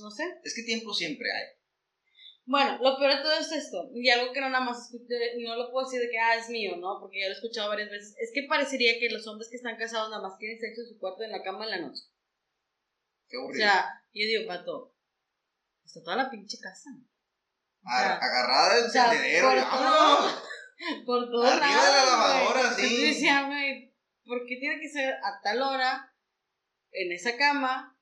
No 0.00 0.10
sé. 0.10 0.24
Es 0.44 0.54
que 0.54 0.62
tiempo 0.64 0.92
siempre 0.92 1.30
hay. 1.32 1.44
Bueno, 2.44 2.76
lo 2.82 2.98
peor 2.98 3.16
de 3.16 3.22
todo 3.22 3.38
es 3.38 3.52
esto, 3.52 3.88
y 3.94 4.08
algo 4.10 4.32
que 4.32 4.40
no 4.40 4.50
nada 4.50 4.64
más 4.64 4.86
escuché, 4.92 5.14
no 5.44 5.54
lo 5.54 5.70
puedo 5.70 5.86
decir 5.86 6.00
de 6.00 6.10
que, 6.10 6.18
ah, 6.18 6.34
es 6.36 6.48
mío, 6.50 6.76
¿no? 6.76 6.98
Porque 7.00 7.20
ya 7.20 7.26
lo 7.26 7.32
he 7.34 7.36
escuchado 7.36 7.68
varias 7.68 7.88
veces, 7.88 8.16
es 8.18 8.32
que 8.34 8.48
parecería 8.48 8.98
que 8.98 9.10
los 9.10 9.24
hombres 9.28 9.48
que 9.48 9.56
están 9.56 9.76
casados 9.76 10.10
nada 10.10 10.22
más 10.22 10.36
tienen 10.38 10.58
sexo 10.58 10.80
en 10.82 10.88
su 10.88 10.98
cuarto 10.98 11.22
en 11.22 11.30
la 11.30 11.42
cama 11.44 11.64
en 11.66 11.70
la 11.70 11.80
noche. 11.82 12.02
Qué 13.28 13.36
O 13.36 13.42
aburrido. 13.42 13.64
sea, 13.64 13.86
yo 14.12 14.26
digo, 14.26 14.46
pato, 14.48 14.91
está 15.84 16.02
toda 16.02 16.16
la 16.16 16.30
pinche 16.30 16.58
casa. 16.60 16.90
Sea, 17.84 18.14
agarrada 18.16 18.76
del 18.76 18.86
o 18.86 18.90
sea, 18.90 19.10
tendedero. 19.10 19.48
por 19.48 19.56
vámonos. 19.56 20.42
por 21.06 21.30
todos 21.30 21.46
Arriba 21.52 21.84
de 21.86 21.92
la 21.92 22.04
lavadora, 22.06 22.74
sí. 22.74 23.06
Decía, 23.08 23.46
güey, 23.46 23.94
¿por 24.24 24.46
qué 24.46 24.56
tiene 24.56 24.80
que 24.80 24.88
ser 24.88 25.14
a 25.14 25.40
tal 25.42 25.62
hora 25.62 26.14
en 26.92 27.12
esa 27.12 27.36
cama? 27.36 27.98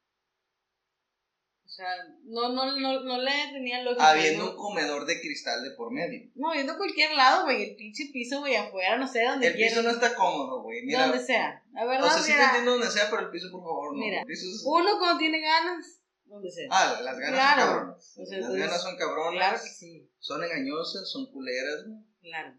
O 1.64 1.68
sea, 1.72 1.86
no, 2.24 2.48
no, 2.52 2.76
no, 2.78 3.00
no 3.04 3.18
le 3.22 3.30
tenía 3.52 3.82
lógica. 3.82 4.10
Habiendo 4.10 4.44
¿no? 4.44 4.50
un 4.50 4.56
comedor 4.56 5.06
de 5.06 5.20
cristal 5.20 5.62
de 5.62 5.70
por 5.70 5.92
medio. 5.92 6.28
No, 6.34 6.50
viendo 6.52 6.76
cualquier 6.76 7.12
lado, 7.14 7.44
güey, 7.44 7.70
el 7.70 7.76
pinche 7.76 8.10
piso, 8.12 8.40
güey, 8.40 8.56
afuera, 8.56 8.98
no 8.98 9.06
sé, 9.06 9.24
donde 9.24 9.46
El 9.46 9.54
piso 9.54 9.82
no 9.82 9.90
está 9.90 10.14
cómodo, 10.14 10.62
güey. 10.62 10.82
Mira, 10.82 11.06
Donde 11.06 11.24
sea. 11.24 11.62
La 11.72 11.84
verdad, 11.84 12.08
o 12.08 12.10
sea, 12.10 12.22
sí 12.22 12.32
te 12.32 12.42
entiendo 12.42 12.72
donde 12.72 12.90
sea, 12.90 13.08
pero 13.08 13.22
el 13.22 13.30
piso, 13.30 13.50
por 13.52 13.62
favor, 13.62 13.94
no. 13.94 14.00
Mira, 14.00 14.24
es- 14.28 14.62
uno 14.66 14.98
cuando 14.98 15.18
tiene 15.18 15.40
ganas, 15.40 15.99
donde 16.30 16.50
sea. 16.50 16.68
Ah, 16.70 17.00
las 17.02 17.18
ganas 17.18 17.34
Claro. 17.34 17.96
son 18.00 18.24
cabronas. 18.24 18.48
Las 18.50 18.54
ganas 18.56 18.82
son 18.82 18.96
cabronas. 18.96 19.32
claro 19.34 19.58
que 19.62 19.68
sí, 19.70 20.10
Son 20.18 20.44
engañosas, 20.44 21.10
son 21.10 21.30
culeras, 21.32 21.84
güey. 21.86 21.98
claro. 22.20 22.58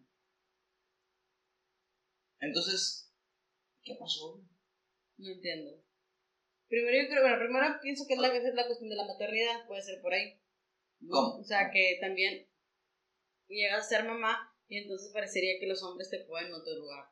Entonces, 2.40 3.14
¿qué 3.84 3.96
pasó? 4.00 4.42
No 5.18 5.30
entiendo. 5.32 5.84
Primero 6.68 7.04
yo 7.04 7.10
creo, 7.10 7.22
bueno, 7.22 7.38
primero 7.38 7.80
pienso 7.82 8.06
que 8.08 8.14
es 8.16 8.20
la, 8.20 8.34
es 8.36 8.54
la 8.56 8.66
cuestión 8.66 8.90
de 8.90 8.96
la 8.96 9.06
maternidad, 9.06 9.68
puede 9.68 9.82
ser 9.82 10.02
por 10.02 10.14
ahí. 10.14 10.42
¿no? 11.02 11.10
¿Cómo? 11.12 11.36
O 11.40 11.44
sea, 11.44 11.70
que 11.72 11.98
también 12.02 12.48
llegas 13.48 13.86
a 13.86 13.90
ser 13.90 14.06
mamá 14.06 14.56
y 14.68 14.78
entonces 14.78 15.12
parecería 15.14 15.60
que 15.60 15.68
los 15.68 15.84
hombres 15.84 16.10
te 16.10 16.24
pueden 16.26 16.54
otorgar. 16.54 17.06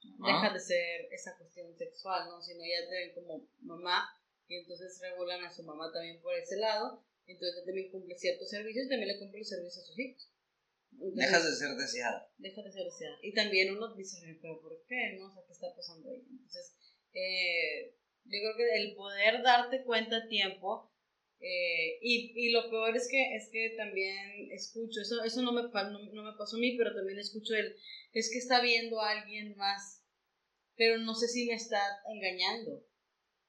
Deja 0.00 0.46
Ajá. 0.46 0.52
de 0.54 0.60
ser 0.60 1.08
esa 1.10 1.36
cuestión 1.36 1.76
sexual, 1.76 2.28
¿no? 2.28 2.40
Sino 2.40 2.60
ya 2.64 2.88
te 2.88 2.94
ven 2.94 3.14
como 3.14 3.48
mamá 3.60 4.08
y 4.48 4.56
entonces 4.56 4.98
regulan 5.00 5.44
a 5.44 5.52
su 5.52 5.62
mamá 5.62 5.92
también 5.92 6.20
por 6.20 6.34
ese 6.34 6.56
lado. 6.56 7.04
Entonces 7.26 7.64
también 7.64 7.90
cumple 7.90 8.16
ciertos 8.16 8.48
servicios 8.48 8.86
y 8.86 8.88
también 8.88 9.08
le 9.12 9.18
cumple 9.18 9.40
los 9.40 9.48
servicios 9.48 9.78
a 9.84 9.86
sus 9.86 9.98
hijos. 9.98 10.32
Entonces, 10.92 11.16
Dejas 11.16 11.44
de 11.44 11.56
ser 11.56 11.76
deseada. 11.76 12.32
deja 12.38 12.62
de 12.62 12.72
ser 12.72 12.84
deseada. 12.84 13.16
Y 13.22 13.34
también 13.34 13.76
uno 13.76 13.94
dice, 13.94 14.16
"Ay, 14.24 14.38
pero 14.40 14.60
¿por 14.62 14.82
qué? 14.88 15.16
¿No? 15.18 15.26
O 15.26 15.32
sea, 15.34 15.44
¿qué 15.46 15.52
está 15.52 15.66
pasando 15.76 16.08
ahí? 16.10 16.24
Entonces, 16.30 16.74
eh, 17.12 17.94
yo 18.24 18.38
creo 18.40 18.56
que 18.56 18.76
el 18.82 18.94
poder 18.94 19.42
darte 19.42 19.84
cuenta 19.84 20.16
a 20.16 20.28
tiempo, 20.28 20.90
eh, 21.40 21.98
y, 22.00 22.32
y 22.34 22.50
lo 22.50 22.68
peor 22.70 22.96
es 22.96 23.08
que, 23.08 23.36
es 23.36 23.48
que 23.52 23.74
también 23.76 24.50
escucho, 24.50 25.00
eso, 25.02 25.22
eso 25.22 25.42
no, 25.42 25.52
me, 25.52 25.62
no, 25.62 25.98
no 26.12 26.22
me 26.24 26.36
pasó 26.38 26.56
a 26.56 26.60
mí, 26.60 26.76
pero 26.76 26.94
también 26.94 27.18
escucho 27.18 27.54
el, 27.54 27.76
es 28.12 28.30
que 28.32 28.38
está 28.38 28.60
viendo 28.62 29.00
a 29.00 29.10
alguien 29.10 29.54
más, 29.56 30.02
pero 30.76 30.98
no 30.98 31.14
sé 31.14 31.28
si 31.28 31.46
me 31.46 31.54
está 31.54 31.80
engañando. 32.10 32.84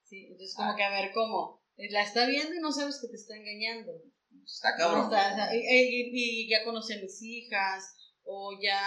¿Sí? 0.09 0.25
Entonces, 0.31 0.55
como 0.55 0.71
Ah. 0.71 0.75
que 0.75 0.83
a 0.83 0.89
ver 1.01 1.11
cómo, 1.13 1.61
la 1.77 2.01
está 2.03 2.25
viendo 2.27 2.53
y 2.55 2.59
no 2.59 2.71
sabes 2.71 2.99
que 3.01 3.07
te 3.07 3.15
está 3.15 3.35
engañando. 3.37 3.91
Está 4.43 4.75
cabrón. 4.75 5.05
O 5.07 5.09
sea, 5.09 5.55
y, 5.55 5.59
y- 5.59 6.09
y 6.45 6.49
ya 6.49 6.63
conocí 6.63 6.93
a 6.93 7.01
mis 7.01 7.21
hijas, 7.21 7.83
o 8.23 8.57
ya 8.61 8.81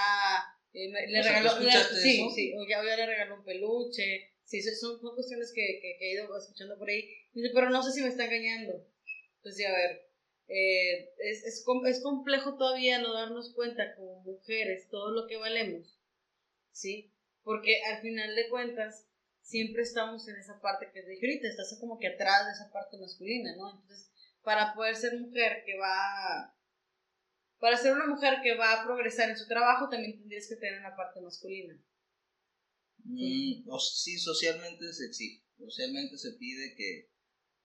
eh, 0.73 0.89
le 0.89 1.21
O 1.21 1.23
sea, 1.23 1.33
¿tú 1.33 1.39
regaló, 1.39 1.61
le- 1.61 1.69
escuchaste 1.69 1.97
sí, 2.03 2.31
sí, 2.35 2.53
o 2.57 2.67
ya, 2.69 2.83
ya 2.85 2.97
le 2.97 3.07
regaló 3.07 3.37
un 3.37 3.45
peluche, 3.45 4.31
sí, 4.45 4.63
son, 4.63 4.99
son 5.01 5.15
cuestiones 5.15 5.53
que, 5.55 5.79
que, 5.81 5.97
que 5.99 6.11
he 6.11 6.15
ido 6.15 6.37
escuchando 6.37 6.79
por 6.79 6.89
ahí, 6.89 7.09
Dice, 7.33 7.51
pero 7.55 7.71
no 7.71 7.83
sé 7.83 7.93
si 7.93 8.01
me 8.03 8.09
está 8.09 8.25
engañando. 8.25 8.73
Entonces, 9.37 9.67
a 9.67 9.73
ver, 9.73 10.07
eh, 10.49 11.11
es, 11.19 11.45
es, 11.45 11.67
es 11.87 12.03
complejo 12.03 12.57
todavía 12.57 12.99
no 12.99 13.13
darnos 13.13 13.53
cuenta 13.55 13.95
como 13.97 14.21
mujeres 14.23 14.89
todo 14.91 15.13
lo 15.13 15.27
que 15.27 15.37
valemos, 15.37 15.99
¿sí? 16.73 17.13
Porque 17.43 17.83
al 17.85 18.01
final 18.01 18.35
de 18.35 18.49
cuentas, 18.49 19.07
siempre 19.43 19.83
estamos 19.83 20.27
en 20.29 20.37
esa 20.37 20.61
parte 20.61 20.87
que 20.93 21.03
te 21.03 21.11
dije 21.11 21.27
ahorita, 21.27 21.49
estás 21.49 21.77
como 21.81 21.99
que 21.99 22.09
atrás 22.09 22.47
de 22.47 22.53
esa 22.53 22.73
parte 22.73 22.97
masculina, 22.99 23.55
¿no? 23.57 23.71
Entonces, 23.71 24.11
para 24.43 24.75
poder 24.75 24.97
ser 24.97 25.19
mujer 25.21 25.63
que 25.67 25.77
va, 25.79 26.57
para 27.59 27.77
ser 27.77 27.93
una 27.93 28.07
mujer 28.07 28.39
que 28.43 28.57
va 28.57 28.73
a 28.73 28.85
progresar 28.85 29.31
en 29.31 29.37
su 29.37 29.47
trabajo, 29.47 29.89
también 29.89 30.19
tendrías 30.19 30.49
que 30.49 30.57
tener 30.57 30.81
una 30.81 30.97
parte 30.97 31.21
masculina. 31.21 31.75
Mm, 33.05 33.69
sí, 33.79 34.19
socialmente 34.19 34.93
se 34.93 35.07
exige. 35.07 35.45
Socialmente 35.59 36.17
se 36.17 36.33
pide 36.33 36.75
que 36.75 37.11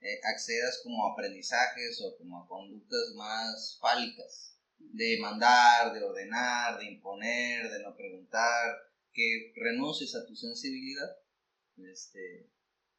eh, 0.01 0.19
accedas 0.23 0.81
como 0.83 1.07
a 1.07 1.13
aprendizajes 1.13 2.01
o 2.01 2.17
como 2.17 2.43
a 2.43 2.47
conductas 2.47 3.13
más 3.15 3.77
fálicas. 3.79 4.55
De 4.77 5.17
mandar, 5.19 5.93
de 5.93 6.03
ordenar, 6.03 6.77
de 6.77 6.85
imponer, 6.85 7.69
de 7.69 7.81
no 7.81 7.95
preguntar. 7.95 8.77
Que 9.11 9.51
renuncies 9.55 10.13
a 10.15 10.25
tu 10.27 10.35
sensibilidad 10.35 11.07
este, 11.77 12.49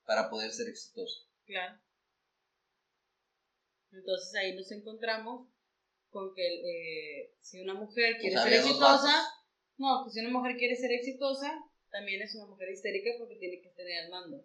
para 0.04 0.30
poder 0.30 0.50
ser 0.50 0.68
exitoso. 0.68 1.28
Claro. 1.44 1.80
Entonces 3.92 4.34
ahí 4.34 4.54
nos 4.54 4.70
encontramos 4.70 5.48
con 6.10 6.34
que 6.34 6.42
eh, 6.42 7.34
si 7.40 7.60
una 7.60 7.74
mujer 7.74 8.16
quiere 8.18 8.36
ser 8.36 8.52
exitosa, 8.52 9.26
no, 9.76 10.04
que 10.04 10.10
si 10.10 10.20
una 10.20 10.30
mujer 10.30 10.56
quiere 10.56 10.76
ser 10.76 10.92
exitosa, 10.92 11.52
también 11.90 12.20
es 12.22 12.34
una 12.34 12.46
mujer 12.46 12.70
histérica 12.70 13.10
porque 13.18 13.36
tiene 13.36 13.60
que 13.60 13.70
tener 13.70 14.04
el 14.04 14.10
mando. 14.10 14.44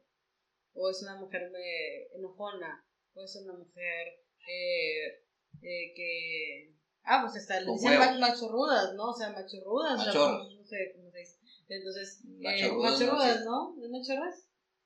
O 0.73 0.89
es 0.89 1.01
una 1.03 1.17
mujer 1.17 1.51
eh, 1.55 2.09
enojona, 2.15 2.85
o 3.13 3.23
es 3.23 3.35
una 3.35 3.53
mujer 3.53 4.23
eh, 4.47 5.23
eh, 5.61 5.93
que... 5.95 6.75
Ah, 7.03 7.19
pues 7.21 7.35
está, 7.35 7.59
le 7.59 7.71
dicen 7.71 8.19
machorrudas, 8.19 8.93
¿no? 8.95 9.09
O 9.09 9.13
sea, 9.13 9.29
machorrudas. 9.31 9.99
o 9.99 10.03
sea, 10.03 10.05
Machorros. 10.05 10.55
no 10.55 10.63
sé 10.63 10.93
cómo 10.95 11.11
se 11.11 11.19
dice. 11.67 11.75
Entonces, 11.75 12.19
eh, 12.25 12.39
Machorrudas, 12.41 12.91
machorrudas, 12.99 13.45
no. 13.45 13.75
¿Es 13.83 13.89
machorras? 13.89 14.35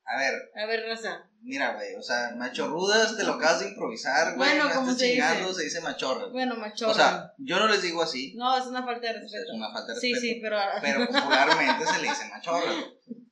A 0.09 0.17
ver, 0.19 0.33
A 0.55 0.65
ver, 0.67 0.85
raza. 0.87 1.29
mira, 1.41 1.73
güey, 1.75 1.93
o 1.95 2.01
sea, 2.01 2.33
machorrudas 2.37 3.17
te 3.17 3.23
lo 3.25 3.33
acabas 3.33 3.59
de 3.59 3.67
improvisar, 3.69 4.35
güey. 4.35 4.49
Bueno, 4.49 4.69
me 4.69 4.73
¿cómo 4.75 4.85
estás 4.91 4.99
se 4.99 5.05
dice? 5.05 5.15
chingando, 5.17 5.53
se 5.53 5.63
dice 5.65 5.81
machorra. 5.81 6.27
Bueno, 6.27 6.55
machorra. 6.55 6.91
O 6.91 6.95
sea, 6.95 7.33
yo 7.39 7.59
no 7.59 7.67
les 7.67 7.81
digo 7.81 8.01
así, 8.01 8.33
no, 8.37 8.57
es 8.57 8.65
una 8.67 8.85
falta 8.85 9.05
de 9.11 9.19
respeto. 9.19 9.43
es 9.43 9.53
una 9.53 9.73
falta 9.73 9.93
de 9.93 9.99
sí, 9.99 10.13
respeto. 10.13 10.33
sí, 10.33 10.39
pero. 10.41 10.57
Pero 10.81 11.07
popularmente 11.07 11.85
se 11.85 12.01
le 12.01 12.07
dice 12.07 12.25
machorra. 12.29 12.71
güey. 12.71 13.27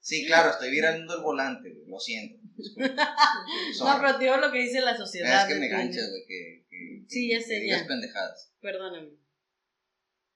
Sí, 0.00 0.26
claro, 0.26 0.50
estoy 0.50 0.70
virando 0.70 1.14
el 1.14 1.22
volante, 1.22 1.72
güey, 1.72 1.86
lo 1.86 2.00
siento. 2.00 2.40
no, 2.76 3.98
pero 4.00 4.18
digo 4.18 4.36
lo 4.38 4.50
que 4.50 4.58
dice 4.58 4.80
la 4.80 4.96
sociedad. 4.96 5.42
Es 5.48 5.54
que 5.54 5.60
me 5.60 5.68
ganchas, 5.68 6.08
güey, 6.10 6.22
que, 6.26 6.66
que, 6.68 7.04
Sí, 7.08 7.30
ya 7.30 7.40
sé, 7.40 7.64
ya. 7.64 7.86
pendejadas. 7.86 8.52
Perdóname. 8.60 9.10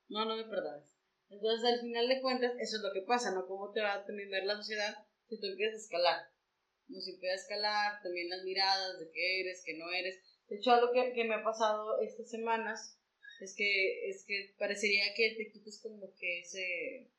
No, 0.08 0.24
no 0.26 0.36
me 0.36 0.44
perdones. 0.44 0.91
Entonces, 1.32 1.64
al 1.64 1.80
final 1.80 2.08
de 2.08 2.20
cuentas, 2.20 2.52
eso 2.60 2.76
es 2.76 2.82
lo 2.82 2.92
que 2.92 3.02
pasa, 3.02 3.32
¿no? 3.32 3.46
¿Cómo 3.46 3.72
te 3.72 3.80
va 3.80 3.94
a 3.94 4.04
también 4.04 4.30
ver 4.30 4.44
la 4.44 4.56
sociedad 4.56 4.94
si 5.28 5.40
tú 5.40 5.46
empiezas 5.46 5.80
a 5.80 5.84
escalar? 5.84 6.20
No, 6.88 7.00
si 7.00 7.12
empiezas 7.12 7.38
a 7.38 7.42
escalar, 7.42 8.02
también 8.02 8.28
las 8.28 8.44
miradas 8.44 8.98
de 8.98 9.10
qué 9.10 9.40
eres, 9.40 9.62
qué 9.64 9.78
no 9.78 9.90
eres. 9.90 10.20
De 10.48 10.56
hecho, 10.56 10.72
algo 10.72 10.92
que, 10.92 11.14
que 11.14 11.24
me 11.24 11.34
ha 11.34 11.42
pasado 11.42 12.00
estas 12.00 12.28
semanas 12.28 12.98
es 13.40 13.54
que, 13.56 14.10
es 14.10 14.24
que 14.26 14.54
parecería 14.58 15.14
que 15.16 15.34
te 15.36 15.50
quites 15.50 15.80
como 15.80 16.14
que 16.16 16.40
ese, 16.40 17.10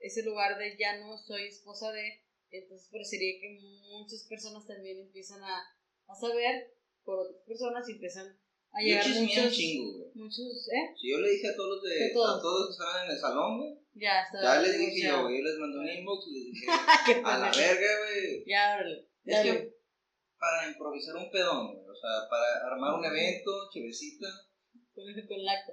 ese 0.00 0.24
lugar 0.24 0.58
de 0.58 0.76
ya 0.76 0.98
no 0.98 1.16
soy 1.16 1.46
esposa 1.46 1.92
de, 1.92 2.24
entonces 2.50 2.88
parecería 2.90 3.40
que 3.40 3.60
muchas 3.88 4.26
personas 4.28 4.66
también 4.66 4.98
empiezan 4.98 5.44
a, 5.44 5.62
a 6.08 6.14
saber 6.14 6.74
por 7.04 7.20
otras 7.20 7.42
personas 7.46 7.88
y 7.88 7.92
empiezan 7.92 8.36
a 8.76 8.80
Yo 8.82 8.86
llegar 8.88 9.06
un 9.08 9.24
muchos, 9.24 9.52
chingo, 9.56 9.92
güey. 9.98 10.10
muchos, 10.14 10.68
¿eh? 10.68 10.84
Si 11.00 11.10
yo 11.10 11.18
le 11.18 11.30
dije 11.30 11.48
a 11.48 11.56
todos 11.56 11.70
los 11.76 11.82
de, 11.82 12.10
¿A 12.10 12.12
todos? 12.12 12.38
a 12.38 12.42
todos 12.42 12.58
los 12.60 12.68
que 12.68 12.72
estaban 12.76 13.04
en 13.06 13.10
el 13.12 13.18
salón, 13.18 13.58
güey, 13.58 13.72
Ya, 13.94 14.20
está. 14.20 14.36
ya 14.42 14.60
les 14.60 14.78
dije 14.78 15.08
yo, 15.08 15.22
güey, 15.22 15.38
yo 15.38 15.44
les 15.48 15.58
mandé 15.58 15.78
un 15.80 15.88
inbox 15.88 16.20
y 16.28 16.32
les 16.36 16.44
dije, 16.52 16.66
a 17.24 17.38
la 17.38 17.50
verga, 17.50 17.90
güey. 18.04 18.44
Ya, 18.46 18.74
ábrele. 18.74 19.08
Es 19.24 19.32
dale. 19.36 19.50
que 19.50 19.76
para 20.38 20.68
improvisar 20.68 21.16
un 21.16 21.30
pedón, 21.30 21.72
güey, 21.72 21.88
o 21.88 21.94
sea, 21.96 22.28
para 22.28 22.68
armar 22.70 22.94
un 23.00 23.04
evento, 23.04 23.50
chevecita, 23.72 24.28
Con, 24.92 25.04
con 25.26 25.40
el 25.40 25.48
acta. 25.48 25.72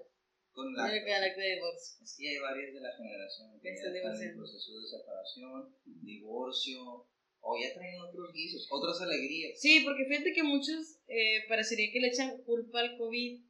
con 0.54 0.74
La... 0.74 0.84
la... 0.84 0.88
Con 0.88 1.10
el 1.12 1.24
acta 1.28 1.42
de 1.42 1.56
divorcio. 1.60 2.04
Es 2.04 2.16
que 2.18 2.30
hay 2.30 2.40
varias 2.40 2.74
de 2.74 2.80
la 2.80 2.92
generación 2.96 3.60
que 3.62 3.70
están 3.74 3.94
en 4.24 4.38
proceso 4.38 4.72
de 4.80 4.88
separación, 4.88 5.76
divorcio, 5.84 7.08
o 7.46 7.58
ya 7.60 7.74
traen 7.74 8.00
otros 8.02 8.32
guisos, 8.34 8.68
otras 8.72 9.02
alegrías. 9.02 9.60
Sí, 9.60 9.82
porque 9.84 10.06
fíjate 10.06 10.32
que 10.34 10.44
muchos 10.44 11.00
eh, 11.08 11.44
parecería 11.48 11.92
que 11.92 12.00
le 12.00 12.08
echan 12.08 12.42
culpa 12.44 12.80
al 12.80 12.98
COVID. 12.98 13.42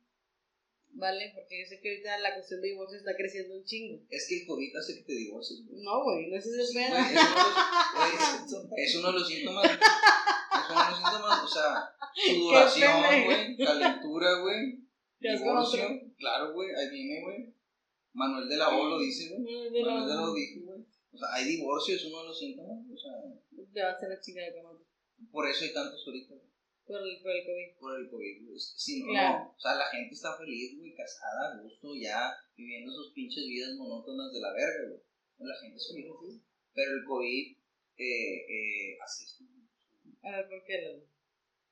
¿Vale? 0.96 1.32
Porque 1.34 1.60
yo 1.60 1.66
sé 1.68 1.80
que 1.82 1.90
ahorita 1.90 2.20
la 2.20 2.36
cuestión 2.36 2.62
de 2.62 2.68
divorcio 2.68 3.00
está 3.00 3.16
creciendo 3.18 3.56
un 3.56 3.64
chingo. 3.66 4.00
Es 4.10 4.28
que 4.30 4.42
el 4.42 4.46
COVID 4.46 4.76
hace 4.78 4.96
que 4.98 5.02
te 5.02 5.14
divorcies, 5.14 5.66
güey. 5.66 5.82
No, 5.82 6.04
güey, 6.04 6.28
no 6.30 6.38
es 6.38 6.46
ese 6.46 6.68
Sí, 6.68 6.78
pedo. 6.78 6.96
es, 6.98 7.16
uno 7.16 7.32
de 7.32 7.34
los, 8.54 8.68
güey, 8.70 8.84
es 8.84 8.96
uno 8.96 9.08
de 9.08 9.14
los 9.14 9.28
síntomas. 9.28 9.66
Es 9.72 10.70
uno 10.70 10.80
de 10.80 10.90
los 10.92 10.98
síntomas, 11.00 11.44
o 11.44 11.48
sea, 11.48 11.96
sudoración, 12.36 13.26
güey, 13.26 13.58
calentura, 13.58 14.40
güey, 14.42 14.80
divorcio. 15.20 15.90
Claro, 16.18 16.54
güey, 16.54 16.70
ahí 16.76 16.90
viene, 16.92 17.22
güey. 17.24 17.54
Manuel 18.14 18.48
de 18.48 18.58
la 18.58 18.70
O 18.70 18.88
lo 18.88 19.00
dice, 19.00 19.30
güey. 19.30 19.42
Manuel 19.42 19.74
de 20.08 20.14
la 20.14 20.22
O 20.30 20.34
dijo, 20.36 20.62
güey. 20.66 20.80
O 21.12 21.18
sea, 21.18 21.28
hay 21.34 21.46
divorcio, 21.46 21.96
es 21.96 22.06
uno 22.06 22.22
de 22.22 22.28
los 22.28 22.40
síntomas. 22.40 22.86
O 22.94 22.98
sea, 22.98 23.12
Te 23.74 23.82
va 23.82 23.90
a 23.90 23.94
hacer 23.94 24.10
la 24.10 24.20
chingada 24.22 24.52
por 25.32 25.48
eso 25.48 25.64
hay 25.64 25.74
tantos 25.74 26.04
ahorita, 26.06 26.36
güey. 26.36 26.50
Por 26.86 27.00
el, 27.00 27.22
por 27.22 27.32
el 27.32 27.44
COVID. 27.46 27.80
Por 27.80 28.00
el 28.00 28.10
COVID, 28.10 28.36
güey. 28.48 28.60
Si 28.60 29.00
no, 29.04 29.12
Claro. 29.12 29.40
no. 29.40 29.56
O 29.56 29.60
sea, 29.60 29.76
la 29.76 29.86
gente 29.88 30.14
está 30.14 30.36
feliz, 30.38 30.78
güey, 30.78 30.94
casada, 30.96 31.56
a 31.56 31.62
gusto, 31.62 31.96
ya 31.96 32.36
viviendo 32.58 32.92
sus 32.92 33.14
pinches 33.14 33.46
vidas 33.46 33.76
monótonas 33.78 34.34
de 34.34 34.42
la 34.42 34.52
verga, 34.54 34.90
güey. 34.90 35.02
La 35.40 35.56
gente 35.62 35.78
es 35.78 35.88
feliz. 35.88 36.08
Pero 36.74 36.92
el 36.98 37.04
COVID, 37.06 37.58
eh, 37.98 38.36
eh, 38.50 38.98
así 39.04 39.24
es. 39.24 39.40
A 40.24 40.32
ver, 40.38 40.48
¿por 40.50 40.64
qué? 40.66 40.82
Lalo? 40.82 41.06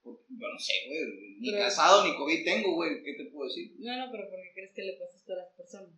Porque 0.01 0.23
yo 0.29 0.47
no 0.47 0.59
sé, 0.59 0.73
güey. 0.87 1.39
Ni 1.39 1.51
Pero- 1.51 1.63
casado 1.63 2.07
ni 2.07 2.15
COVID 2.15 2.43
tengo, 2.45 2.75
güey. 2.75 3.03
¿Qué 3.03 3.13
te 3.15 3.25
puedo 3.31 3.47
decir? 3.49 3.75
No, 3.79 3.97
no, 3.97 4.11
pero 4.11 4.29
¿por 4.29 4.39
qué 4.41 4.51
crees 4.53 4.71
que 4.73 4.83
le 4.83 4.93
pasa 4.97 5.17
esto 5.17 5.33
a 5.33 5.37
las 5.37 5.53
personas? 5.55 5.93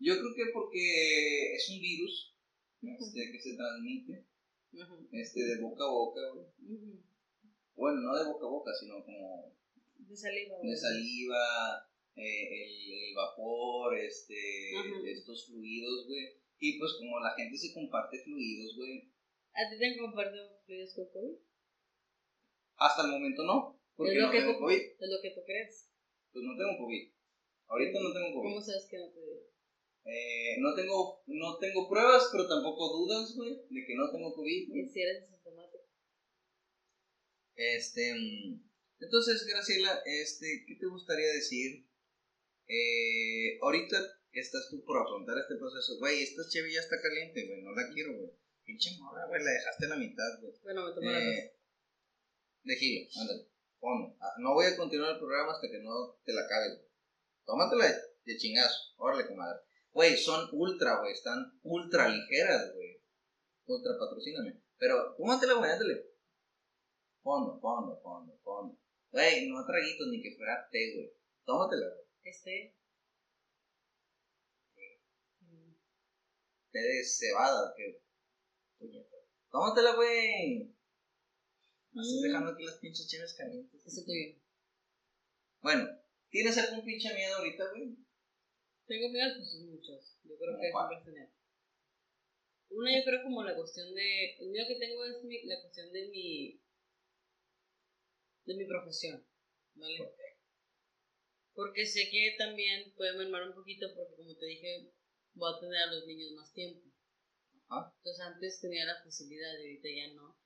Yo 0.00 0.14
creo 0.16 0.34
que 0.34 0.52
porque 0.52 1.54
es 1.54 1.68
un 1.70 1.80
virus 1.80 2.34
este, 2.82 3.32
que 3.32 3.40
se 3.40 3.56
transmite 3.56 4.24
Este, 5.12 5.40
de 5.44 5.60
boca 5.60 5.84
a 5.84 5.90
boca, 5.90 6.20
güey. 6.34 6.46
Bueno, 7.74 8.00
no 8.00 8.16
de 8.16 8.24
boca 8.24 8.46
a 8.46 8.50
boca, 8.50 8.70
sino 8.78 9.04
como 9.04 9.54
De 9.98 10.16
saliva. 10.16 10.58
de 10.62 10.76
saliva, 10.76 11.88
eh, 12.16 12.64
el, 12.64 12.92
el 12.92 13.14
vapor, 13.14 13.96
este, 13.96 14.34
estos 15.10 15.46
fluidos, 15.46 16.06
güey. 16.06 16.38
Y 16.60 16.78
pues 16.78 16.92
como 16.98 17.20
la 17.20 17.34
gente 17.34 17.56
se 17.56 17.72
comparte 17.72 18.18
fluidos, 18.22 18.76
güey. 18.76 19.10
¿A 19.54 19.70
ti 19.70 19.78
te 19.78 19.86
han 19.86 19.98
compartido 19.98 20.58
fluidos 20.66 20.94
con 20.94 21.08
COVID? 21.10 21.36
Hasta 22.76 23.02
el 23.06 23.10
momento 23.12 23.42
no, 23.44 23.80
porque 23.96 24.12
es 24.12 24.18
lo 24.18 24.26
no 24.26 24.32
que 24.32 24.38
tengo 24.38 24.52
tú, 24.54 24.58
COVID. 24.60 24.76
Es 24.76 25.10
lo 25.10 25.20
que 25.22 25.30
tú 25.30 25.40
crees. 25.44 25.90
Pues 26.32 26.44
no 26.44 26.56
tengo 26.56 26.78
COVID. 26.78 27.12
Ahorita 27.68 27.98
no 28.00 28.12
tengo 28.12 28.34
COVID. 28.34 28.48
¿Cómo 28.50 28.60
sabes 28.60 28.86
que 28.90 28.98
no 28.98 29.10
te? 29.10 29.47
Eh, 30.08 30.56
no 30.60 30.74
tengo 30.74 31.22
no 31.26 31.58
tengo 31.58 31.88
pruebas, 31.88 32.28
pero 32.32 32.48
tampoco 32.48 32.88
dudas, 32.96 33.34
güey, 33.36 33.60
de 33.68 33.84
que 33.86 33.94
no 33.94 34.10
tengo 34.10 34.34
COVID. 34.34 34.68
güey. 34.68 34.80
Y 34.82 34.88
si 34.88 35.02
eres 35.02 35.24
asintomático. 35.24 35.84
Este, 37.54 38.14
mm, 38.14 38.68
entonces, 39.00 39.46
Graciela, 39.46 40.00
este, 40.06 40.64
¿qué 40.66 40.76
te 40.76 40.86
gustaría 40.86 41.28
decir? 41.32 41.86
Eh, 42.66 43.58
ahorita 43.60 43.98
estás 44.32 44.68
tú 44.70 44.82
por 44.84 44.96
afrontar 45.02 45.36
este 45.38 45.56
proceso, 45.56 45.98
güey, 45.98 46.22
esta 46.22 46.42
cheve 46.48 46.72
ya 46.72 46.80
está 46.80 47.00
caliente, 47.00 47.46
güey, 47.46 47.62
no 47.62 47.72
la 47.72 47.90
quiero, 47.92 48.16
güey. 48.16 48.30
Pinche 48.64 48.96
morra, 48.98 49.26
güey, 49.26 49.42
la 49.42 49.50
dejaste 49.50 49.86
a 49.86 49.88
la 49.88 49.96
mitad, 49.96 50.40
güey. 50.40 50.52
Bueno, 50.62 50.86
me 50.86 50.94
tomo. 50.94 51.10
Eh, 51.10 51.54
de 52.64 53.08
ándale, 53.16 53.48
ponlo. 53.80 54.16
Ah, 54.20 54.34
No 54.38 54.54
voy 54.54 54.66
a 54.66 54.76
continuar 54.76 55.12
el 55.12 55.18
programa 55.18 55.52
hasta 55.52 55.70
que 55.70 55.78
no 55.78 56.18
te 56.24 56.32
la 56.32 56.42
güey. 56.46 56.88
Tómatela 57.46 57.86
de 58.24 58.36
chingazo, 58.36 58.92
órale, 58.96 59.26
comadre. 59.26 59.67
Güey, 59.98 60.16
son 60.16 60.48
ultra, 60.52 61.00
güey, 61.00 61.12
están 61.12 61.58
ultra 61.64 62.06
ligeras, 62.08 62.72
güey. 62.72 63.02
Ultra 63.66 63.98
patrocíname. 63.98 64.62
Pero, 64.78 65.16
tómatela, 65.16 65.54
güey, 65.54 65.72
ándale. 65.72 66.06
Fondo, 67.20 67.58
fondo, 67.60 68.00
fondo, 68.00 68.38
fondo. 68.44 68.78
Güey, 69.10 69.48
no 69.48 69.66
traguitos 69.66 70.06
ni 70.06 70.22
que 70.22 70.36
fuera 70.36 70.68
té, 70.70 70.94
güey. 70.94 71.12
Tómatela, 71.44 71.86
güey. 71.88 72.06
Este. 72.22 72.76
mm, 75.40 75.72
Té 76.70 76.78
de 76.78 77.04
cebada. 77.04 77.74
Puñeta. 78.78 79.16
Tómatela, 79.50 79.96
güey. 79.96 80.76
Estás 81.88 82.06
Mm. 82.06 82.22
dejando 82.22 82.50
aquí 82.52 82.62
las 82.64 82.78
pinches 82.78 83.08
chives 83.08 83.34
calientes. 83.34 83.84
Ese 83.84 84.04
tuyo. 84.04 84.38
Bueno, 85.60 85.88
¿tienes 86.30 86.56
algún 86.56 86.84
pinche 86.84 87.12
miedo 87.14 87.38
ahorita, 87.38 87.64
güey? 87.70 87.96
Tengo 88.88 89.08
miedo, 89.10 89.34
pues 89.36 89.54
muchos. 89.60 90.16
Yo 90.24 90.36
creo 90.36 90.58
que 90.58 90.70
siempre 90.72 91.02
tener. 91.04 91.28
Una, 92.70 92.96
yo 92.96 93.04
creo 93.04 93.22
como 93.24 93.42
la 93.44 93.54
cuestión 93.54 93.94
de. 93.94 94.36
El 94.38 94.48
miedo 94.48 94.66
que 94.68 94.76
tengo 94.76 95.04
es 95.04 95.22
mi- 95.22 95.44
la 95.44 95.60
cuestión 95.60 95.92
de 95.92 96.08
mi. 96.08 96.58
de 98.46 98.54
mi 98.56 98.64
profesión. 98.66 99.24
¿Vale? 99.76 99.98
¿Por 99.98 100.12
Porque 101.54 101.84
sé 101.84 102.08
que 102.10 102.34
también 102.38 102.94
puede 102.96 103.12
mermar 103.18 103.42
un 103.48 103.54
poquito, 103.54 103.86
porque 103.94 104.16
como 104.16 104.34
te 104.36 104.46
dije, 104.46 104.90
voy 105.34 105.52
a 105.54 105.60
tener 105.60 105.76
a 105.82 105.92
los 105.92 106.06
niños 106.06 106.32
más 106.32 106.52
tiempo. 106.54 106.88
Ajá. 107.68 107.92
Entonces 107.98 108.24
antes 108.24 108.60
tenía 108.60 108.86
la 108.86 109.02
facilidad 109.04 109.52
y 109.58 109.62
ahorita 109.62 109.88
ya 109.94 110.14
no. 110.14 110.36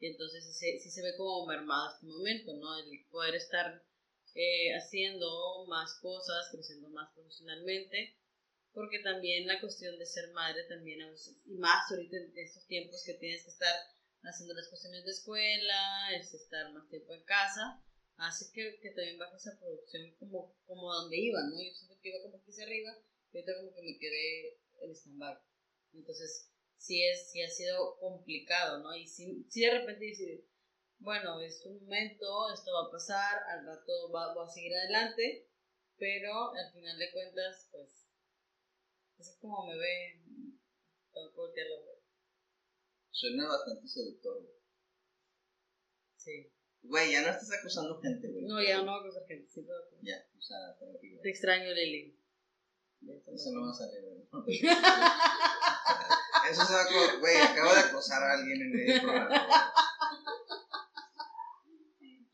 Y 0.00 0.06
entonces 0.06 0.44
sí 0.46 0.52
se, 0.52 0.78
sí 0.78 0.90
se 0.90 1.02
ve 1.02 1.16
como 1.16 1.46
mermado 1.46 1.92
este 1.94 2.06
momento, 2.06 2.52
¿no? 2.54 2.78
El 2.78 3.06
poder 3.10 3.34
estar 3.34 3.82
eh, 4.38 4.72
haciendo 4.72 5.66
más 5.66 5.98
cosas, 6.00 6.46
creciendo 6.52 6.88
más 6.90 7.12
profesionalmente, 7.12 8.14
porque 8.72 9.00
también 9.00 9.48
la 9.48 9.60
cuestión 9.60 9.98
de 9.98 10.06
ser 10.06 10.30
madre 10.30 10.62
también 10.68 11.00
y 11.44 11.56
más 11.56 11.90
ahorita 11.90 12.18
en 12.18 12.38
estos 12.38 12.64
tiempos 12.68 13.02
que 13.04 13.14
tienes 13.14 13.42
que 13.42 13.50
estar 13.50 13.74
haciendo 14.22 14.54
las 14.54 14.68
cuestiones 14.68 15.04
de 15.04 15.10
escuela, 15.10 16.14
es 16.14 16.32
estar 16.34 16.72
más 16.72 16.88
tiempo 16.88 17.14
en 17.14 17.24
casa, 17.24 17.82
hace 18.16 18.52
que, 18.54 18.78
que 18.80 18.90
también 18.90 19.18
baje 19.18 19.34
esa 19.34 19.58
producción 19.58 20.14
como, 20.20 20.54
como 20.66 20.92
donde 20.92 21.18
iba, 21.18 21.40
¿no? 21.42 21.60
Yo 21.60 21.74
siento 21.74 21.98
que 22.00 22.10
iba 22.10 22.22
como 22.22 22.40
que 22.44 22.52
hacia 22.52 22.64
arriba, 22.64 22.94
y 23.32 23.38
ahorita 23.38 23.56
como 23.58 23.74
que 23.74 23.82
me 23.82 23.98
quedé 23.98 24.60
en 24.82 24.94
stand-by. 24.94 25.36
Entonces, 25.94 26.48
sí, 26.76 27.02
es, 27.02 27.28
sí 27.32 27.42
ha 27.42 27.50
sido 27.50 27.98
complicado, 27.98 28.84
¿no? 28.84 28.94
Y 28.94 29.08
sí, 29.08 29.44
sí 29.50 29.62
de 29.62 29.80
repente 29.80 30.04
dices, 30.04 30.44
bueno, 30.98 31.40
es 31.40 31.64
un 31.64 31.80
momento, 31.80 32.52
esto 32.52 32.72
va 32.72 32.88
a 32.88 32.90
pasar, 32.90 33.42
al 33.48 33.66
rato 33.66 34.10
va, 34.12 34.34
voy 34.34 34.44
a 34.44 34.48
seguir 34.48 34.74
adelante, 34.74 35.48
pero 35.96 36.52
al 36.54 36.72
final 36.72 36.98
de 36.98 37.12
cuentas, 37.12 37.68
pues, 37.70 38.08
así 39.18 39.38
como 39.40 39.66
me 39.66 39.76
ve, 39.76 40.22
tengo 41.12 41.52
que 41.52 41.60
ver. 41.62 41.98
Suena 43.10 43.48
bastante 43.48 43.88
seductor, 43.88 44.42
güey. 44.42 44.54
Sí. 46.16 46.52
Güey, 46.82 47.12
ya 47.12 47.22
no 47.22 47.28
estás 47.28 47.50
acusando 47.58 48.00
gente, 48.00 48.28
güey. 48.28 48.44
No, 48.44 48.62
ya 48.62 48.78
no 48.78 48.86
va 48.86 48.98
a 48.98 49.00
acusar 49.00 49.26
gente, 49.26 49.48
sí, 49.48 49.62
pero 49.62 49.78
Ya, 50.02 50.24
o 50.36 50.40
sea, 50.40 50.76
tranquilo. 50.78 51.20
te 51.22 51.30
extraño, 51.30 51.72
Lili. 51.72 52.16
Eso 53.34 53.50
no 53.52 53.62
va 53.66 53.70
a 53.70 53.74
salir, 53.74 54.02
güey. 54.02 54.58
Eso 56.50 56.64
se 56.64 56.72
va 56.72 56.82
a? 56.82 57.18
Güey, 57.18 57.36
acabo 57.36 57.74
de 57.74 57.80
acosar 57.80 58.22
a 58.22 58.32
alguien 58.34 58.62
en 58.62 58.90
el 58.90 59.00
programa. 59.00 59.72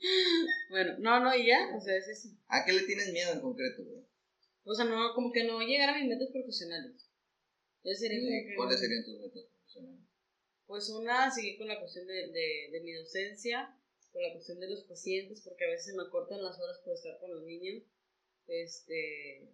Bueno, 0.71 0.97
no, 0.99 1.21
no, 1.21 1.35
y 1.35 1.47
ya, 1.47 1.75
o 1.77 1.81
sea, 1.81 1.97
es 1.97 2.09
eso. 2.09 2.29
¿A 2.49 2.65
qué 2.65 2.73
le 2.73 2.83
tienes 2.83 3.13
miedo 3.13 3.33
en 3.33 3.41
concreto, 3.41 3.85
güey? 3.85 4.03
O 4.65 4.75
sea, 4.75 4.85
no, 4.87 5.15
como 5.15 5.33
que 5.33 5.45
no 5.45 5.61
llegar 5.61 5.91
a 5.91 5.99
mis 5.99 6.09
metas 6.09 6.31
profesionales. 6.33 7.09
Sería 7.83 8.19
que- 8.47 8.55
¿Cuáles 8.57 8.81
serían 8.81 9.05
tus 9.05 9.21
metas 9.21 9.45
profesionales? 9.45 10.01
Pues 10.67 10.89
una, 10.89 11.31
seguir 11.31 11.59
con 11.59 11.69
la 11.69 11.79
cuestión 11.79 12.07
de, 12.07 12.29
de, 12.29 12.69
de 12.73 12.81
mi 12.81 12.93
docencia, 12.95 13.79
con 14.13 14.23
la 14.23 14.33
cuestión 14.33 14.59
de 14.61 14.71
los 14.71 14.85
pacientes, 14.85 15.43
porque 15.43 15.65
a 15.65 15.69
veces 15.69 15.87
se 15.93 15.97
me 15.97 16.09
cortan 16.09 16.43
las 16.43 16.59
horas 16.59 16.79
por 16.85 16.95
estar 16.95 17.19
con 17.21 17.31
los 17.35 17.45
niños. 17.45 17.83
Este, 18.47 19.53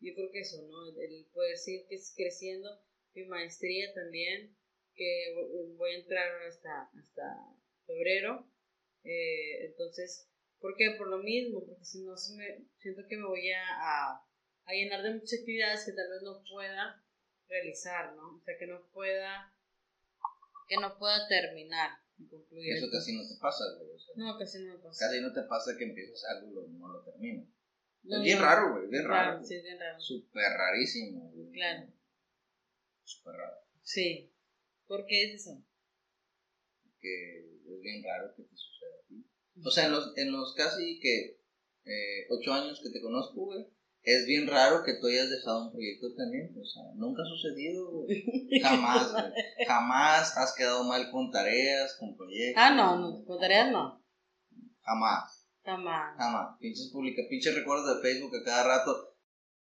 yo 0.00 0.14
creo 0.14 0.30
que 0.32 0.40
eso, 0.40 0.60
¿no? 0.62 0.88
El, 1.00 1.26
poder 1.32 1.56
seguir 1.56 1.86
que- 1.88 2.00
creciendo, 2.16 2.68
mi 3.14 3.24
maestría 3.26 3.94
también, 3.94 4.56
que 4.96 5.34
voy 5.76 5.92
a 5.92 5.98
entrar 5.98 6.42
hasta, 6.48 6.90
hasta 6.98 7.56
febrero. 7.86 8.46
Eh, 9.04 9.66
entonces, 9.66 10.28
¿por 10.60 10.74
qué? 10.76 10.92
Por 10.98 11.08
lo 11.08 11.18
mismo, 11.18 11.64
porque 11.66 11.84
si 11.84 12.02
no, 12.02 12.16
se 12.16 12.34
me, 12.36 12.66
siento 12.78 13.02
que 13.08 13.16
me 13.16 13.26
voy 13.26 13.50
a, 13.52 13.62
a, 13.62 14.26
a 14.64 14.72
llenar 14.72 15.02
de 15.02 15.14
muchas 15.14 15.40
actividades 15.40 15.84
que 15.84 15.92
tal 15.92 16.08
vez 16.10 16.22
no 16.22 16.42
pueda 16.50 17.04
realizar, 17.48 18.14
¿no? 18.16 18.36
O 18.36 18.42
sea, 18.44 18.54
que 18.58 18.66
no 18.66 18.88
pueda 18.92 19.50
que 20.66 20.76
no 20.78 20.96
pueda 20.98 21.28
terminar 21.28 21.90
y 22.16 22.26
concluir. 22.26 22.72
Eso 22.72 22.86
casi 22.90 23.14
no 23.14 23.22
te 23.28 23.36
pasa, 23.38 23.64
güey. 23.76 23.90
o 23.90 23.98
sea, 23.98 24.14
No, 24.16 24.38
casi 24.38 24.64
no 24.64 24.72
me 24.72 24.78
pasa. 24.78 25.06
Casi 25.06 25.20
no 25.20 25.32
te 25.34 25.42
pasa 25.42 25.76
que 25.76 25.84
empiezas 25.84 26.24
algo 26.24 26.48
y 26.50 26.54
lo- 26.54 26.68
no 26.68 26.88
lo 26.88 27.04
terminas. 27.04 27.46
No, 28.04 28.16
es 28.16 28.22
bien 28.22 28.38
no. 28.38 28.44
raro, 28.46 28.72
güey, 28.72 28.88
bien 28.88 29.04
raro. 29.06 29.44
sí, 29.44 29.60
bien 29.60 29.78
raro. 29.78 30.00
Súper 30.00 30.50
rarísimo, 30.56 31.30
güey. 31.32 31.50
Claro. 31.52 31.92
Súper 33.02 33.34
raro. 33.34 33.56
Sí. 33.82 34.32
¿Por 34.86 35.04
qué 35.06 35.24
es 35.24 35.42
eso? 35.42 35.62
Que 37.00 37.40
es 37.40 37.80
bien 37.82 38.02
raro 38.02 38.34
que 38.34 38.42
te 38.44 38.56
suceda. 38.56 38.73
O 39.62 39.70
sea, 39.70 39.86
en 39.86 39.92
los, 39.92 40.16
en 40.16 40.32
los 40.32 40.54
casi 40.54 40.98
que 41.00 41.38
eh, 41.84 42.26
ocho 42.30 42.52
años 42.52 42.80
que 42.82 42.90
te 42.90 43.02
conozco, 43.02 43.44
güey, 43.44 43.66
es 44.02 44.26
bien 44.26 44.46
raro 44.46 44.82
que 44.84 44.94
tú 45.00 45.06
hayas 45.06 45.30
dejado 45.30 45.66
un 45.66 45.72
proyecto 45.72 46.14
también. 46.14 46.54
O 46.60 46.64
sea, 46.64 46.82
nunca 46.94 47.22
ha 47.22 47.26
sucedido, 47.26 47.90
güey. 47.90 48.22
Jamás, 48.62 49.12
güey. 49.12 49.32
Jamás 49.66 50.36
has 50.36 50.54
quedado 50.54 50.84
mal 50.84 51.10
con 51.10 51.30
tareas, 51.30 51.96
con 51.98 52.16
proyectos. 52.16 52.62
Ah, 52.62 52.74
no, 52.74 52.98
no, 52.98 53.24
con 53.24 53.38
tareas 53.38 53.70
no. 53.70 54.02
Jamás, 54.82 55.48
Jamás. 55.64 56.14
jamás. 56.18 56.58
Pinches 56.60 56.90
publica, 56.92 57.22
pinches 57.30 57.54
recuerdos 57.54 57.96
de 57.96 58.02
Facebook 58.02 58.36
a 58.36 58.44
cada 58.44 58.64
rato. 58.64 59.14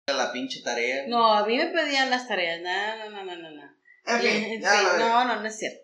La 0.08 0.32
pinche 0.32 0.62
tarea. 0.64 1.06
No, 1.08 1.32
a 1.32 1.46
mí 1.46 1.58
me 1.58 1.68
pedían 1.68 2.10
las 2.10 2.28
tareas. 2.28 2.60
No, 2.62 3.12
no, 3.12 3.24
no, 3.24 3.36
no, 3.36 3.50
no. 3.50 3.56
no. 3.56 3.82
En 4.08 4.20
fin, 4.20 4.32
Sí, 4.50 4.62
ya 4.62 4.82
la 4.82 4.98
no, 4.98 5.26
no, 5.26 5.42
no 5.42 5.48
es 5.48 5.58
cierto. 5.58 5.82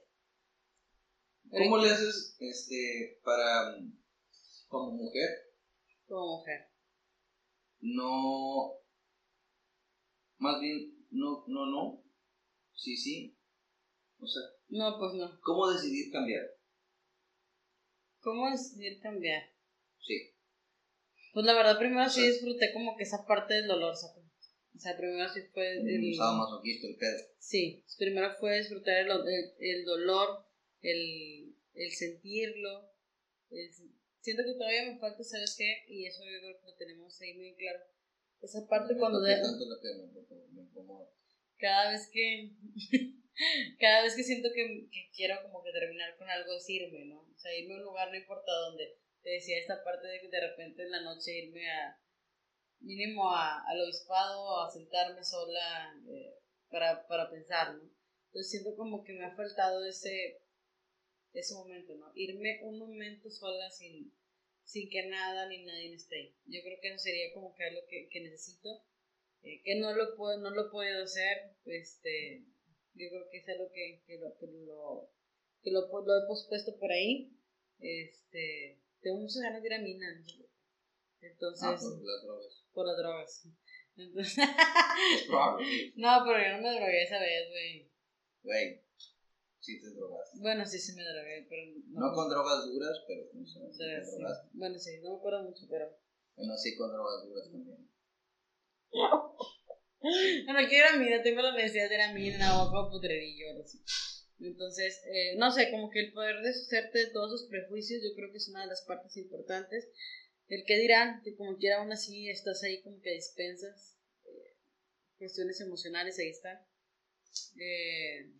¿Cómo 1.51 1.77
le 1.77 1.91
haces 1.91 2.35
este, 2.39 3.19
para, 3.23 3.77
como 4.67 4.91
mujer, 4.91 5.29
Como 6.07 6.37
mujer. 6.37 6.67
no, 7.79 8.73
más 10.37 10.59
bien, 10.59 11.05
no, 11.11 11.43
no, 11.47 11.65
no, 11.65 12.03
sí, 12.73 12.95
sí, 12.97 13.37
o 14.19 14.27
sea, 14.27 14.43
No, 14.69 14.97
pues 14.99 15.13
no. 15.13 15.39
¿cómo 15.41 15.69
decidir 15.71 16.11
cambiar? 16.11 16.43
¿Cómo 18.19 18.49
decidir 18.51 18.99
cambiar? 18.99 19.43
Sí, 19.99 20.33
Pues 21.33 21.45
la 21.45 21.53
verdad, 21.53 21.77
primero 21.77 22.09
sí 22.09 22.21
Sí. 22.21 22.31
disfruté 22.31 22.73
como 22.73 22.97
que 22.97 23.03
esa 23.03 23.25
parte 23.25 23.53
del 23.53 23.67
dolor, 23.67 23.95
¿sabes? 23.95 24.25
O 24.75 24.79
sea, 24.79 24.95
primero 24.97 25.27
sí 25.29 25.41
fue 25.53 25.77
el... 25.77 25.87
el 25.87 26.97
pedo. 26.97 27.17
Sí, 27.39 27.83
primero 27.97 28.31
fue 28.39 28.59
disfrutar 28.59 28.97
el, 28.97 29.09
el, 29.11 29.53
el 29.59 29.85
dolor, 29.85 30.45
el, 30.81 31.55
el 31.73 31.91
sentirlo. 31.91 32.91
el- 33.49 33.96
siento 34.27 34.43
que 34.43 34.59
todavía 34.59 34.91
me 34.91 34.99
falta, 34.99 35.23
¿sabes 35.23 35.55
qué? 35.57 35.85
Y 35.87 36.05
eso 36.05 36.19
yo 36.25 36.39
creo 36.43 36.59
que 36.59 36.65
lo 36.67 36.75
tenemos 36.75 37.15
ahí 37.21 37.33
muy 37.35 37.55
claro. 37.55 37.79
Esa 38.41 38.67
parte 38.67 38.93
Me 38.93 38.99
cuando 38.99 39.21
de, 39.21 39.37
lo 39.37 39.79
que 39.79 39.87
me, 39.95 40.47
me 40.51 40.61
incomoda. 40.63 41.07
cada 41.57 41.91
vez 41.91 42.09
que 42.11 42.51
cada 43.79 44.03
vez 44.03 44.15
que 44.15 44.23
siento 44.23 44.49
que, 44.53 44.89
que 44.91 45.09
quiero 45.15 45.41
como 45.43 45.63
que 45.63 45.71
terminar 45.71 46.17
con 46.17 46.29
algo 46.29 46.57
es 46.57 46.69
irme, 46.69 47.05
¿no? 47.05 47.21
O 47.21 47.37
sea, 47.39 47.55
irme 47.57 47.75
a 47.75 47.77
un 47.77 47.83
lugar, 47.83 48.09
no 48.09 48.17
importa 48.17 48.51
dónde. 48.51 48.99
Te 49.23 49.29
decía 49.29 49.59
esta 49.59 49.81
parte 49.81 50.07
de 50.07 50.19
que 50.19 50.27
de 50.27 50.41
repente 50.41 50.83
en 50.83 50.91
la 50.91 51.01
noche 51.01 51.31
irme 51.31 51.71
a 51.71 51.97
mínimo 52.81 53.31
a, 53.33 53.63
al 53.65 53.81
obispado 53.81 54.61
a 54.61 54.69
sentarme 54.69 55.23
sola 55.23 55.95
eh, 56.09 56.35
para, 56.69 57.07
para 57.07 57.29
pensar, 57.29 57.75
¿no? 57.75 57.89
Entonces 58.27 58.51
siento 58.51 58.75
como 58.75 59.05
que 59.05 59.13
me 59.13 59.25
ha 59.25 59.35
faltado 59.35 59.85
ese 59.85 60.41
ese 61.39 61.53
momento, 61.55 61.95
¿no? 61.95 62.11
Irme 62.15 62.59
un 62.63 62.77
momento 62.79 63.29
sola 63.29 63.69
sin, 63.69 64.13
sin 64.63 64.89
que 64.89 65.07
nada 65.07 65.47
ni 65.47 65.63
nadie 65.63 65.93
esté 65.93 66.15
ahí. 66.15 66.35
Yo 66.45 66.61
creo 66.63 66.77
que 66.81 66.89
eso 66.89 66.99
sería 66.99 67.33
como 67.33 67.53
que 67.55 67.63
algo 67.63 67.81
que, 67.89 68.07
que 68.09 68.21
necesito 68.21 68.83
eh, 69.43 69.61
que 69.63 69.75
no 69.75 69.93
lo 69.93 70.15
puedo, 70.15 70.37
no 70.39 70.49
lo 70.49 70.69
puedo 70.71 71.03
hacer, 71.03 71.55
este, 71.65 72.43
yo 72.95 73.09
creo 73.09 73.29
que 73.29 73.37
es 73.37 73.49
algo 73.49 73.71
que, 73.71 74.03
que, 74.05 74.17
lo, 74.17 74.35
que, 74.37 74.47
lo, 74.47 75.11
que 75.61 75.71
lo, 75.71 75.81
lo 75.87 76.23
he 76.23 76.27
pospuesto 76.27 76.77
por 76.79 76.91
ahí, 76.91 77.31
este, 77.79 78.81
tengo 79.01 79.19
muchas 79.19 79.43
ganas 79.43 79.61
de 79.61 79.67
ir 79.67 79.73
a 79.75 79.79
Mina, 79.81 80.23
entonces, 81.21 81.63
Ah, 81.63 81.77
por 81.79 82.03
las 82.03 82.23
drogas. 82.23 82.65
por 82.73 82.87
las 82.87 82.97
drogas, 82.97 83.47
entonces, 83.95 84.37
no, 85.95 86.23
pero 86.25 86.37
yo 86.43 86.57
no 86.57 86.61
me 86.63 86.75
drogué 86.79 87.03
esa 87.03 87.19
vez, 87.19 87.49
güey, 87.49 87.91
güey, 88.43 88.81
sí 89.67 89.81
te 89.81 89.89
drogas. 89.91 90.29
bueno, 90.39 90.65
sí, 90.65 90.79
sí 90.79 90.93
me 90.93 91.03
drogué, 91.03 91.45
pero 91.49 91.61
No 91.87 92.13
con 92.13 92.29
drogas 92.29 92.63
duras, 92.65 92.97
pero 93.05 93.29
con 93.29 93.45
sí 93.45 93.59
drogas, 93.59 94.11
drogaste. 94.15 94.47
bueno, 94.53 94.79
sí, 94.79 94.91
no 95.01 95.09
me 95.11 95.17
acuerdo 95.17 95.43
mucho, 95.43 95.65
pero, 95.69 95.93
Bueno, 96.37 96.57
sí 96.57 96.73
con 96.75 96.89
drogas 96.89 97.23
duras 97.27 97.51
también. 97.51 97.89
bueno, 100.45 100.59
quiero 100.69 100.87
ir 100.87 100.93
a 100.93 100.97
Mina, 100.97 101.21
tengo 101.21 101.41
la 101.41 101.51
necesidad 101.53 101.89
de 101.89 101.95
ir 101.95 102.01
a 102.01 102.13
Mina 102.13 102.63
o 102.63 102.89
Putrerillo, 102.89 103.49
algo 103.49 103.63
así. 103.63 103.79
Entonces, 104.39 105.01
eh, 105.11 105.35
no 105.35 105.51
sé, 105.51 105.69
como 105.71 105.89
que 105.89 105.99
el 105.99 106.11
poder 106.13 106.37
deshacerte 106.41 106.99
de 106.99 107.07
todos 107.11 107.33
esos 107.33 107.49
prejuicios, 107.49 108.01
yo 108.03 108.13
creo 108.15 108.31
que 108.31 108.37
es 108.37 108.47
una 108.47 108.61
de 108.61 108.67
las 108.67 108.83
partes 108.83 109.17
importantes. 109.17 109.89
El 110.47 110.63
que 110.63 110.77
dirán, 110.77 111.21
que 111.23 111.35
como 111.35 111.57
quiera 111.57 111.77
aún 111.77 111.91
así 111.91 112.29
estás 112.29 112.63
ahí 112.63 112.81
como 112.81 113.01
que 113.01 113.11
dispensas 113.11 113.97
eh, 114.25 114.55
cuestiones 115.17 115.59
emocionales, 115.59 116.17
ahí 116.19 116.29
está. 116.29 116.63
Eh, 117.59 118.31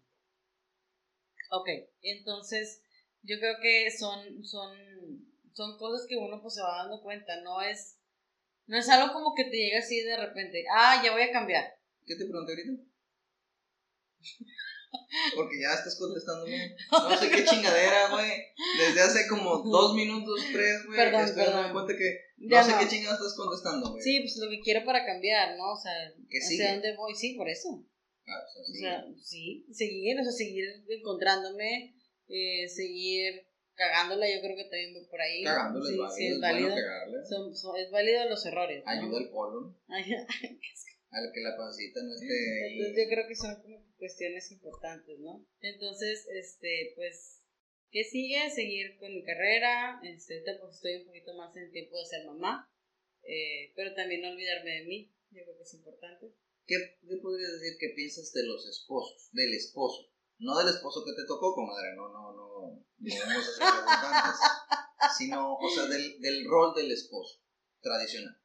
ok, 1.52 1.70
entonces 2.02 2.82
yo 3.24 3.38
creo 3.40 3.56
que 3.62 3.90
son, 3.92 4.44
son, 4.46 4.78
son 5.54 5.78
cosas 5.78 6.06
que 6.08 6.16
uno 6.18 6.42
pues 6.42 6.56
se 6.56 6.62
va 6.62 6.84
dando 6.84 7.02
cuenta, 7.02 7.42
no 7.42 7.62
es, 7.62 7.98
no 8.66 8.78
es 8.78 8.88
algo 8.90 9.14
como 9.14 9.34
que 9.36 9.46
te 9.46 9.58
llega 9.58 9.80
así 9.80 10.02
de 10.02 10.18
repente, 10.18 10.64
ah, 10.74 11.02
ya 11.04 11.12
voy 11.12 11.24
a 11.24 11.32
cambiar. 11.32 11.66
¿Qué 12.06 12.16
te 12.16 12.26
pregunté 12.26 12.54
ahorita? 12.54 12.84
Porque 15.36 15.60
ya 15.62 15.74
estás 15.74 15.98
contestándome. 15.98 16.76
No 16.92 17.18
sé 17.18 17.30
qué 17.30 17.44
chingadera, 17.46 18.10
güey. 18.10 18.32
Desde 18.78 19.02
hace 19.02 19.28
como 19.28 19.58
dos 19.64 19.94
minutos, 19.96 20.40
tres, 20.52 20.86
güey. 20.86 20.98
Perdón, 20.98 21.26
Estoy 21.26 21.44
perdón. 21.46 21.74
cuenta 21.74 21.94
que 21.98 22.20
Ya 22.38 22.62
no 22.62 22.66
sé 22.66 22.72
no. 22.74 22.80
qué 22.80 22.88
chingada 22.88 23.16
estás 23.16 23.36
contestando, 23.36 23.92
güey. 23.92 24.02
Sí, 24.02 24.20
pues 24.22 24.38
lo 24.38 24.50
que 24.50 24.60
quiero 24.62 24.86
para 24.86 25.06
cambiar, 25.06 25.58
¿no? 25.58 25.74
O 25.74 25.78
sea, 25.78 25.92
¿Qué 26.30 26.38
hacia 26.40 26.74
dónde 26.74 26.96
voy, 26.96 27.14
sí, 27.16 27.34
por 27.36 27.50
eso. 27.50 27.84
Ah, 28.28 28.44
o 28.44 28.48
sea, 28.52 28.62
O 28.62 28.66
sí. 28.66 28.80
sea, 28.80 29.06
sí, 29.24 29.66
seguir, 29.72 30.20
o 30.20 30.24
sea, 30.24 30.32
seguir 30.34 30.66
encontrándome, 30.90 31.96
eh, 32.28 32.68
seguir 32.68 33.48
cagándola, 33.74 34.26
yo 34.28 34.42
creo 34.42 34.56
que 34.58 34.64
también 34.64 34.94
voy 34.94 35.06
por 35.10 35.22
ahí. 35.22 35.44
Cagándole, 35.44 35.96
sí, 36.16 36.28
es 36.28 36.40
bueno 36.40 36.42
válido. 36.42 36.70
cagarle. 36.76 37.18
Son- 37.30 37.56
son- 37.56 37.78
es 37.78 37.90
válido 37.92 38.28
los 38.30 38.46
errores. 38.46 38.84
¿no? 38.84 38.92
Ayuda 38.92 39.18
al 39.20 39.30
colon. 39.32 39.78
Al 41.10 41.32
que 41.34 41.40
la 41.40 41.56
pancita 41.56 42.02
no 42.04 42.14
esté. 42.14 42.28
Entonces 42.74 42.98
yo 43.06 43.10
creo 43.10 43.28
que 43.30 43.36
son 43.36 43.62
como 43.62 43.82
cuestiones 43.98 44.52
importantes, 44.52 45.18
¿no? 45.20 45.48
Entonces, 45.62 46.28
este, 46.36 46.92
pues, 46.96 47.42
¿qué 47.92 48.04
sigue? 48.04 48.50
Seguir 48.50 48.98
con 48.98 49.14
mi 49.14 49.24
carrera, 49.24 50.02
este, 50.04 50.44
pues 50.60 50.76
estoy 50.76 50.96
un 50.98 51.06
poquito 51.06 51.34
más 51.36 51.56
en 51.56 51.72
tiempo 51.72 51.98
de 51.98 52.06
ser 52.06 52.26
mamá, 52.26 52.70
eh, 53.24 53.72
pero 53.76 53.94
también 53.94 54.22
no 54.22 54.30
olvidarme 54.32 54.72
de 54.72 54.86
mí, 54.86 55.14
yo 55.32 55.44
creo 55.44 55.56
que 55.56 55.64
es 55.64 55.74
importante. 55.76 56.28
¿Qué, 56.68 56.76
¿Qué 57.08 57.16
podrías 57.22 57.54
decir 57.54 57.78
que 57.80 57.94
piensas 57.96 58.32
de 58.34 58.44
los 58.46 58.68
esposos? 58.68 59.30
Del 59.32 59.54
esposo. 59.54 60.12
No 60.40 60.58
del 60.60 60.68
esposo 60.68 61.04
que 61.06 61.14
te 61.20 61.26
tocó, 61.26 61.56
comadre. 61.56 61.96
No, 61.96 62.10
no, 62.10 62.32
no. 62.34 62.48
No 63.00 63.16
vamos 63.26 63.60
a 63.62 63.72
redundantes. 63.72 64.40
Sino, 65.18 65.54
o 65.56 65.70
sea, 65.70 65.86
del, 65.86 66.20
del 66.20 66.46
rol 66.50 66.74
del 66.76 66.92
esposo 66.92 67.42
tradicional. 67.82 68.36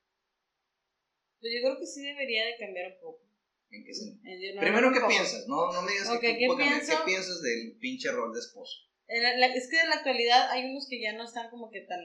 Pues 1.40 1.52
yo 1.54 1.60
creo 1.66 1.78
que 1.78 1.86
sí 1.86 2.02
debería 2.02 2.44
de 2.46 2.56
cambiar 2.58 2.92
un 2.94 3.00
poco. 3.00 3.22
¿En 3.70 3.84
qué 3.84 3.92
sentido? 3.94 4.22
Eh, 4.30 4.54
no- 4.54 4.60
Primero, 4.60 4.92
¿qué 4.92 5.00
poco. 5.00 5.10
piensas? 5.10 5.48
No, 5.48 5.72
no 5.72 5.82
me 5.82 5.92
digas 5.92 6.08
Ok, 6.10 6.20
que 6.20 6.38
¿qué 6.38 6.46
pienso? 6.56 6.92
¿Qué 6.92 7.04
piensas 7.04 7.42
del 7.42 7.76
pinche 7.80 8.12
rol 8.12 8.32
de 8.32 8.40
esposo? 8.40 8.76
La- 9.08 9.36
la- 9.38 9.54
es 9.54 9.68
que 9.68 9.80
en 9.80 9.88
la 9.88 9.96
actualidad 9.96 10.50
hay 10.50 10.70
unos 10.70 10.86
que 10.88 11.00
ya 11.02 11.12
no 11.14 11.24
están 11.24 11.50
como 11.50 11.70
que 11.70 11.80
tan... 11.80 12.00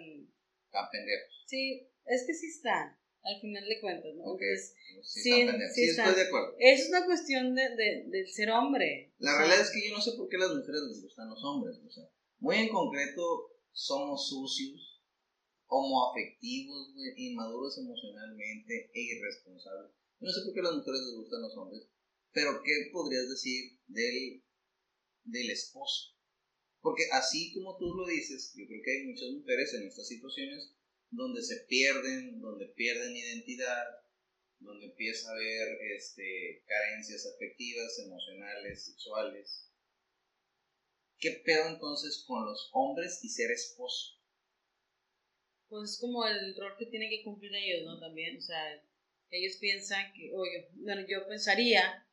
Tan 0.71 0.89
pendejo. 0.91 1.25
Sí, 1.45 1.87
es 2.05 2.23
que 2.25 2.33
sí 2.33 2.47
están. 2.47 2.97
Al 3.27 3.41
final 3.41 3.67
de 3.67 3.79
cuentas, 3.81 4.15
¿no? 4.15 4.23
Ok. 4.23 4.41
Entonces, 4.41 4.73
Sí, 5.03 5.21
Sí, 5.21 5.41
está 5.41 5.53
sí 5.69 5.73
Sí, 5.83 5.89
está. 5.89 6.03
estoy 6.09 6.23
de 6.23 6.27
acuerdo. 6.27 6.55
es 6.59 6.89
una 6.89 7.05
cuestión 7.05 7.55
de, 7.55 7.63
de, 7.75 8.03
del 8.09 8.27
ser 8.27 8.49
hombre. 8.51 9.13
La 9.19 9.31
O 9.31 9.33
sea, 9.33 9.39
realidad 9.45 9.61
es 9.65 9.71
que 9.71 9.87
yo 9.89 9.95
no 9.95 10.01
sé 10.01 10.11
por 10.17 10.27
qué 10.27 10.35
a 10.37 10.39
las 10.39 10.55
mujeres 10.55 10.81
les 10.89 11.01
gustan 11.03 11.29
los 11.29 11.43
hombres. 11.43 11.77
O 11.85 11.91
sea, 11.91 12.03
muy 12.39 12.55
en 12.57 12.69
concreto, 12.69 13.51
somos 13.71 14.27
sucios, 14.29 15.03
homoafectivos, 15.67 16.93
inmaduros 17.17 17.77
emocionalmente 17.77 18.89
e 18.93 18.99
irresponsables. 19.01 19.91
Yo 20.19 20.25
no 20.25 20.31
sé 20.33 20.41
por 20.45 20.53
qué 20.53 20.59
a 20.61 20.63
las 20.63 20.75
mujeres 20.75 21.01
les 21.01 21.15
gustan 21.15 21.41
los 21.41 21.57
hombres, 21.57 21.83
pero 22.31 22.61
¿qué 22.63 22.89
podrías 22.91 23.29
decir 23.29 23.77
del, 23.87 24.43
del 25.25 25.49
esposo? 25.51 26.15
Porque 26.81 27.03
así 27.11 27.53
como 27.53 27.77
tú 27.77 27.93
lo 27.93 28.07
dices, 28.07 28.53
yo 28.55 28.65
creo 28.65 28.81
que 28.83 28.91
hay 28.91 29.07
muchas 29.07 29.29
mujeres 29.29 29.73
en 29.75 29.87
estas 29.87 30.07
situaciones 30.07 30.73
donde 31.09 31.41
se 31.41 31.65
pierden, 31.67 32.39
donde 32.39 32.67
pierden 32.75 33.15
identidad, 33.15 33.85
donde 34.59 34.87
empieza 34.87 35.29
a 35.29 35.33
haber 35.33 35.77
este, 35.95 36.63
carencias 36.65 37.25
afectivas, 37.35 37.99
emocionales, 37.99 38.85
sexuales. 38.85 39.71
¿Qué 41.19 41.41
pedo 41.45 41.67
entonces 41.69 42.23
con 42.27 42.45
los 42.45 42.69
hombres 42.73 43.19
y 43.23 43.29
ser 43.29 43.51
esposo? 43.51 44.15
Pues 45.69 45.91
es 45.91 45.99
como 45.99 46.25
el 46.25 46.55
rol 46.57 46.75
que 46.77 46.85
tienen 46.85 47.09
que 47.09 47.23
cumplir 47.23 47.51
ellos, 47.53 47.85
¿no? 47.85 47.99
También, 47.99 48.37
o 48.37 48.41
sea, 48.41 48.81
ellos 49.29 49.57
piensan 49.59 50.13
que, 50.13 50.31
o 50.33 50.45
yo, 50.45 50.67
bueno, 50.75 51.01
yo 51.07 51.27
pensaría, 51.27 52.07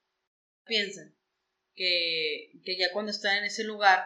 piensan 0.67 1.15
que, 1.75 2.53
que 2.65 2.77
ya 2.79 2.93
cuando 2.93 3.11
están 3.13 3.39
en 3.39 3.45
ese 3.45 3.65
lugar, 3.65 4.05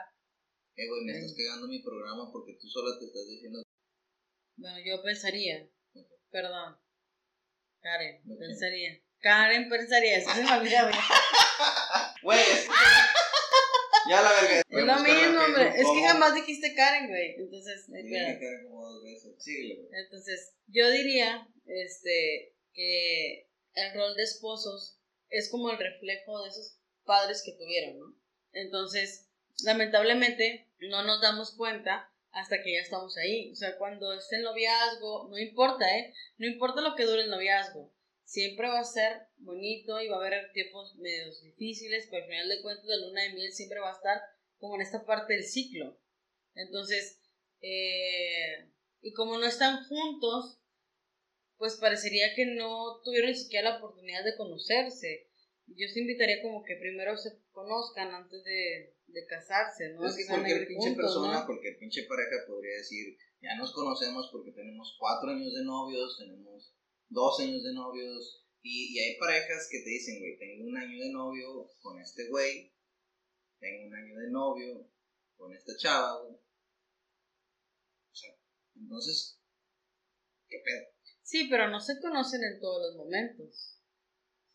Eh, 0.76 0.86
güey, 0.88 1.04
me 1.04 1.12
estás 1.12 1.34
cagando 1.34 1.66
mi 1.68 1.80
programa 1.82 2.30
porque 2.32 2.54
tú 2.60 2.68
sola 2.68 2.98
te 2.98 3.06
estás 3.06 3.26
diciendo. 3.28 3.62
Bueno, 4.58 4.76
yo 4.84 5.02
pensaría, 5.02 5.66
perdón, 6.30 6.76
Karen, 7.80 8.22
pensaría, 8.38 9.00
Karen 9.20 9.68
pensaría, 9.68 10.18
eso 10.18 10.34
se 10.34 10.42
me 10.42 10.52
olvida, 10.52 10.90
güey. 12.22 12.40
Ya 14.08 14.22
la 14.22 14.32
verga. 14.32 14.62
Es 14.68 14.84
lo 14.84 14.96
mismo, 15.00 15.40
hombre, 15.44 15.68
es 15.68 15.86
que 15.86 16.06
jamás 16.06 16.34
dijiste 16.34 16.74
Karen, 16.74 17.08
güey, 17.08 17.36
entonces, 17.38 17.86
quedan 17.86 18.64
como 18.64 18.92
dos 18.92 19.02
veces. 19.04 19.36
Entonces, 19.92 20.54
yo 20.66 20.90
diría 20.90 21.46
este, 21.66 22.54
que 22.72 23.48
el 23.74 23.94
rol 23.94 24.16
de 24.16 24.24
esposos 24.24 24.98
es 25.28 25.50
como 25.50 25.70
el 25.70 25.78
reflejo 25.78 26.42
de 26.42 26.48
esos 26.50 26.78
padres 27.04 27.42
que 27.44 27.52
tuvieron, 27.52 27.98
¿no? 27.98 28.14
Entonces, 28.52 29.28
lamentablemente, 29.62 30.68
no 30.80 31.04
nos 31.04 31.20
damos 31.20 31.54
cuenta 31.54 32.10
hasta 32.30 32.62
que 32.62 32.74
ya 32.74 32.80
estamos 32.80 33.16
ahí. 33.16 33.50
O 33.52 33.54
sea, 33.56 33.76
cuando 33.78 34.12
esté 34.12 34.36
el 34.36 34.42
noviazgo, 34.42 35.28
no 35.30 35.38
importa, 35.38 35.98
¿eh? 35.98 36.12
No 36.36 36.46
importa 36.46 36.80
lo 36.80 36.94
que 36.94 37.04
dure 37.04 37.22
el 37.22 37.30
noviazgo. 37.30 37.92
Siempre 38.24 38.68
va 38.68 38.80
a 38.80 38.84
ser 38.84 39.28
bonito 39.38 40.00
y 40.00 40.08
va 40.08 40.16
a 40.16 40.26
haber 40.26 40.52
tiempos 40.52 40.94
medios 40.96 41.42
difíciles, 41.42 42.08
pero 42.10 42.24
al 42.24 42.28
final 42.28 42.48
de 42.48 42.62
cuentas 42.62 42.84
la 42.84 42.96
luna 42.96 43.22
de 43.22 43.32
miel 43.32 43.52
siempre 43.52 43.80
va 43.80 43.90
a 43.90 43.96
estar 43.96 44.20
como 44.58 44.74
en 44.74 44.82
esta 44.82 45.04
parte 45.06 45.34
del 45.34 45.44
ciclo. 45.44 45.98
Entonces, 46.54 47.20
eh, 47.62 48.70
y 49.00 49.12
como 49.12 49.38
no 49.38 49.46
están 49.46 49.84
juntos, 49.86 50.60
pues 51.56 51.76
parecería 51.76 52.34
que 52.34 52.46
no 52.46 53.00
tuvieron 53.02 53.30
ni 53.30 53.36
siquiera 53.36 53.70
la 53.70 53.78
oportunidad 53.78 54.24
de 54.24 54.36
conocerse. 54.36 55.28
Yo 55.66 55.86
te 55.92 56.00
invitaría 56.00 56.42
como 56.42 56.64
que 56.64 56.76
primero 56.76 57.16
se 57.16 57.30
conozcan 57.50 58.14
antes 58.14 58.42
de, 58.44 58.94
de 59.08 59.26
casarse, 59.26 59.92
¿no? 59.94 60.06
es 60.06 60.16
que 60.16 60.26
cualquier 60.26 60.66
pinche 60.66 60.94
persona, 60.94 61.40
¿no? 61.40 61.46
cualquier 61.46 61.78
pinche 61.78 62.04
pareja 62.04 62.44
podría 62.46 62.76
decir, 62.76 63.16
ya 63.40 63.56
nos 63.56 63.72
conocemos 63.72 64.28
porque 64.30 64.52
tenemos 64.52 64.96
cuatro 64.98 65.30
años 65.30 65.54
de 65.54 65.64
novios, 65.64 66.18
tenemos 66.18 66.74
dos 67.08 67.40
años 67.40 67.62
de 67.62 67.72
novios, 67.72 68.44
y, 68.62 68.94
y 68.94 68.98
hay 69.00 69.18
parejas 69.18 69.68
que 69.70 69.78
te 69.78 69.90
dicen, 69.90 70.18
güey, 70.18 70.38
tengo 70.38 70.68
un 70.68 70.76
año 70.76 70.98
de 70.98 71.10
novio 71.10 71.70
con 71.80 72.00
este 72.00 72.28
güey, 72.28 72.72
tengo 73.58 73.86
un 73.86 73.94
año 73.94 74.16
de 74.16 74.30
novio 74.30 74.90
con 75.36 75.54
esta 75.54 75.72
chava, 75.76 76.22
güey. 76.22 76.34
O 76.34 78.14
sea, 78.14 78.34
entonces, 78.76 79.40
¿qué 80.48 80.58
pedo? 80.64 80.86
Sí, 81.22 81.46
pero 81.48 81.68
no 81.68 81.80
se 81.80 82.00
conocen 82.00 82.42
en 82.42 82.60
todos 82.60 82.82
los 82.82 82.96
momentos. 82.96 83.77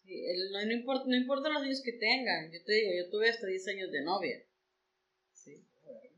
Sí, 0.06 0.26
el- 0.26 0.52
no, 0.52 0.66
no 0.66 0.72
importa, 0.74 1.06
no 1.08 1.16
importa 1.16 1.50
los 1.50 1.64
años 1.64 1.82
que 1.84 1.94
tengan. 1.94 2.52
Yo 2.52 2.64
te 2.64 2.74
digo, 2.74 2.92
yo 2.98 3.10
tuve 3.10 3.30
hasta 3.30 3.48
10 3.48 3.68
años 3.68 3.92
de 3.92 4.02
novia. 4.02 4.44
Sí. 5.32 5.64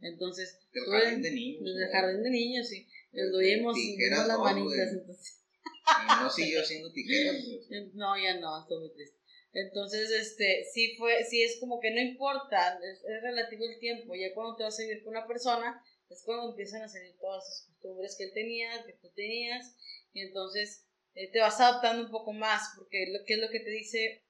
Entonces, 0.01 0.59
Del 0.73 0.83
jardín 0.85 1.21
de 1.21 1.31
niños. 1.31 1.75
jardín 1.91 2.23
de 2.23 2.29
niños, 2.29 2.67
sí. 2.67 2.87
Nos 3.11 3.31
tijeras 3.39 4.19
dimos 4.19 4.27
las 4.27 4.37
dos, 4.37 4.43
manitas. 4.43 4.91
Entonces, 4.93 5.41
Y 5.71 6.23
no 6.23 6.29
siguió 6.29 6.61
haciendo 6.61 6.91
tijeras. 6.91 7.35
No, 7.93 8.17
ya 8.17 8.39
no, 8.39 8.61
estoy 8.61 8.79
muy 8.79 8.93
triste. 8.93 9.17
Entonces, 9.53 10.11
este, 10.11 10.65
sí 10.73 10.95
fue, 10.97 11.23
sí 11.23 11.41
es 11.41 11.59
como 11.59 11.79
que 11.79 11.91
no 11.91 12.01
importa, 12.01 12.77
es, 12.83 12.99
es 13.05 13.21
relativo 13.21 13.63
el 13.65 13.79
tiempo. 13.79 14.13
Ya 14.15 14.33
cuando 14.33 14.57
te 14.57 14.63
vas 14.63 14.77
a 14.79 14.83
vivir 14.83 15.03
con 15.03 15.15
una 15.15 15.25
persona, 15.27 15.81
es 16.09 16.23
cuando 16.25 16.49
empiezan 16.49 16.81
a 16.81 16.89
salir 16.89 17.15
todas 17.19 17.45
esas 17.47 17.67
costumbres 17.67 18.15
que 18.17 18.25
él 18.25 18.31
tenía, 18.33 18.83
que 18.85 18.93
tú 18.93 19.09
tenías, 19.15 19.75
y 20.11 20.21
entonces 20.21 20.85
eh, 21.15 21.31
te 21.31 21.39
vas 21.39 21.59
adaptando 21.59 22.03
un 22.05 22.11
poco 22.11 22.33
más, 22.33 22.73
porque 22.77 23.07
lo 23.11 23.23
que 23.25 23.33
es 23.35 23.39
lo 23.39 23.49
que 23.49 23.59
te 23.59 23.69
dice, 23.69 24.23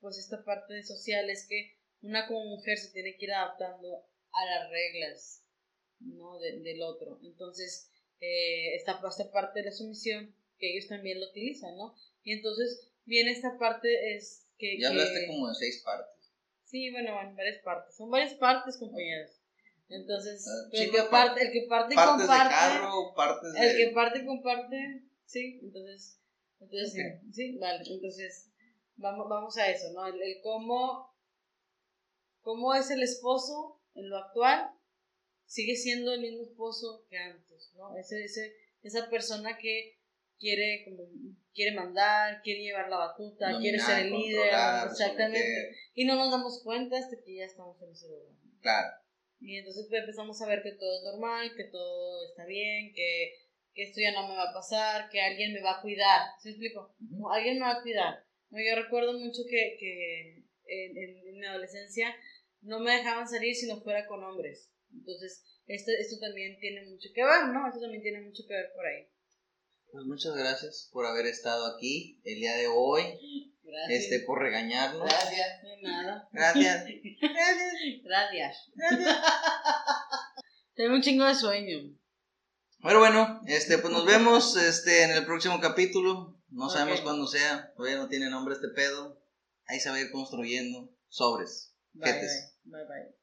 pues 0.00 0.18
esta 0.18 0.42
parte 0.44 0.74
de 0.74 0.82
social 0.82 1.28
es 1.30 1.46
que 1.48 1.78
una 2.02 2.26
como 2.26 2.44
mujer 2.46 2.78
se 2.78 2.90
tiene 2.92 3.16
que 3.16 3.26
ir 3.26 3.32
adaptando 3.32 4.06
a 4.32 4.44
las 4.46 4.70
reglas, 4.70 5.44
¿no? 6.00 6.38
De- 6.38 6.60
del 6.60 6.82
otro. 6.82 7.20
Entonces, 7.22 7.90
eh, 8.20 8.74
esta, 8.76 9.00
esta 9.08 9.30
parte 9.30 9.60
de 9.60 9.66
la 9.66 9.72
sumisión, 9.72 10.34
que 10.58 10.72
ellos 10.72 10.88
también 10.88 11.20
lo 11.20 11.28
utilizan, 11.28 11.76
¿no? 11.76 11.94
Y 12.22 12.32
entonces 12.32 12.90
viene 13.04 13.30
esta 13.32 13.58
parte 13.58 14.14
es 14.16 14.46
que... 14.58 14.78
Ya 14.78 14.88
hablaste 14.88 15.20
que- 15.20 15.26
como 15.26 15.48
de 15.48 15.54
seis 15.54 15.82
partes. 15.84 16.14
Sí, 16.64 16.90
bueno, 16.92 17.14
van 17.14 17.34
varias 17.34 17.62
partes. 17.62 17.96
Son 17.96 18.10
varias 18.10 18.34
partes, 18.34 18.76
compañeros. 18.78 19.30
Entonces, 19.88 20.46
Ah, 20.46 20.68
pero 20.70 20.84
el, 20.84 20.90
que 20.92 21.02
parte, 21.10 21.42
el 21.42 21.52
que 21.52 21.66
parte 21.68 21.94
y 21.94 21.96
Partes 21.96 22.18
de 22.20 22.26
comparte... 22.28 22.54
carro, 22.54 23.14
partes 23.16 23.52
de... 23.52 23.70
El 23.70 23.76
que 23.76 23.94
parte 23.94 24.18
y 24.20 24.24
comparte, 24.24 25.02
sí, 25.30 25.60
entonces... 25.62 26.16
Entonces, 26.60 26.90
Ok. 26.92 27.22
sí, 27.24 27.32
sí, 27.32 27.58
vale. 27.58 27.82
Entonces, 27.86 28.50
vamos, 28.96 29.26
vamos 29.30 29.56
a 29.56 29.70
eso, 29.70 29.90
¿no? 29.94 30.06
El, 30.06 30.20
el 30.20 30.40
cómo, 30.42 31.10
cómo 32.40 32.74
es 32.74 32.90
el 32.90 33.02
esposo 33.02 33.80
en 33.94 34.10
lo 34.10 34.18
actual 34.18 34.70
sigue 35.50 35.74
siendo 35.74 36.14
el 36.14 36.20
mismo 36.20 36.44
esposo 36.44 37.04
que 37.10 37.18
antes, 37.18 37.72
¿no? 37.74 37.96
Ese, 37.96 38.22
ese, 38.22 38.54
esa 38.82 39.10
persona 39.10 39.58
que 39.58 39.98
quiere 40.38 40.84
como 40.84 41.08
quiere 41.52 41.74
mandar, 41.74 42.40
quiere 42.42 42.62
llevar 42.62 42.88
la 42.88 42.98
batuta, 42.98 43.58
quiere 43.58 43.80
ser 43.80 44.06
el 44.06 44.12
líder, 44.12 44.52
exactamente. 44.88 45.76
Y 45.94 46.04
no 46.04 46.14
nos 46.14 46.30
damos 46.30 46.62
cuenta 46.62 46.96
hasta 46.96 47.16
que 47.24 47.34
ya 47.34 47.44
estamos 47.46 47.82
en 47.82 47.90
ese 47.90 48.08
lugar. 48.08 48.32
Claro. 48.60 48.88
Y 49.40 49.56
entonces 49.56 49.86
pues, 49.88 50.02
empezamos 50.02 50.40
a 50.40 50.46
ver 50.46 50.62
que 50.62 50.72
todo 50.72 50.98
es 50.98 51.02
normal, 51.02 51.50
que 51.56 51.64
todo 51.64 52.28
está 52.28 52.44
bien, 52.44 52.92
que, 52.94 53.34
que 53.74 53.84
esto 53.84 54.00
ya 54.00 54.12
no 54.12 54.26
me 54.28 54.34
va 54.36 54.50
a 54.50 54.54
pasar, 54.54 55.08
que 55.10 55.20
alguien 55.20 55.52
me 55.52 55.62
va 55.62 55.78
a 55.78 55.82
cuidar. 55.82 56.20
¿Sí 56.40 56.48
me 56.48 56.50
explico? 56.52 56.94
No, 56.98 57.32
alguien 57.32 57.58
me 57.58 57.66
va 57.66 57.72
a 57.78 57.82
cuidar. 57.82 58.24
No, 58.50 58.58
yo 58.58 58.74
recuerdo 58.82 59.12
mucho 59.12 59.42
que, 59.48 59.76
que 59.78 60.36
en, 60.66 60.96
en- 60.98 61.28
en 61.28 61.38
mi 61.38 61.46
adolescencia 61.46 62.14
no 62.62 62.80
me 62.80 62.96
dejaban 62.96 63.28
salir 63.28 63.54
si 63.54 63.66
no 63.68 63.80
fuera 63.80 64.06
con 64.06 64.22
hombres. 64.24 64.70
Entonces, 64.92 65.44
esto, 65.66 65.92
esto 65.98 66.18
también 66.20 66.58
tiene 66.58 66.84
mucho 66.86 67.08
que 67.14 67.22
ver, 67.24 67.46
¿no? 67.52 67.66
Esto 67.68 67.80
también 67.80 68.02
tiene 68.02 68.20
mucho 68.22 68.42
que 68.48 68.54
ver 68.54 68.72
por 68.74 68.84
ahí. 68.86 69.06
Pues 69.92 70.04
muchas 70.04 70.34
gracias 70.36 70.88
por 70.92 71.06
haber 71.06 71.26
estado 71.26 71.66
aquí 71.74 72.20
el 72.24 72.36
día 72.40 72.54
de 72.56 72.66
hoy, 72.68 73.02
Gracias. 73.62 74.02
este, 74.04 74.20
por 74.20 74.40
regañarnos. 74.40 75.02
Gracias. 75.08 75.62
De 75.62 75.82
nada. 75.82 76.28
Gracias. 76.32 76.84
Gracias. 78.04 78.70
Tengo 80.74 80.94
un 80.94 81.02
chingo 81.02 81.24
de 81.24 81.34
sueño. 81.34 81.96
Pero 82.82 82.98
bueno, 82.98 83.40
este, 83.46 83.78
pues 83.78 83.92
nos 83.92 84.06
vemos 84.06 84.56
este, 84.56 85.04
en 85.04 85.10
el 85.10 85.26
próximo 85.26 85.60
capítulo. 85.60 86.38
No 86.50 86.70
sabemos 86.70 87.00
cuándo 87.02 87.26
sea. 87.26 87.72
Todavía 87.76 87.98
no 87.98 88.08
tiene 88.08 88.30
nombre 88.30 88.54
este 88.54 88.68
pedo. 88.68 89.20
Ahí 89.66 89.78
se 89.80 89.90
va 89.90 89.96
a 89.96 90.00
ir 90.00 90.10
construyendo 90.10 90.90
sobres. 91.08 91.74
Bye, 91.92 92.12
Jetes. 92.12 92.54
bye. 92.64 92.80
Bye, 92.80 92.88
bye. 92.88 93.19